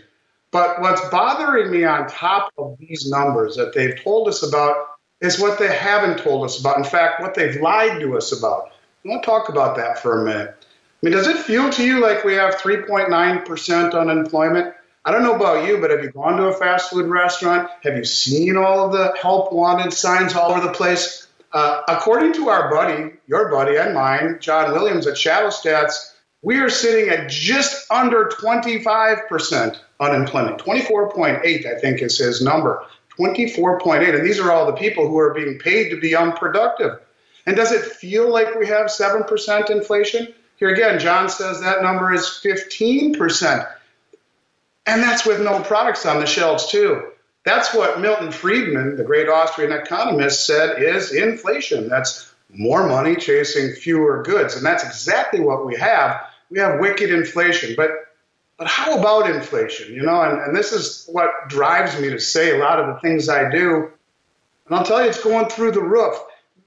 But 0.52 0.82
what's 0.82 1.08
bothering 1.10 1.72
me 1.72 1.84
on 1.86 2.08
top 2.08 2.52
of 2.58 2.78
these 2.80 3.10
numbers 3.10 3.56
that 3.56 3.74
they've 3.74 4.02
told 4.02 4.28
us 4.28 4.44
about 4.44 4.76
is 5.22 5.40
what 5.40 5.60
they 5.60 5.74
haven't 5.74 6.20
told 6.20 6.44
us 6.44 6.60
about. 6.60 6.78
In 6.78 6.84
fact, 6.84 7.22
what 7.22 7.36
they've 7.36 7.60
lied 7.62 8.00
to 8.02 8.18
us 8.18 8.38
about. 8.38 8.72
To 9.06 9.22
talk 9.22 9.50
about 9.50 9.78
that 9.78 10.00
for 10.00 10.22
a 10.22 10.26
minute. 10.26 10.56
I 10.60 11.06
mean, 11.06 11.14
does 11.14 11.28
it 11.28 11.38
feel 11.38 11.70
to 11.70 11.86
you 11.86 12.02
like 12.02 12.24
we 12.24 12.34
have 12.34 12.56
3.9% 12.56 13.94
unemployment? 13.94 14.74
I 15.06 15.12
don't 15.12 15.24
know 15.24 15.36
about 15.36 15.68
you, 15.68 15.78
but 15.78 15.92
have 15.92 16.04
you 16.04 16.10
gone 16.10 16.38
to 16.38 16.48
a 16.48 16.54
fast 16.54 16.90
food 16.90 17.06
restaurant? 17.06 17.70
Have 17.84 17.96
you 17.96 18.04
seen 18.04 18.58
all 18.58 18.88
of 18.88 18.92
the 18.92 19.16
help 19.22 19.54
wanted 19.54 19.94
signs 19.94 20.34
all 20.34 20.52
over 20.52 20.62
the 20.62 20.74
place? 20.74 21.25
Uh, 21.56 21.82
according 21.88 22.34
to 22.34 22.50
our 22.50 22.70
buddy, 22.70 23.14
your 23.28 23.50
buddy 23.50 23.78
and 23.78 23.94
mine, 23.94 24.38
John 24.42 24.74
Williams 24.74 25.08
at 25.08 25.18
Shadow 25.18 25.48
Stats, 25.48 26.14
we 26.42 26.58
are 26.58 26.70
sitting 26.70 27.10
at 27.10 27.30
just 27.30 27.90
under 27.90 28.26
25% 28.26 29.80
unemployment. 30.02 30.60
24.8, 30.60 31.66
I 31.66 31.80
think, 31.80 32.02
is 32.02 32.18
his 32.18 32.42
number. 32.42 32.86
24.8. 33.18 34.16
And 34.16 34.28
these 34.28 34.38
are 34.38 34.52
all 34.52 34.66
the 34.66 34.74
people 34.74 35.08
who 35.08 35.18
are 35.18 35.34
being 35.34 35.58
paid 35.58 35.92
to 35.92 36.00
be 36.00 36.14
unproductive. 36.14 37.00
And 37.46 37.56
does 37.56 37.72
it 37.72 37.86
feel 37.86 38.30
like 38.30 38.54
we 38.56 38.68
have 38.68 38.88
7% 38.88 39.70
inflation? 39.70 40.34
Here 40.58 40.70
again, 40.70 41.00
John 41.00 41.30
says 41.30 41.62
that 41.62 41.82
number 41.82 42.14
is 42.14 42.38
15%. 42.44 43.66
And 44.88 45.02
that's 45.02 45.26
with 45.26 45.40
no 45.40 45.62
products 45.62 46.06
on 46.06 46.20
the 46.20 46.28
shelves, 46.28 46.68
too. 46.68 47.14
That's 47.46 47.74
what 47.74 48.02
Milton 48.02 48.32
Friedman, 48.32 48.98
the 48.98 49.04
great 49.04 49.30
Austrian 49.30 49.72
economist, 49.72 50.48
said 50.48 50.82
is 50.82 51.14
inflation. 51.14 51.88
That's 51.88 52.34
more 52.50 52.88
money 52.88 53.16
chasing 53.16 53.74
fewer 53.74 54.24
goods. 54.24 54.56
And 54.56 54.66
that's 54.66 54.84
exactly 54.84 55.40
what 55.40 55.66
we 55.66 55.76
have. 55.76 56.26
We 56.50 56.60
have 56.60 56.80
wicked 56.80 57.12
inflation. 57.12 57.76
But 57.78 57.92
but 58.58 58.68
how 58.68 58.98
about 58.98 59.30
inflation? 59.30 59.94
You 59.94 60.04
know, 60.04 60.22
and, 60.22 60.40
and 60.40 60.56
this 60.56 60.72
is 60.72 61.08
what 61.12 61.50
drives 61.50 62.00
me 62.00 62.10
to 62.10 62.20
say 62.20 62.58
a 62.58 62.58
lot 62.58 62.80
of 62.80 62.88
the 62.88 63.00
things 63.02 63.28
I 63.28 63.50
do. 63.50 63.92
And 64.68 64.78
I'll 64.78 64.86
tell 64.86 65.02
you, 65.02 65.10
it's 65.10 65.22
going 65.22 65.50
through 65.50 65.72
the 65.72 65.84
roof. 65.84 66.18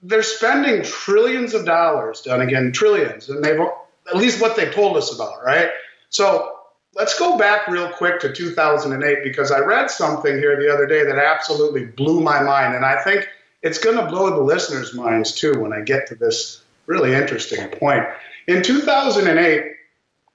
They're 0.03 0.23
spending 0.23 0.83
trillions 0.83 1.55
of 1.55 1.65
dollars, 1.65 2.23
Dunagun, 2.23 2.75
trillions, 2.75 3.31
and 3.31 3.43
they've 3.43 3.59
at 3.59 4.17
least 4.17 4.41
what 4.41 4.55
they've 4.55 4.73
told 4.73 4.97
us 4.97 5.15
about, 5.15 5.43
right? 5.43 5.71
So 6.11 6.58
let's 6.99 7.17
go 7.17 7.39
back 7.39 7.69
real 7.69 7.89
quick 7.89 8.21
to 8.21 8.33
2008 8.33 9.23
because 9.23 9.53
I 9.53 9.61
read 9.61 9.91
something 9.91 10.37
here 10.37 10.61
the 10.61 10.73
other 10.73 10.87
day 10.87 11.05
that 11.05 11.17
absolutely 11.17 11.85
blew 11.85 12.21
my 12.21 12.43
mind, 12.43 12.75
and 12.75 12.85
I 12.85 13.01
think 13.03 13.29
it's 13.63 13.79
going 13.79 13.97
to 13.97 14.07
blow 14.07 14.31
the 14.31 14.43
listeners' 14.43 14.95
minds 14.95 15.33
too 15.33 15.59
when 15.61 15.73
I 15.73 15.81
get 15.81 16.09
to 16.09 16.17
this 16.17 16.63
really 16.87 17.15
interesting 17.15 17.69
point. 17.69 18.05
In 18.49 18.63
2008, 18.63 19.73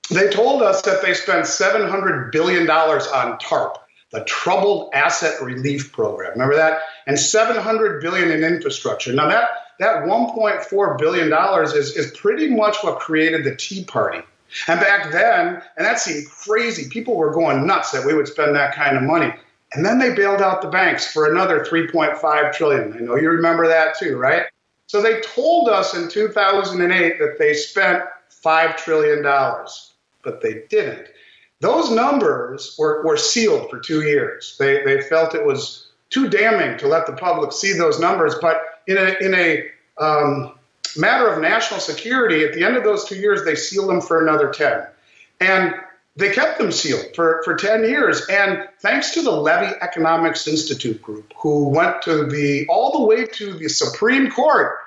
they 0.09 0.29
told 0.29 0.61
us 0.61 0.81
that 0.83 1.01
they 1.01 1.13
spent 1.13 1.45
$700 1.45 2.31
billion 2.31 2.69
on 2.69 3.37
TARP, 3.39 3.77
the 4.11 4.23
Troubled 4.25 4.91
Asset 4.93 5.41
Relief 5.41 5.91
Program. 5.91 6.31
Remember 6.33 6.55
that? 6.55 6.81
And 7.07 7.17
$700 7.17 8.01
billion 8.01 8.29
in 8.31 8.43
infrastructure. 8.43 9.13
Now, 9.13 9.29
that, 9.29 9.49
that 9.79 10.03
$1.4 10.03 10.97
billion 10.97 11.33
is, 11.63 11.95
is 11.95 12.11
pretty 12.11 12.49
much 12.49 12.77
what 12.83 12.99
created 12.99 13.43
the 13.43 13.55
Tea 13.55 13.85
Party. 13.85 14.21
And 14.67 14.79
back 14.79 15.11
then, 15.11 15.61
and 15.77 15.85
that 15.85 15.99
seemed 15.99 16.29
crazy, 16.29 16.89
people 16.89 17.15
were 17.15 17.31
going 17.31 17.65
nuts 17.65 17.91
that 17.91 18.05
we 18.05 18.13
would 18.13 18.27
spend 18.27 18.55
that 18.55 18.75
kind 18.75 18.97
of 18.97 19.03
money. 19.03 19.33
And 19.73 19.83
then 19.83 19.97
they 19.97 20.13
bailed 20.13 20.41
out 20.41 20.61
the 20.61 20.67
banks 20.69 21.11
for 21.11 21.31
another 21.31 21.65
3.5 21.65 22.53
trillion. 22.53 22.93
I 22.93 22.97
know 22.99 23.15
you 23.15 23.29
remember 23.29 23.67
that 23.67 23.97
too, 23.97 24.17
right? 24.17 24.45
So 24.87 25.01
they 25.01 25.21
told 25.21 25.69
us 25.69 25.95
in 25.95 26.09
2008 26.09 27.17
that 27.17 27.37
they 27.39 27.53
spent 27.53 28.03
$5 28.43 28.77
trillion 28.77 29.23
but 30.23 30.41
they 30.41 30.63
didn't. 30.69 31.07
Those 31.59 31.91
numbers 31.91 32.75
were, 32.79 33.03
were 33.05 33.17
sealed 33.17 33.69
for 33.69 33.79
two 33.79 34.01
years. 34.01 34.55
They, 34.57 34.83
they 34.83 35.01
felt 35.01 35.35
it 35.35 35.45
was 35.45 35.87
too 36.09 36.29
damning 36.29 36.77
to 36.79 36.87
let 36.87 37.05
the 37.05 37.13
public 37.13 37.51
see 37.51 37.73
those 37.73 37.99
numbers, 37.99 38.35
but 38.41 38.61
in 38.87 38.97
a, 38.97 39.15
in 39.21 39.33
a 39.33 39.69
um, 39.97 40.52
matter 40.97 41.27
of 41.27 41.41
national 41.41 41.79
security, 41.79 42.43
at 42.43 42.53
the 42.53 42.63
end 42.63 42.77
of 42.77 42.83
those 42.83 43.05
two 43.05 43.15
years, 43.15 43.43
they 43.43 43.55
sealed 43.55 43.89
them 43.89 44.01
for 44.01 44.21
another 44.21 44.49
10. 44.49 44.85
And 45.39 45.73
they 46.15 46.31
kept 46.31 46.59
them 46.59 46.71
sealed 46.71 47.15
for, 47.15 47.41
for 47.43 47.55
10 47.55 47.83
years. 47.83 48.27
And 48.29 48.67
thanks 48.79 49.11
to 49.11 49.21
the 49.21 49.31
Levy 49.31 49.73
Economics 49.81 50.47
Institute 50.47 51.01
group, 51.01 51.33
who 51.37 51.69
went 51.69 52.01
to 52.03 52.25
the 52.25 52.67
all 52.69 52.99
the 52.99 53.05
way 53.05 53.25
to 53.25 53.53
the 53.53 53.69
Supreme 53.69 54.29
Court 54.29 54.77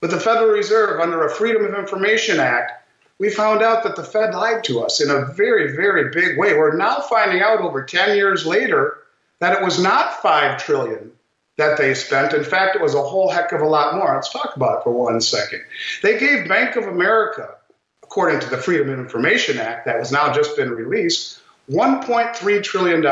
with 0.00 0.12
the 0.12 0.20
Federal 0.20 0.50
Reserve 0.50 1.00
under 1.00 1.24
a 1.24 1.30
Freedom 1.30 1.64
of 1.64 1.74
Information 1.74 2.38
Act 2.38 2.86
we 3.18 3.30
found 3.30 3.62
out 3.62 3.82
that 3.84 3.96
the 3.96 4.04
Fed 4.04 4.34
lied 4.34 4.64
to 4.64 4.80
us 4.80 5.00
in 5.00 5.10
a 5.10 5.26
very, 5.32 5.74
very 5.74 6.10
big 6.10 6.38
way. 6.38 6.54
We're 6.54 6.76
now 6.76 7.00
finding 7.00 7.40
out 7.40 7.60
over 7.60 7.82
10 7.82 8.16
years 8.16 8.44
later 8.44 8.98
that 9.38 9.58
it 9.58 9.64
was 9.64 9.80
not 9.80 10.20
5 10.20 10.62
trillion 10.62 11.12
that 11.56 11.78
they 11.78 11.94
spent. 11.94 12.34
In 12.34 12.44
fact, 12.44 12.76
it 12.76 12.82
was 12.82 12.94
a 12.94 13.02
whole 13.02 13.30
heck 13.30 13.52
of 13.52 13.62
a 13.62 13.66
lot 13.66 13.94
more. 13.94 14.14
Let's 14.14 14.32
talk 14.32 14.56
about 14.56 14.78
it 14.78 14.84
for 14.84 14.92
one 14.92 15.20
second. 15.20 15.62
They 16.02 16.18
gave 16.18 16.48
Bank 16.48 16.76
of 16.76 16.84
America, 16.84 17.54
according 18.02 18.40
to 18.40 18.50
the 18.50 18.58
Freedom 18.58 18.90
of 18.90 18.98
Information 18.98 19.58
Act 19.58 19.86
that 19.86 19.96
has 19.96 20.12
now 20.12 20.32
just 20.32 20.56
been 20.56 20.70
released, 20.70 21.40
$1.3 21.70 22.62
trillion. 22.62 23.02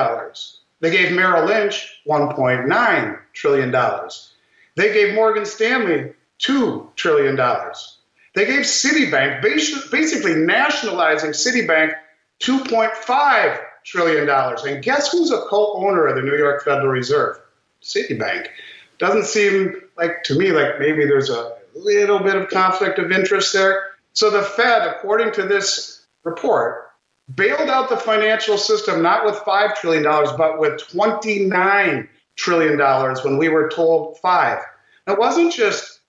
They 0.81 0.91
gave 0.91 1.13
Merrill 1.13 1.47
Lynch 1.47 2.01
$1.9 2.07 3.19
trillion. 3.33 4.09
They 4.77 4.93
gave 4.93 5.15
Morgan 5.15 5.47
Stanley 5.47 6.13
$2 6.41 6.95
trillion. 6.97 7.37
They 8.35 8.47
gave 8.47 8.63
Citibank, 8.63 9.41
basically 9.43 10.35
nationalizing 10.35 11.31
Citibank, 11.31 11.95
$2.5 12.41 13.61
trillion. 13.85 14.29
And 14.29 14.83
guess 14.83 15.13
who's 15.13 15.31
a 15.31 15.39
co 15.39 15.75
owner 15.75 16.07
of 16.09 16.17
the 16.17 16.23
New 16.23 16.37
York 16.37 16.65
Federal 16.65 16.89
Reserve? 16.89 17.39
Citibank. 17.85 18.49
Doesn't 18.99 19.27
seem 19.27 19.83
like 19.97 20.23
to 20.25 20.39
me 20.39 20.51
like 20.51 20.79
maybe 20.79 21.05
there's 21.05 21.31
a 21.31 21.57
little 21.75 22.19
bit 22.19 22.37
of 22.37 22.49
conflict 22.49 22.99
of 22.99 23.13
interest 23.13 23.53
there. 23.53 23.91
So 24.13 24.31
the 24.31 24.43
Fed, 24.43 24.87
according 24.89 25.33
to 25.33 25.43
this 25.43 26.07
report, 26.23 26.91
bailed 27.35 27.69
out 27.69 27.89
the 27.89 27.97
financial 27.97 28.59
system 28.59 29.03
not 29.03 29.25
with 29.25 29.35
$5 29.37 29.75
trillion, 29.77 30.03
but 30.03 30.59
with 30.59 30.81
$29 30.81 32.09
trillion 32.37 32.79
when 33.25 33.39
we 33.39 33.49
were 33.49 33.69
told 33.69 34.19
five. 34.19 34.61
It 35.07 35.19
wasn't 35.19 35.53
just 35.53 36.01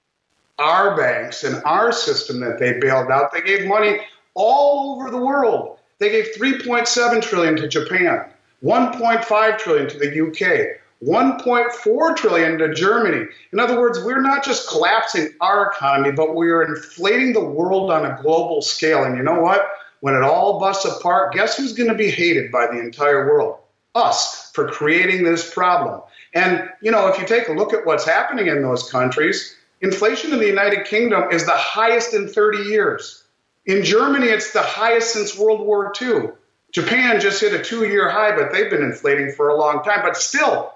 our 0.58 0.96
banks 0.96 1.44
and 1.44 1.62
our 1.66 1.92
system 1.92 2.40
that 2.40 2.60
they 2.60 2.80
bailed 2.80 3.12
out. 3.12 3.32
They 3.32 3.42
gave 3.42 3.68
money 3.68 4.00
all 4.34 4.96
over 4.96 5.12
the 5.12 5.18
world. 5.18 5.80
They 6.00 6.10
gave 6.10 6.36
3.7 6.36 7.22
trillion 7.22 7.56
to 7.58 7.68
Japan, 7.68 8.26
1.5 8.64 9.58
trillion 9.58 9.90
to 9.90 9.98
the 9.98 10.28
UK, 10.28 10.80
1.4 11.04 12.16
trillion 12.16 12.58
to 12.58 12.74
Germany. 12.74 13.26
In 13.52 13.60
other 13.60 13.80
words, 13.80 14.00
we're 14.04 14.22
not 14.22 14.44
just 14.44 14.70
collapsing 14.70 15.34
our 15.42 15.72
economy, 15.72 16.12
but 16.12 16.36
we 16.36 16.50
are 16.50 16.64
inflating 16.64 17.34
the 17.34 17.44
world 17.44 17.92
on 17.92 18.06
a 18.06 18.20
global 18.22 18.62
scale. 18.62 19.04
And 19.04 19.18
you 19.18 19.24
know 19.24 19.40
what? 19.40 19.68
When 20.00 20.16
it 20.16 20.24
all 20.24 20.60
busts 20.60 20.86
apart, 20.86 21.34
guess 21.34 21.58
who's 21.58 21.74
going 21.74 21.90
to 21.90 21.96
be 21.96 22.10
hated 22.10 22.52
by 22.52 22.68
the 22.68 22.80
entire 22.80 23.28
world? 23.28 23.60
Us 23.94 24.52
for 24.54 24.68
creating 24.68 25.24
this 25.24 25.54
problem. 25.54 26.02
And, 26.34 26.70
you 26.82 26.92
know, 26.92 27.08
if 27.08 27.20
you 27.20 27.26
take 27.26 27.48
a 27.48 27.54
look 27.54 27.74
at 27.74 27.86
what's 27.86 28.06
happening 28.06 28.48
in 28.48 28.62
those 28.62 28.90
countries, 28.90 29.56
Inflation 29.82 30.34
in 30.34 30.40
the 30.40 30.48
United 30.48 30.86
Kingdom 30.86 31.32
is 31.32 31.46
the 31.46 31.52
highest 31.52 32.14
in 32.14 32.28
30 32.28 32.70
years. 32.70 33.24
In 33.66 33.84
Germany, 33.84 34.28
it's 34.28 34.54
the 34.54 34.62
highest 34.62 35.14
since 35.14 35.38
World 35.38 35.62
War 35.62 35.92
II. 36.02 36.30
Japan 36.72 37.20
just 37.20 37.42
hit 37.42 37.54
a 37.54 37.64
two 37.64 37.86
year 37.86 38.10
high, 38.10 38.36
but 38.36 38.52
they've 38.52 38.70
been 38.70 38.84
inflating 38.84 39.32
for 39.32 39.50
a 39.50 39.56
long 39.56 39.84
time, 39.84 40.02
but 40.02 40.18
still 40.18 40.74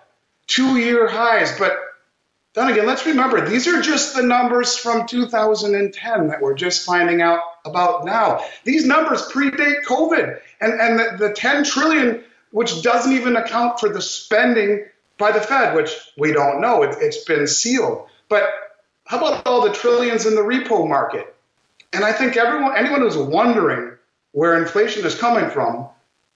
two 0.50 0.78
year 0.78 1.08
highs. 1.08 1.58
But 1.58 1.78
then 2.54 2.70
again, 2.70 2.86
let's 2.86 3.06
remember 3.06 3.48
these 3.48 3.68
are 3.68 3.82
just 3.82 4.16
the 4.16 4.24
numbers 4.24 4.76
from 4.76 5.08
2010 5.08 6.28
that 6.28 6.42
we're 6.42 6.56
just 6.56 6.86
finding 6.86 7.22
out 7.22 7.40
about 7.66 8.06
now. 8.06 8.44
These 8.66 8.86
numbers 8.86 9.22
predate 9.30 9.84
COVID 9.88 10.40
and, 10.60 10.74
and 10.82 11.00
the, 11.00 11.28
the 11.28 11.34
10 11.34 11.64
trillion, 11.64 12.24
which 12.52 12.82
doesn't 12.82 13.14
even 13.14 13.38
account 13.38 13.80
for 13.80 13.90
the 13.90 14.02
spending 14.02 14.86
by 15.18 15.32
the 15.32 15.40
Fed, 15.40 15.76
which 15.76 15.92
we 16.18 16.34
don't 16.34 16.60
know. 16.60 16.84
It, 16.84 16.98
it's 17.00 17.24
been 17.24 17.48
sealed. 17.48 18.08
But 18.28 18.50
how 19.06 19.18
about 19.18 19.46
all 19.46 19.62
the 19.62 19.74
trillions 19.74 20.26
in 20.26 20.36
the 20.36 20.42
repo 20.42 20.88
market? 20.88 21.36
And 21.94 22.04
I 22.04 22.12
think 22.12 22.38
everyone, 22.38 22.76
anyone 22.76 23.02
who's 23.02 23.18
wondering 23.18 23.98
where 24.32 24.62
inflation 24.62 25.06
is 25.06 25.16
coming 25.16 25.50
from, 25.50 25.90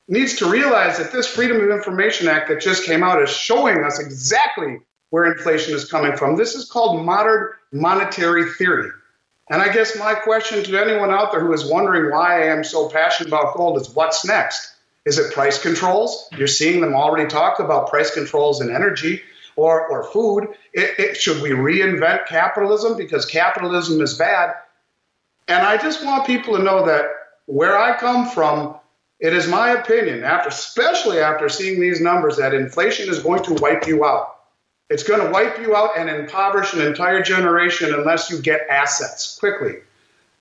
needs 0.08 0.36
to 0.36 0.50
realize 0.50 0.98
that 0.98 1.12
this 1.12 1.28
Freedom 1.28 1.58
of 1.58 1.70
Information 1.70 2.28
Act 2.28 2.50
that 2.50 2.62
just 2.62 2.86
came 2.86 3.04
out 3.04 3.22
is 3.22 3.30
showing 3.30 3.84
us 3.84 4.00
exactly 4.00 4.80
where 5.10 5.32
inflation 5.32 5.74
is 5.74 5.90
coming 5.90 6.18
from. 6.18 6.36
This 6.36 6.56
is 6.56 6.70
called 6.70 7.06
modern 7.06 7.52
monetary 7.72 8.50
theory. 8.52 8.90
And 9.50 9.62
I 9.62 9.72
guess 9.72 9.98
my 9.98 10.14
question 10.14 10.64
to 10.64 10.82
anyone 10.82 11.12
out 11.12 11.32
there 11.32 11.42
who 11.42 11.54
is 11.54 11.66
wondering 11.66 12.12
why 12.12 12.44
I 12.44 12.48
am 12.48 12.64
so 12.64 12.90
passionate 12.90 13.28
about 13.28 13.56
gold 13.56 13.80
is 13.80 13.90
what's 13.90 14.26
next? 14.26 14.76
Is 15.06 15.18
it 15.18 15.34
price 15.34 15.62
controls? 15.62 16.30
You're 16.38 16.48
seeing 16.48 16.80
them 16.80 16.94
already 16.94 17.30
talk 17.30 17.60
about 17.60 17.90
price 17.90 18.14
controls 18.14 18.62
in 18.62 18.74
energy 18.74 19.22
or, 19.56 19.86
or 19.88 20.06
food. 20.06 20.48
It, 20.74 20.98
it, 20.98 21.18
should 21.18 21.42
we 21.42 21.50
reinvent 21.50 22.26
capitalism 22.28 22.98
because 22.98 23.26
capitalism 23.26 24.00
is 24.02 24.18
bad? 24.18 24.54
And 25.48 25.62
I 25.66 25.78
just 25.78 26.06
want 26.06 26.26
people 26.26 26.56
to 26.56 26.64
know 26.64 26.86
that 26.86 27.06
where 27.46 27.78
I 27.78 27.98
come 27.98 28.30
from, 28.30 28.80
it 29.24 29.32
is 29.32 29.48
my 29.48 29.72
opinion, 29.72 30.26
after 30.26 30.50
especially 30.50 31.20
after 31.20 31.48
seeing 31.48 31.80
these 31.80 32.02
numbers, 32.02 32.36
that 32.36 32.54
inflation 32.54 33.10
is 33.10 33.24
going 33.24 33.42
to 33.44 33.54
wipe 33.54 33.88
you 33.88 34.04
out. 34.04 34.36
It's 34.90 35.04
going 35.04 35.26
to 35.26 35.32
wipe 35.32 35.62
you 35.62 35.78
out 35.78 35.98
and 35.98 36.10
impoverish 36.10 36.74
an 36.74 36.82
entire 36.82 37.24
generation 37.24 37.94
unless 37.94 38.30
you 38.30 38.42
get 38.42 38.68
assets 38.70 39.40
quickly. 39.40 39.76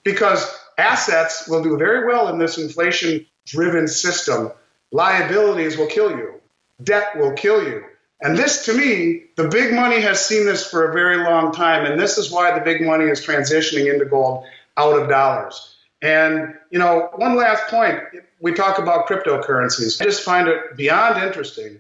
Because 0.03 0.53
assets 0.77 1.47
will 1.47 1.63
do 1.63 1.79
very 1.79 2.09
well 2.09 2.27
in 2.27 2.41
this 2.41 2.59
inflation 2.59 3.25
driven 3.47 3.87
system. 3.87 4.51
Liabilities 4.91 5.79
will 5.79 5.87
kill 5.87 6.11
you, 6.11 6.41
debt 6.83 7.17
will 7.17 7.35
kill 7.35 7.63
you. 7.63 7.85
And 8.21 8.37
this, 8.37 8.65
to 8.67 8.75
me, 8.77 9.27
the 9.37 9.47
big 9.47 9.73
money 9.73 10.01
has 10.01 10.27
seen 10.27 10.45
this 10.45 10.69
for 10.69 10.91
a 10.91 10.93
very 10.93 11.19
long 11.19 11.53
time. 11.53 11.87
And 11.87 12.01
this 12.01 12.19
is 12.19 12.33
why 12.33 12.57
the 12.57 12.65
big 12.65 12.83
money 12.83 13.05
is 13.05 13.25
transitioning 13.25 13.93
into 13.93 14.07
gold 14.07 14.45
out 14.77 15.01
of 15.01 15.09
dollars. 15.09 15.72
And, 16.03 16.55
you 16.71 16.81
know, 16.81 17.11
one 17.15 17.37
last 17.37 17.69
point 17.69 18.01
we 18.41 18.53
talk 18.53 18.79
about 18.79 19.07
cryptocurrencies. 19.07 20.03
I 20.03 20.05
just 20.05 20.23
find 20.23 20.49
it 20.49 20.77
beyond 20.77 21.23
interesting. 21.23 21.79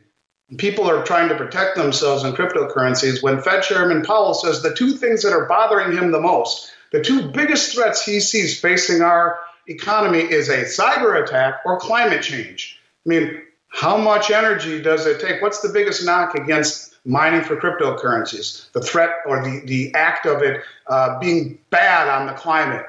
People 0.58 0.88
are 0.88 1.02
trying 1.02 1.28
to 1.28 1.34
protect 1.34 1.76
themselves 1.76 2.22
in 2.22 2.32
cryptocurrencies 2.32 3.22
when 3.22 3.42
Fed 3.42 3.64
Chairman 3.64 4.02
Powell 4.02 4.34
says 4.34 4.62
the 4.62 4.74
two 4.74 4.92
things 4.92 5.22
that 5.24 5.32
are 5.32 5.46
bothering 5.46 5.96
him 5.96 6.12
the 6.12 6.20
most, 6.20 6.70
the 6.92 7.02
two 7.02 7.30
biggest 7.30 7.74
threats 7.74 8.04
he 8.04 8.20
sees 8.20 8.60
facing 8.60 9.02
our 9.02 9.40
economy 9.66 10.20
is 10.20 10.48
a 10.48 10.64
cyber 10.64 11.22
attack 11.22 11.60
or 11.64 11.80
climate 11.80 12.22
change. 12.22 12.78
I 13.04 13.08
mean, 13.08 13.42
how 13.68 13.96
much 13.96 14.30
energy 14.30 14.80
does 14.80 15.06
it 15.06 15.20
take? 15.20 15.40
What's 15.42 15.60
the 15.60 15.70
biggest 15.70 16.04
knock 16.04 16.34
against 16.34 16.94
mining 17.06 17.42
for 17.42 17.56
cryptocurrencies? 17.56 18.70
The 18.72 18.82
threat 18.82 19.10
or 19.26 19.42
the, 19.42 19.62
the 19.64 19.94
act 19.94 20.26
of 20.26 20.42
it 20.42 20.60
uh, 20.86 21.18
being 21.18 21.58
bad 21.70 22.08
on 22.08 22.26
the 22.26 22.34
climate 22.34 22.84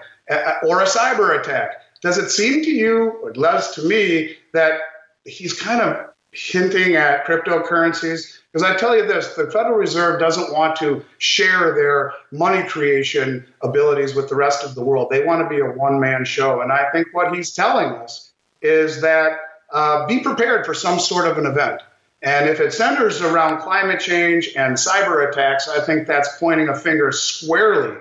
or 0.63 0.81
a 0.81 0.85
cyber 0.85 1.39
attack. 1.39 1.81
Does 2.01 2.17
it 2.17 2.29
seem 2.29 2.63
to 2.63 2.69
you, 2.69 3.11
or 3.21 3.29
it 3.29 3.35
does 3.35 3.75
to 3.75 3.83
me, 3.83 4.35
that 4.53 4.81
he's 5.23 5.59
kind 5.59 5.81
of 5.81 6.09
hinting 6.31 6.95
at 6.95 7.25
cryptocurrencies? 7.25 8.37
Because 8.51 8.69
I 8.69 8.75
tell 8.75 8.95
you 8.95 9.07
this 9.07 9.35
the 9.35 9.49
Federal 9.49 9.77
Reserve 9.77 10.19
doesn't 10.19 10.51
want 10.51 10.75
to 10.77 11.03
share 11.17 11.73
their 11.73 12.13
money 12.31 12.67
creation 12.67 13.45
abilities 13.61 14.15
with 14.15 14.29
the 14.29 14.35
rest 14.35 14.63
of 14.65 14.75
the 14.75 14.83
world. 14.83 15.07
They 15.09 15.23
want 15.23 15.41
to 15.43 15.49
be 15.49 15.61
a 15.61 15.65
one 15.65 15.99
man 15.99 16.25
show. 16.25 16.61
And 16.61 16.71
I 16.71 16.91
think 16.91 17.07
what 17.13 17.33
he's 17.33 17.53
telling 17.53 17.93
us 17.95 18.31
is 18.61 19.01
that 19.01 19.39
uh, 19.71 20.05
be 20.05 20.19
prepared 20.19 20.65
for 20.65 20.73
some 20.73 20.99
sort 20.99 21.27
of 21.27 21.37
an 21.37 21.45
event. 21.45 21.81
And 22.21 22.47
if 22.47 22.59
it 22.59 22.73
centers 22.73 23.21
around 23.21 23.61
climate 23.61 23.99
change 23.99 24.49
and 24.55 24.75
cyber 24.75 25.29
attacks, 25.29 25.67
I 25.67 25.81
think 25.81 26.07
that's 26.07 26.37
pointing 26.37 26.69
a 26.69 26.75
finger 26.75 27.11
squarely 27.11 27.97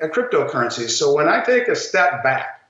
at 0.00 0.12
cryptocurrencies. 0.12 0.90
So 0.90 1.14
when 1.14 1.28
I 1.28 1.42
take 1.42 1.68
a 1.68 1.76
step 1.76 2.22
back 2.22 2.68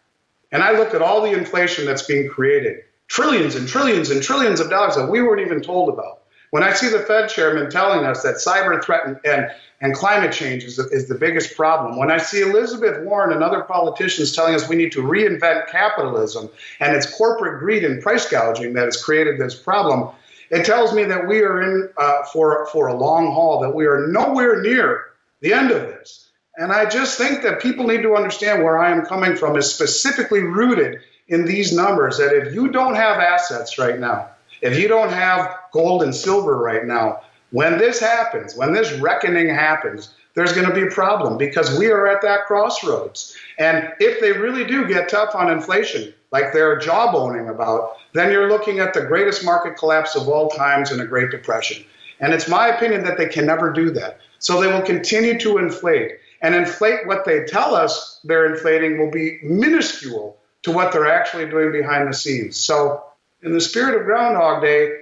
and 0.51 0.63
I 0.63 0.73
look 0.73 0.95
at 0.95 1.03
all 1.03 1.23
the 1.23 1.33
inflation 1.33 1.87
that's 1.87 2.03
being 2.03 2.29
created, 2.29 2.85
trillions 3.09 3.55
and 3.55 3.69
trillions 3.69 4.11
and 4.11 4.23
trillions 4.23 4.61
of 4.61 4.71
dollars 4.71 4.97
that 4.97 5.11
we 5.11 5.23
weren't 5.23 5.41
even 5.41 5.63
told 5.63 5.89
about, 5.89 6.23
when 6.51 6.63
I 6.63 6.75
see 6.75 6.91
the 6.91 7.01
Fed 7.01 7.31
chairman 7.31 7.71
telling 7.71 8.05
us 8.05 8.23
that 8.23 8.35
cyber 8.35 8.83
threat 8.85 9.07
and, 9.07 9.19
and, 9.25 9.51
and 9.81 9.95
climate 9.95 10.33
change 10.33 10.65
is 10.65 10.77
the, 10.77 10.87
is 10.89 11.09
the 11.09 11.15
biggest 11.15 11.57
problem, 11.57 11.97
when 11.97 12.11
I 12.11 12.19
see 12.19 12.43
Elizabeth 12.43 13.03
Warren 13.05 13.33
and 13.33 13.43
other 13.43 13.63
politicians 13.63 14.33
telling 14.33 14.55
us 14.55 14.69
we 14.69 14.77
need 14.77 14.93
to 14.93 15.03
reinvent 15.03 15.69
capitalism 15.69 16.51
and 16.79 16.95
it's 16.95 17.17
corporate 17.17 17.61
greed 17.61 17.85
and 17.85 18.03
price 18.03 18.29
gouging 18.29 18.75
that 18.75 18.85
has 18.85 19.03
created 19.03 19.41
this 19.41 19.55
problem, 19.55 20.15
it 20.51 20.67
tells 20.67 20.93
me 20.93 21.05
that 21.05 21.27
we 21.27 21.41
are 21.41 21.63
in 21.63 21.89
uh, 21.97 22.25
for, 22.25 22.67
for 22.67 22.89
a 22.89 22.95
long 22.95 23.33
haul, 23.33 23.61
that 23.61 23.75
we 23.75 23.87
are 23.87 24.07
nowhere 24.09 24.61
near 24.61 25.07
the 25.41 25.55
end 25.55 25.71
of 25.71 25.81
this. 25.81 26.22
And 26.57 26.71
I 26.71 26.87
just 26.87 27.17
think 27.17 27.43
that 27.43 27.63
people 27.63 27.87
need 27.87 28.03
to 28.03 28.15
understand 28.15 28.63
where 28.63 28.79
I 28.79 28.91
am 28.91 29.07
coming 29.07 29.37
from 29.37 29.57
is 29.57 29.73
specifically 29.73 30.41
rooted 30.41 31.01
in 31.29 31.47
these 31.47 31.73
numbers 31.73 32.19
that 32.19 32.35
if 32.35 32.55
you 32.55 32.69
don't 32.69 32.95
have 32.95 33.19
assets 33.19 33.79
right 33.79 33.99
now, 33.99 34.29
if 34.61 34.79
you 34.79 34.87
don't 34.87 35.11
have 35.11 35.57
gold 35.73 36.03
and 36.03 36.15
silver 36.15 36.59
right 36.59 36.85
now, 36.85 37.23
when 37.51 37.79
this 37.79 38.01
happens, 38.01 38.55
when 38.55 38.73
this 38.73 38.93
reckoning 39.01 39.49
happens, 39.49 40.15
there's 40.35 40.53
going 40.53 40.69
to 40.69 40.75
be 40.75 40.87
a 40.87 40.91
problem 40.91 41.37
because 41.37 41.79
we 41.79 41.89
are 41.89 42.07
at 42.07 42.23
that 42.23 42.47
crossroads. 42.47 43.37
And 43.59 43.93
if 43.99 44.21
they 44.21 44.33
really 44.33 44.65
do 44.65 44.89
get 44.89 45.09
tough 45.09 45.35
on 45.35 45.51
inflation, 45.51 46.15
like 46.31 46.53
they're 46.53 46.79
jawboning 46.79 47.51
about, 47.51 47.97
then 48.15 48.33
you're 48.33 48.49
looking 48.49 48.79
at 48.79 48.95
the 48.95 49.03
greatest 49.03 49.45
market 49.45 49.77
collapse 49.77 50.17
of 50.17 50.29
all 50.29 50.49
times 50.49 50.91
in 50.91 51.01
a 51.01 51.07
Great 51.07 51.31
Depression. 51.31 51.85
And 52.21 52.33
it's 52.33 52.49
my 52.49 52.69
opinion 52.69 53.05
that 53.05 53.19
they 53.19 53.27
can 53.27 53.47
never 53.47 53.73
do 53.73 53.91
that. 53.91 54.21
So 54.39 54.61
they 54.61 54.73
will 54.73 54.83
continue 54.83 55.39
to 55.41 55.59
inflate. 55.59 56.19
And 56.43 56.55
inflate 56.55 57.07
what 57.07 57.25
they 57.25 57.45
tell 57.45 57.75
us 57.75 58.21
they're 58.25 58.53
inflating 58.53 58.99
will 58.99 59.11
be 59.11 59.39
minuscule 59.43 60.37
to 60.63 60.73
what 60.73 60.93
they're 60.93 61.11
actually 61.11 61.49
doing 61.49 61.73
behind 61.73 62.09
the 62.09 62.15
scenes. 62.15 62.57
So 62.57 63.05
in 63.43 63.53
the 63.53 63.61
spirit 63.61 63.99
of 63.99 64.07
Groundhog 64.07 64.63
Day, 64.63 64.99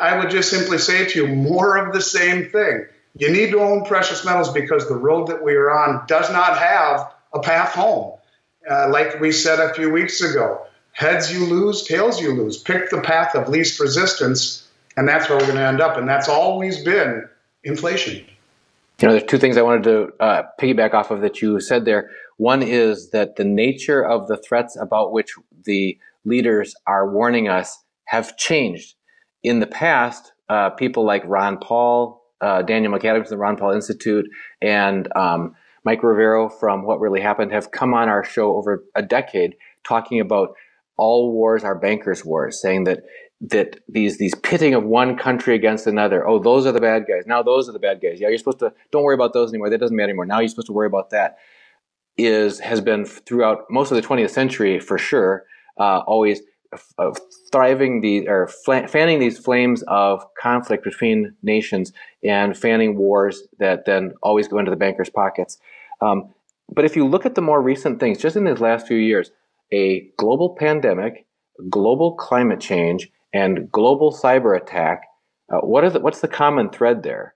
I 0.00 0.18
would 0.18 0.30
just 0.30 0.50
simply 0.50 0.78
say 0.78 1.06
to 1.06 1.18
you 1.18 1.28
more 1.28 1.76
of 1.76 1.92
the 1.92 2.00
same 2.00 2.50
thing. 2.50 2.86
You 3.16 3.30
need 3.30 3.50
to 3.52 3.60
own 3.60 3.84
precious 3.84 4.24
metals 4.24 4.52
because 4.52 4.88
the 4.88 4.96
road 4.96 5.28
that 5.28 5.42
we 5.42 5.54
are 5.54 5.70
on 5.70 6.06
does 6.06 6.30
not 6.30 6.58
have 6.58 7.12
a 7.32 7.40
path 7.40 7.72
home. 7.72 8.18
Uh, 8.68 8.88
like 8.90 9.18
we 9.20 9.32
said 9.32 9.58
a 9.58 9.74
few 9.74 9.90
weeks 9.90 10.20
ago, 10.20 10.66
heads 10.92 11.32
you 11.32 11.46
lose, 11.46 11.82
tails 11.82 12.20
you 12.20 12.32
lose. 12.34 12.58
Pick 12.58 12.90
the 12.90 13.00
path 13.00 13.34
of 13.34 13.48
least 13.48 13.80
resistance, 13.80 14.68
and 14.96 15.08
that's 15.08 15.28
where 15.28 15.38
we're 15.38 15.46
going 15.46 15.56
to 15.56 15.66
end 15.66 15.80
up. 15.80 15.96
And 15.96 16.08
that's 16.08 16.28
always 16.28 16.84
been 16.84 17.28
inflation. 17.64 18.24
You 19.00 19.08
know, 19.08 19.14
there's 19.14 19.30
two 19.30 19.38
things 19.38 19.56
I 19.56 19.62
wanted 19.62 19.84
to 19.84 20.08
uh, 20.20 20.42
piggyback 20.60 20.92
off 20.92 21.10
of 21.10 21.22
that 21.22 21.40
you 21.40 21.58
said 21.58 21.86
there. 21.86 22.10
One 22.36 22.62
is 22.62 23.10
that 23.10 23.36
the 23.36 23.44
nature 23.44 24.04
of 24.04 24.28
the 24.28 24.36
threats 24.36 24.76
about 24.76 25.12
which 25.12 25.34
the 25.64 25.98
leaders 26.26 26.74
are 26.86 27.10
warning 27.10 27.48
us 27.48 27.78
have 28.04 28.36
changed. 28.36 28.96
In 29.42 29.60
the 29.60 29.66
past, 29.66 30.32
uh, 30.50 30.70
people 30.70 31.06
like 31.06 31.22
Ron 31.24 31.56
Paul, 31.56 32.22
uh, 32.42 32.60
Daniel 32.60 32.92
McAdams 32.92 33.28
from 33.28 33.30
the 33.30 33.38
Ron 33.38 33.56
Paul 33.56 33.72
Institute, 33.72 34.26
and 34.60 35.08
um, 35.16 35.54
Mike 35.82 36.02
Rivero 36.02 36.50
from 36.50 36.84
What 36.84 37.00
Really 37.00 37.22
Happened 37.22 37.52
have 37.52 37.70
come 37.70 37.94
on 37.94 38.10
our 38.10 38.22
show 38.22 38.54
over 38.54 38.84
a 38.94 39.02
decade 39.02 39.54
talking 39.82 40.20
about 40.20 40.50
all 40.98 41.32
wars 41.32 41.64
are 41.64 41.74
bankers' 41.74 42.22
wars, 42.22 42.60
saying 42.60 42.84
that 42.84 43.00
that 43.40 43.80
these 43.88 44.18
these 44.18 44.34
pitting 44.34 44.74
of 44.74 44.84
one 44.84 45.16
country 45.16 45.54
against 45.54 45.86
another. 45.86 46.26
Oh, 46.28 46.38
those 46.38 46.66
are 46.66 46.72
the 46.72 46.80
bad 46.80 47.06
guys. 47.08 47.24
Now 47.26 47.42
those 47.42 47.68
are 47.68 47.72
the 47.72 47.78
bad 47.78 48.00
guys. 48.00 48.20
Yeah, 48.20 48.28
you're 48.28 48.38
supposed 48.38 48.58
to 48.60 48.72
don't 48.92 49.02
worry 49.02 49.14
about 49.14 49.32
those 49.32 49.50
anymore. 49.50 49.70
That 49.70 49.80
doesn't 49.80 49.96
matter 49.96 50.10
anymore. 50.10 50.26
Now 50.26 50.40
you're 50.40 50.48
supposed 50.48 50.66
to 50.66 50.72
worry 50.72 50.86
about 50.86 51.10
that. 51.10 51.38
Is 52.18 52.60
has 52.60 52.80
been 52.80 53.06
throughout 53.06 53.70
most 53.70 53.90
of 53.90 53.96
the 53.96 54.06
20th 54.06 54.30
century 54.30 54.78
for 54.78 54.98
sure 54.98 55.44
uh, 55.78 56.00
always 56.06 56.42
uh, 56.98 57.12
thriving 57.50 58.00
the 58.00 58.28
or 58.28 58.46
fanning 58.46 59.18
these 59.18 59.38
flames 59.38 59.82
of 59.88 60.24
conflict 60.40 60.84
between 60.84 61.34
nations 61.42 61.92
and 62.22 62.56
fanning 62.56 62.96
wars 62.96 63.42
that 63.58 63.86
then 63.86 64.12
always 64.22 64.46
go 64.46 64.58
into 64.58 64.70
the 64.70 64.76
bankers' 64.76 65.10
pockets. 65.10 65.58
Um, 66.00 66.32
but 66.72 66.84
if 66.84 66.94
you 66.94 67.06
look 67.06 67.26
at 67.26 67.34
the 67.34 67.42
more 67.42 67.60
recent 67.60 67.98
things, 67.98 68.18
just 68.18 68.36
in 68.36 68.44
these 68.44 68.60
last 68.60 68.86
few 68.86 68.98
years, 68.98 69.32
a 69.72 70.08
global 70.16 70.54
pandemic, 70.54 71.26
global 71.68 72.14
climate 72.14 72.60
change, 72.60 73.10
and 73.32 73.70
global 73.70 74.12
cyber 74.12 74.56
attack, 74.56 75.04
uh, 75.52 75.58
what 75.58 75.84
is 75.84 75.92
the, 75.94 76.00
what's 76.00 76.20
the 76.20 76.28
common 76.28 76.70
thread 76.70 77.02
there? 77.02 77.34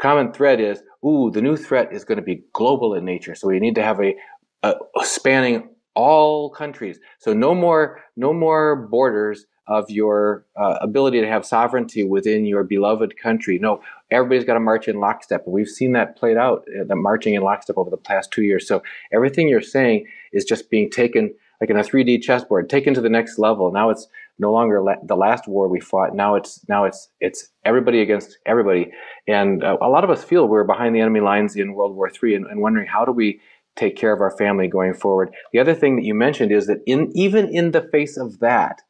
Common 0.00 0.32
thread 0.32 0.60
is, 0.60 0.82
ooh, 1.04 1.30
the 1.30 1.42
new 1.42 1.56
threat 1.56 1.92
is 1.92 2.04
going 2.04 2.16
to 2.16 2.22
be 2.22 2.42
global 2.52 2.94
in 2.94 3.04
nature. 3.04 3.34
So 3.34 3.48
we 3.48 3.60
need 3.60 3.76
to 3.76 3.82
have 3.82 4.00
a, 4.00 4.14
a, 4.62 4.74
spanning 5.02 5.68
all 5.94 6.50
countries. 6.50 6.98
So 7.18 7.32
no 7.32 7.54
more, 7.54 8.00
no 8.16 8.32
more 8.32 8.76
borders 8.76 9.46
of 9.66 9.88
your 9.88 10.44
uh, 10.56 10.78
ability 10.82 11.20
to 11.20 11.26
have 11.26 11.46
sovereignty 11.46 12.04
within 12.04 12.44
your 12.44 12.64
beloved 12.64 13.16
country. 13.16 13.58
No, 13.58 13.80
everybody's 14.10 14.44
got 14.44 14.54
to 14.54 14.60
march 14.60 14.88
in 14.88 15.00
lockstep. 15.00 15.44
And 15.46 15.54
we've 15.54 15.68
seen 15.68 15.92
that 15.92 16.16
played 16.16 16.36
out, 16.36 16.66
uh, 16.68 16.84
the 16.84 16.96
marching 16.96 17.34
in 17.34 17.42
lockstep 17.42 17.78
over 17.78 17.88
the 17.88 17.96
past 17.96 18.30
two 18.30 18.42
years. 18.42 18.68
So 18.68 18.82
everything 19.12 19.48
you're 19.48 19.62
saying 19.62 20.06
is 20.32 20.44
just 20.44 20.68
being 20.68 20.90
taken 20.90 21.34
like 21.60 21.70
in 21.70 21.76
a 21.76 21.82
3D 21.82 22.20
chessboard, 22.20 22.68
taken 22.68 22.92
to 22.94 23.00
the 23.00 23.08
next 23.08 23.38
level. 23.38 23.72
Now 23.72 23.90
it's 23.90 24.06
no 24.38 24.52
longer 24.52 24.82
la- 24.82 25.02
the 25.04 25.16
last 25.16 25.46
war 25.46 25.68
we 25.68 25.80
fought. 25.80 26.14
Now 26.14 26.34
it's 26.34 26.66
now 26.68 26.84
it's 26.84 27.08
it's 27.20 27.48
everybody 27.64 28.00
against 28.00 28.38
everybody, 28.46 28.92
and 29.28 29.62
uh, 29.62 29.76
a 29.80 29.88
lot 29.88 30.04
of 30.04 30.10
us 30.10 30.24
feel 30.24 30.48
we're 30.48 30.64
behind 30.64 30.94
the 30.94 31.00
enemy 31.00 31.20
lines 31.20 31.56
in 31.56 31.74
World 31.74 31.94
War 31.96 32.10
III, 32.10 32.34
and, 32.34 32.46
and 32.46 32.60
wondering 32.60 32.86
how 32.86 33.04
do 33.04 33.12
we 33.12 33.40
take 33.76 33.96
care 33.96 34.12
of 34.12 34.20
our 34.20 34.36
family 34.36 34.68
going 34.68 34.94
forward. 34.94 35.34
The 35.52 35.58
other 35.58 35.74
thing 35.74 35.96
that 35.96 36.04
you 36.04 36.14
mentioned 36.14 36.52
is 36.52 36.66
that 36.66 36.82
in 36.86 37.10
even 37.14 37.48
in 37.48 37.72
the 37.72 37.82
face 37.82 38.16
of 38.16 38.40
that, 38.40 38.82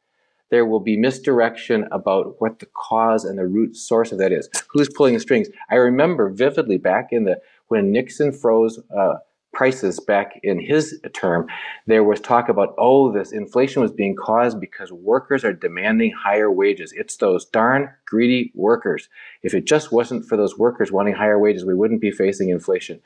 there 0.51 0.65
will 0.65 0.79
be 0.79 0.97
misdirection 0.97 1.87
about 1.91 2.35
what 2.39 2.59
the 2.59 2.67
cause 2.67 3.25
and 3.25 3.37
the 3.37 3.47
root 3.47 3.75
source 3.75 4.11
of 4.11 4.19
that 4.19 4.31
is. 4.31 4.49
Who's 4.69 4.89
pulling 4.89 5.15
the 5.15 5.19
strings? 5.19 5.49
I 5.69 5.75
remember 5.75 6.29
vividly 6.29 6.77
back 6.77 7.09
in 7.11 7.25
the 7.25 7.39
when 7.67 7.91
Nixon 7.91 8.31
froze 8.31 8.79
uh, 8.95 9.15
prices 9.55 9.99
back 9.99 10.39
in 10.43 10.59
his 10.59 10.99
term, 11.13 11.47
there 11.87 12.03
was 12.03 12.19
talk 12.19 12.49
about, 12.49 12.75
oh, 12.77 13.11
this 13.11 13.31
inflation 13.31 13.81
was 13.81 13.91
being 13.91 14.15
caused 14.15 14.59
because 14.59 14.91
workers 14.91 15.43
are 15.43 15.53
demanding 15.53 16.11
higher 16.11 16.51
wages. 16.51 16.93
It's 16.95 17.17
those 17.17 17.45
darn 17.45 17.89
greedy 18.05 18.51
workers. 18.53 19.09
If 19.41 19.53
it 19.53 19.65
just 19.65 19.91
wasn't 19.91 20.25
for 20.25 20.37
those 20.37 20.59
workers 20.59 20.91
wanting 20.91 21.15
higher 21.15 21.39
wages, 21.39 21.65
we 21.65 21.73
wouldn't 21.73 22.01
be 22.01 22.11
facing 22.11 22.49
inflation. 22.49 23.01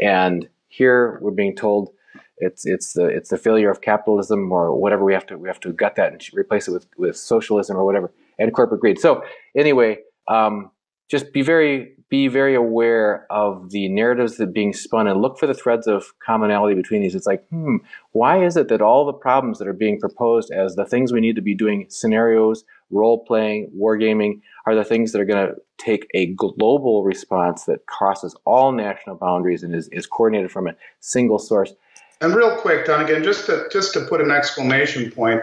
And 0.00 0.48
here 0.68 1.18
we're 1.20 1.32
being 1.32 1.56
told 1.56 1.90
it's 2.38 2.64
it's 2.64 2.92
the 2.92 3.06
it's 3.06 3.30
the 3.30 3.36
failure 3.36 3.70
of 3.70 3.80
capitalism 3.80 4.52
or 4.52 4.72
whatever 4.72 5.04
we 5.04 5.12
have 5.12 5.26
to 5.26 5.36
we 5.36 5.48
have 5.48 5.58
to 5.60 5.72
gut 5.72 5.96
that 5.96 6.12
and 6.12 6.22
replace 6.32 6.68
it 6.68 6.72
with 6.72 6.86
with 6.96 7.16
socialism 7.16 7.76
or 7.76 7.84
whatever 7.84 8.12
and 8.38 8.54
corporate 8.54 8.80
greed. 8.80 9.00
So 9.00 9.24
anyway, 9.56 9.98
um, 10.28 10.70
just 11.08 11.32
be 11.32 11.42
very 11.42 11.97
be 12.10 12.28
very 12.28 12.54
aware 12.54 13.26
of 13.30 13.70
the 13.70 13.88
narratives 13.88 14.36
that 14.38 14.52
being 14.52 14.72
spun 14.72 15.06
and 15.06 15.20
look 15.20 15.38
for 15.38 15.46
the 15.46 15.54
threads 15.54 15.86
of 15.86 16.18
commonality 16.24 16.74
between 16.74 17.02
these. 17.02 17.14
It's 17.14 17.26
like, 17.26 17.46
hmm, 17.48 17.76
why 18.12 18.44
is 18.44 18.56
it 18.56 18.68
that 18.68 18.80
all 18.80 19.04
the 19.04 19.12
problems 19.12 19.58
that 19.58 19.68
are 19.68 19.74
being 19.74 20.00
proposed 20.00 20.50
as 20.50 20.74
the 20.74 20.86
things 20.86 21.12
we 21.12 21.20
need 21.20 21.36
to 21.36 21.42
be 21.42 21.54
doing, 21.54 21.86
scenarios, 21.90 22.64
role 22.90 23.24
playing, 23.24 23.70
wargaming, 23.76 24.40
are 24.66 24.74
the 24.74 24.84
things 24.84 25.12
that 25.12 25.20
are 25.20 25.26
going 25.26 25.48
to 25.48 25.54
take 25.76 26.06
a 26.14 26.26
global 26.34 27.04
response 27.04 27.64
that 27.64 27.86
crosses 27.86 28.34
all 28.44 28.72
national 28.72 29.16
boundaries 29.16 29.62
and 29.62 29.74
is, 29.74 29.88
is 29.88 30.06
coordinated 30.06 30.50
from 30.50 30.66
a 30.66 30.74
single 31.00 31.38
source. 31.38 31.74
And 32.20 32.34
real 32.34 32.56
quick, 32.56 32.86
Dunagun, 32.86 33.22
just 33.22 33.46
to 33.46 33.68
just 33.70 33.92
to 33.92 34.00
put 34.00 34.20
an 34.20 34.32
exclamation 34.32 35.10
point, 35.12 35.42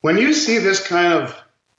when 0.00 0.16
you 0.16 0.32
see 0.32 0.56
this 0.58 0.86
kind 0.86 1.12
of 1.12 1.36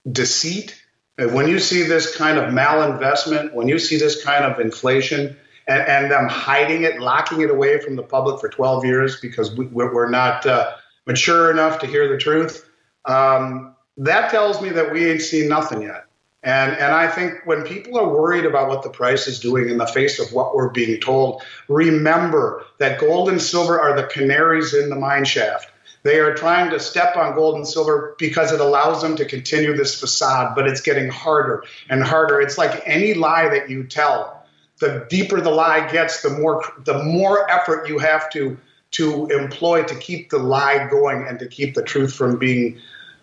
deceit 0.10 0.79
when 1.28 1.48
you 1.48 1.60
see 1.60 1.84
this 1.84 2.16
kind 2.16 2.38
of 2.38 2.54
malinvestment, 2.54 3.54
when 3.54 3.68
you 3.68 3.80
see 3.80 3.98
this 3.98 4.24
kind 4.24 4.46
of 4.46 4.60
inflation, 4.60 5.36
and, 5.70 5.88
and 5.88 6.12
them 6.12 6.28
hiding 6.28 6.84
it, 6.84 7.00
locking 7.00 7.42
it 7.42 7.50
away 7.50 7.80
from 7.80 7.96
the 7.96 8.04
public 8.04 8.40
for 8.42 8.50
12 8.50 8.86
years 8.86 9.20
because 9.20 9.56
we, 9.56 9.68
are 9.84 10.10
not 10.10 10.46
uh, 10.46 10.72
mature 11.06 11.52
enough 11.52 11.80
to 11.80 11.88
hear 11.88 12.10
the 12.10 12.18
truth, 12.18 12.68
um, 13.06 13.76
that 13.98 14.32
tells 14.32 14.62
me 14.62 14.70
that 14.70 14.92
we 14.92 15.10
ain't 15.10 15.22
seen 15.22 15.48
nothing 15.48 15.84
yet. 15.84 16.06
And, 16.42 16.72
and 16.72 16.94
I 16.94 17.08
think 17.08 17.46
when 17.46 17.64
people 17.64 18.00
are 18.00 18.08
worried 18.08 18.46
about 18.46 18.70
what 18.70 18.82
the 18.82 18.90
price 18.90 19.28
is 19.28 19.40
doing 19.40 19.70
in 19.70 19.78
the 19.78 19.86
face 19.86 20.20
of 20.20 20.32
what 20.32 20.56
we're 20.56 20.70
being 20.70 21.00
told, 21.02 21.44
remember 21.68 22.64
that 22.80 23.00
gold 23.00 23.30
and 23.30 23.42
silver 23.42 23.80
are 23.80 23.96
the 23.96 24.08
canaries 24.08 24.74
in 24.74 24.90
the 24.90 24.96
mine 24.96 25.26
shaft. 25.26 25.70
They 26.04 26.20
are 26.20 26.34
trying 26.34 26.70
to 26.72 26.80
step 26.80 27.18
on 27.18 27.36
gold 27.36 27.56
and 27.56 27.68
silver 27.68 28.16
because 28.18 28.52
it 28.52 28.62
allows 28.62 29.02
them 29.02 29.18
to 29.18 29.26
continue 29.26 29.76
this 29.76 30.00
facade, 30.00 30.56
but 30.56 30.66
it's 30.66 30.82
getting 30.82 31.10
harder 31.10 31.64
and 31.90 32.04
harder. 32.04 32.40
It's 32.40 32.58
like 32.58 32.82
any 32.86 33.14
lie 33.14 33.50
that 33.50 33.70
you 33.70 33.84
tell. 33.84 34.46
The 34.80 35.06
deeper 35.10 35.42
the 35.42 35.50
lie 35.50 35.92
gets, 35.92 36.22
the 36.22 36.30
more 36.30 36.64
the 36.86 37.04
more 37.04 37.52
effort 37.52 37.90
you 37.90 38.00
have 38.00 38.30
to 38.32 38.58
to 38.92 39.28
employ 39.28 39.84
to 39.84 39.96
keep 39.96 40.30
the 40.30 40.40
lie 40.40 40.88
going 40.90 41.28
and 41.28 41.38
to 41.40 41.48
keep 41.48 41.76
the 41.76 41.84
truth 41.84 42.14
from 42.14 42.40
being 42.40 42.80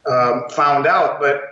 um, 0.07 0.45
found 0.51 0.87
out. 0.87 1.19
But 1.19 1.43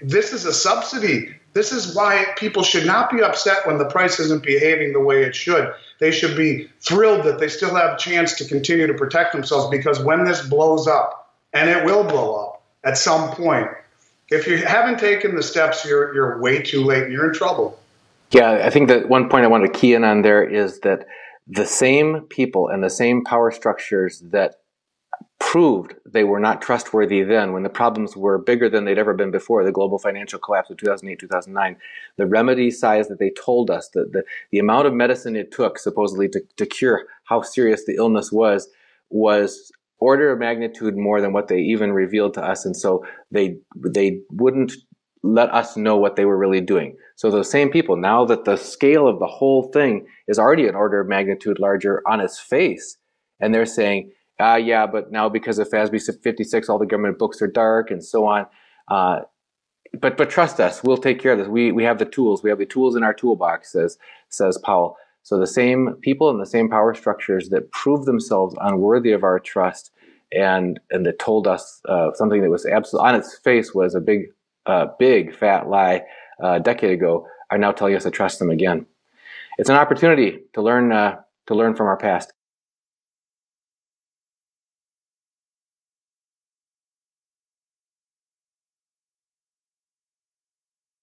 this 0.00 0.32
is 0.32 0.46
a 0.46 0.54
subsidy. 0.54 1.36
This 1.52 1.70
is 1.70 1.94
why 1.94 2.24
people 2.36 2.62
should 2.62 2.86
not 2.86 3.10
be 3.10 3.22
upset 3.22 3.66
when 3.66 3.76
the 3.76 3.84
price 3.84 4.18
isn't 4.18 4.42
behaving 4.42 4.94
the 4.94 5.00
way 5.00 5.22
it 5.22 5.36
should 5.36 5.72
they 6.00 6.10
should 6.10 6.36
be 6.36 6.68
thrilled 6.80 7.24
that 7.24 7.38
they 7.38 7.48
still 7.48 7.74
have 7.74 7.94
a 7.94 7.98
chance 7.98 8.34
to 8.34 8.44
continue 8.44 8.86
to 8.86 8.94
protect 8.94 9.32
themselves 9.32 9.70
because 9.70 10.02
when 10.02 10.24
this 10.24 10.46
blows 10.46 10.88
up, 10.88 11.20
and 11.52 11.68
it 11.68 11.84
will 11.84 12.04
blow 12.04 12.34
up 12.36 12.62
at 12.84 12.96
some 12.96 13.30
point, 13.32 13.68
if 14.30 14.46
you 14.46 14.58
haven't 14.58 14.98
taken 14.98 15.34
the 15.34 15.42
steps, 15.42 15.84
you're, 15.84 16.14
you're 16.14 16.40
way 16.40 16.62
too 16.62 16.84
late. 16.84 17.04
And 17.04 17.12
you're 17.12 17.28
in 17.28 17.34
trouble. 17.34 17.78
Yeah, 18.30 18.62
I 18.64 18.70
think 18.70 18.88
that 18.88 19.08
one 19.08 19.28
point 19.28 19.44
I 19.44 19.48
want 19.48 19.64
to 19.64 19.78
key 19.78 19.94
in 19.94 20.04
on 20.04 20.22
there 20.22 20.42
is 20.42 20.80
that 20.80 21.06
the 21.48 21.66
same 21.66 22.20
people 22.28 22.68
and 22.68 22.82
the 22.82 22.90
same 22.90 23.24
power 23.24 23.50
structures 23.50 24.20
that 24.30 24.59
proved 25.38 25.94
they 26.06 26.22
were 26.22 26.38
not 26.38 26.62
trustworthy 26.62 27.22
then 27.22 27.52
when 27.52 27.62
the 27.62 27.68
problems 27.68 28.16
were 28.16 28.38
bigger 28.38 28.68
than 28.68 28.84
they'd 28.84 28.98
ever 28.98 29.14
been 29.14 29.30
before 29.30 29.64
the 29.64 29.72
global 29.72 29.98
financial 29.98 30.38
collapse 30.38 30.70
of 30.70 30.76
2008 30.76 31.18
2009 31.18 31.76
the 32.18 32.26
remedy 32.26 32.70
size 32.70 33.08
that 33.08 33.18
they 33.18 33.30
told 33.30 33.70
us 33.70 33.88
that 33.88 34.12
the, 34.12 34.22
the 34.52 34.58
amount 34.58 34.86
of 34.86 34.94
medicine 34.94 35.34
it 35.34 35.50
took 35.50 35.78
supposedly 35.78 36.28
to, 36.28 36.40
to 36.56 36.66
cure 36.66 37.06
how 37.24 37.42
serious 37.42 37.84
the 37.84 37.96
illness 37.96 38.30
was 38.30 38.68
was 39.08 39.72
order 39.98 40.30
of 40.30 40.38
magnitude 40.38 40.96
more 40.96 41.20
than 41.20 41.32
what 41.32 41.48
they 41.48 41.58
even 41.58 41.92
revealed 41.92 42.34
to 42.34 42.44
us 42.44 42.64
and 42.64 42.76
so 42.76 43.04
they 43.30 43.56
they 43.76 44.20
wouldn't 44.30 44.72
let 45.22 45.52
us 45.52 45.76
know 45.76 45.96
what 45.96 46.16
they 46.16 46.24
were 46.24 46.38
really 46.38 46.60
doing. 46.60 46.96
So 47.16 47.30
those 47.30 47.50
same 47.50 47.70
people 47.70 47.96
now 47.96 48.24
that 48.24 48.44
the 48.44 48.56
scale 48.56 49.06
of 49.06 49.18
the 49.18 49.26
whole 49.26 49.64
thing 49.64 50.06
is 50.28 50.38
already 50.38 50.66
an 50.66 50.74
order 50.74 51.00
of 51.00 51.08
magnitude 51.08 51.58
larger 51.58 52.02
on 52.06 52.20
its 52.20 52.38
face 52.38 52.96
and 53.40 53.54
they're 53.54 53.66
saying 53.66 54.12
ah, 54.40 54.56
yeah, 54.56 54.86
but 54.86 55.12
now 55.12 55.28
because 55.28 55.58
of 55.58 55.68
FASB 55.68 56.00
56, 56.22 56.68
all 56.68 56.78
the 56.78 56.86
government 56.86 57.18
books 57.18 57.40
are 57.42 57.46
dark 57.46 57.90
and 57.90 58.04
so 58.04 58.26
on. 58.26 58.46
Uh, 58.88 59.20
but 60.00 60.16
but 60.16 60.30
trust 60.30 60.60
us, 60.60 60.82
we'll 60.84 60.96
take 60.96 61.20
care 61.20 61.32
of 61.32 61.38
this. 61.38 61.48
We 61.48 61.72
we 61.72 61.84
have 61.84 61.98
the 61.98 62.04
tools. 62.04 62.42
We 62.42 62.50
have 62.50 62.58
the 62.58 62.66
tools 62.66 62.96
in 62.96 63.02
our 63.02 63.14
toolbox, 63.14 63.72
says 63.72 63.98
says 64.28 64.58
Powell. 64.64 64.96
So 65.22 65.38
the 65.38 65.46
same 65.46 65.96
people 66.00 66.30
and 66.30 66.40
the 66.40 66.46
same 66.46 66.68
power 66.68 66.94
structures 66.94 67.50
that 67.50 67.70
proved 67.72 68.06
themselves 68.06 68.54
unworthy 68.60 69.12
of 69.12 69.24
our 69.24 69.38
trust 69.38 69.90
and 70.32 70.78
and 70.90 71.04
that 71.06 71.18
told 71.18 71.46
us 71.46 71.80
uh, 71.88 72.12
something 72.14 72.40
that 72.42 72.50
was 72.50 72.66
absolutely 72.66 73.08
on 73.08 73.14
its 73.16 73.36
face 73.38 73.74
was 73.74 73.94
a 73.94 74.00
big 74.00 74.26
uh, 74.66 74.86
big 74.98 75.34
fat 75.34 75.68
lie 75.68 76.02
uh, 76.42 76.52
a 76.52 76.60
decade 76.60 76.92
ago 76.92 77.26
are 77.50 77.58
now 77.58 77.72
telling 77.72 77.96
us 77.96 78.04
to 78.04 78.10
trust 78.10 78.38
them 78.38 78.50
again. 78.50 78.86
It's 79.58 79.68
an 79.68 79.76
opportunity 79.76 80.38
to 80.54 80.62
learn 80.62 80.92
uh, 80.92 81.16
to 81.48 81.54
learn 81.54 81.74
from 81.74 81.86
our 81.86 81.96
past. 81.96 82.32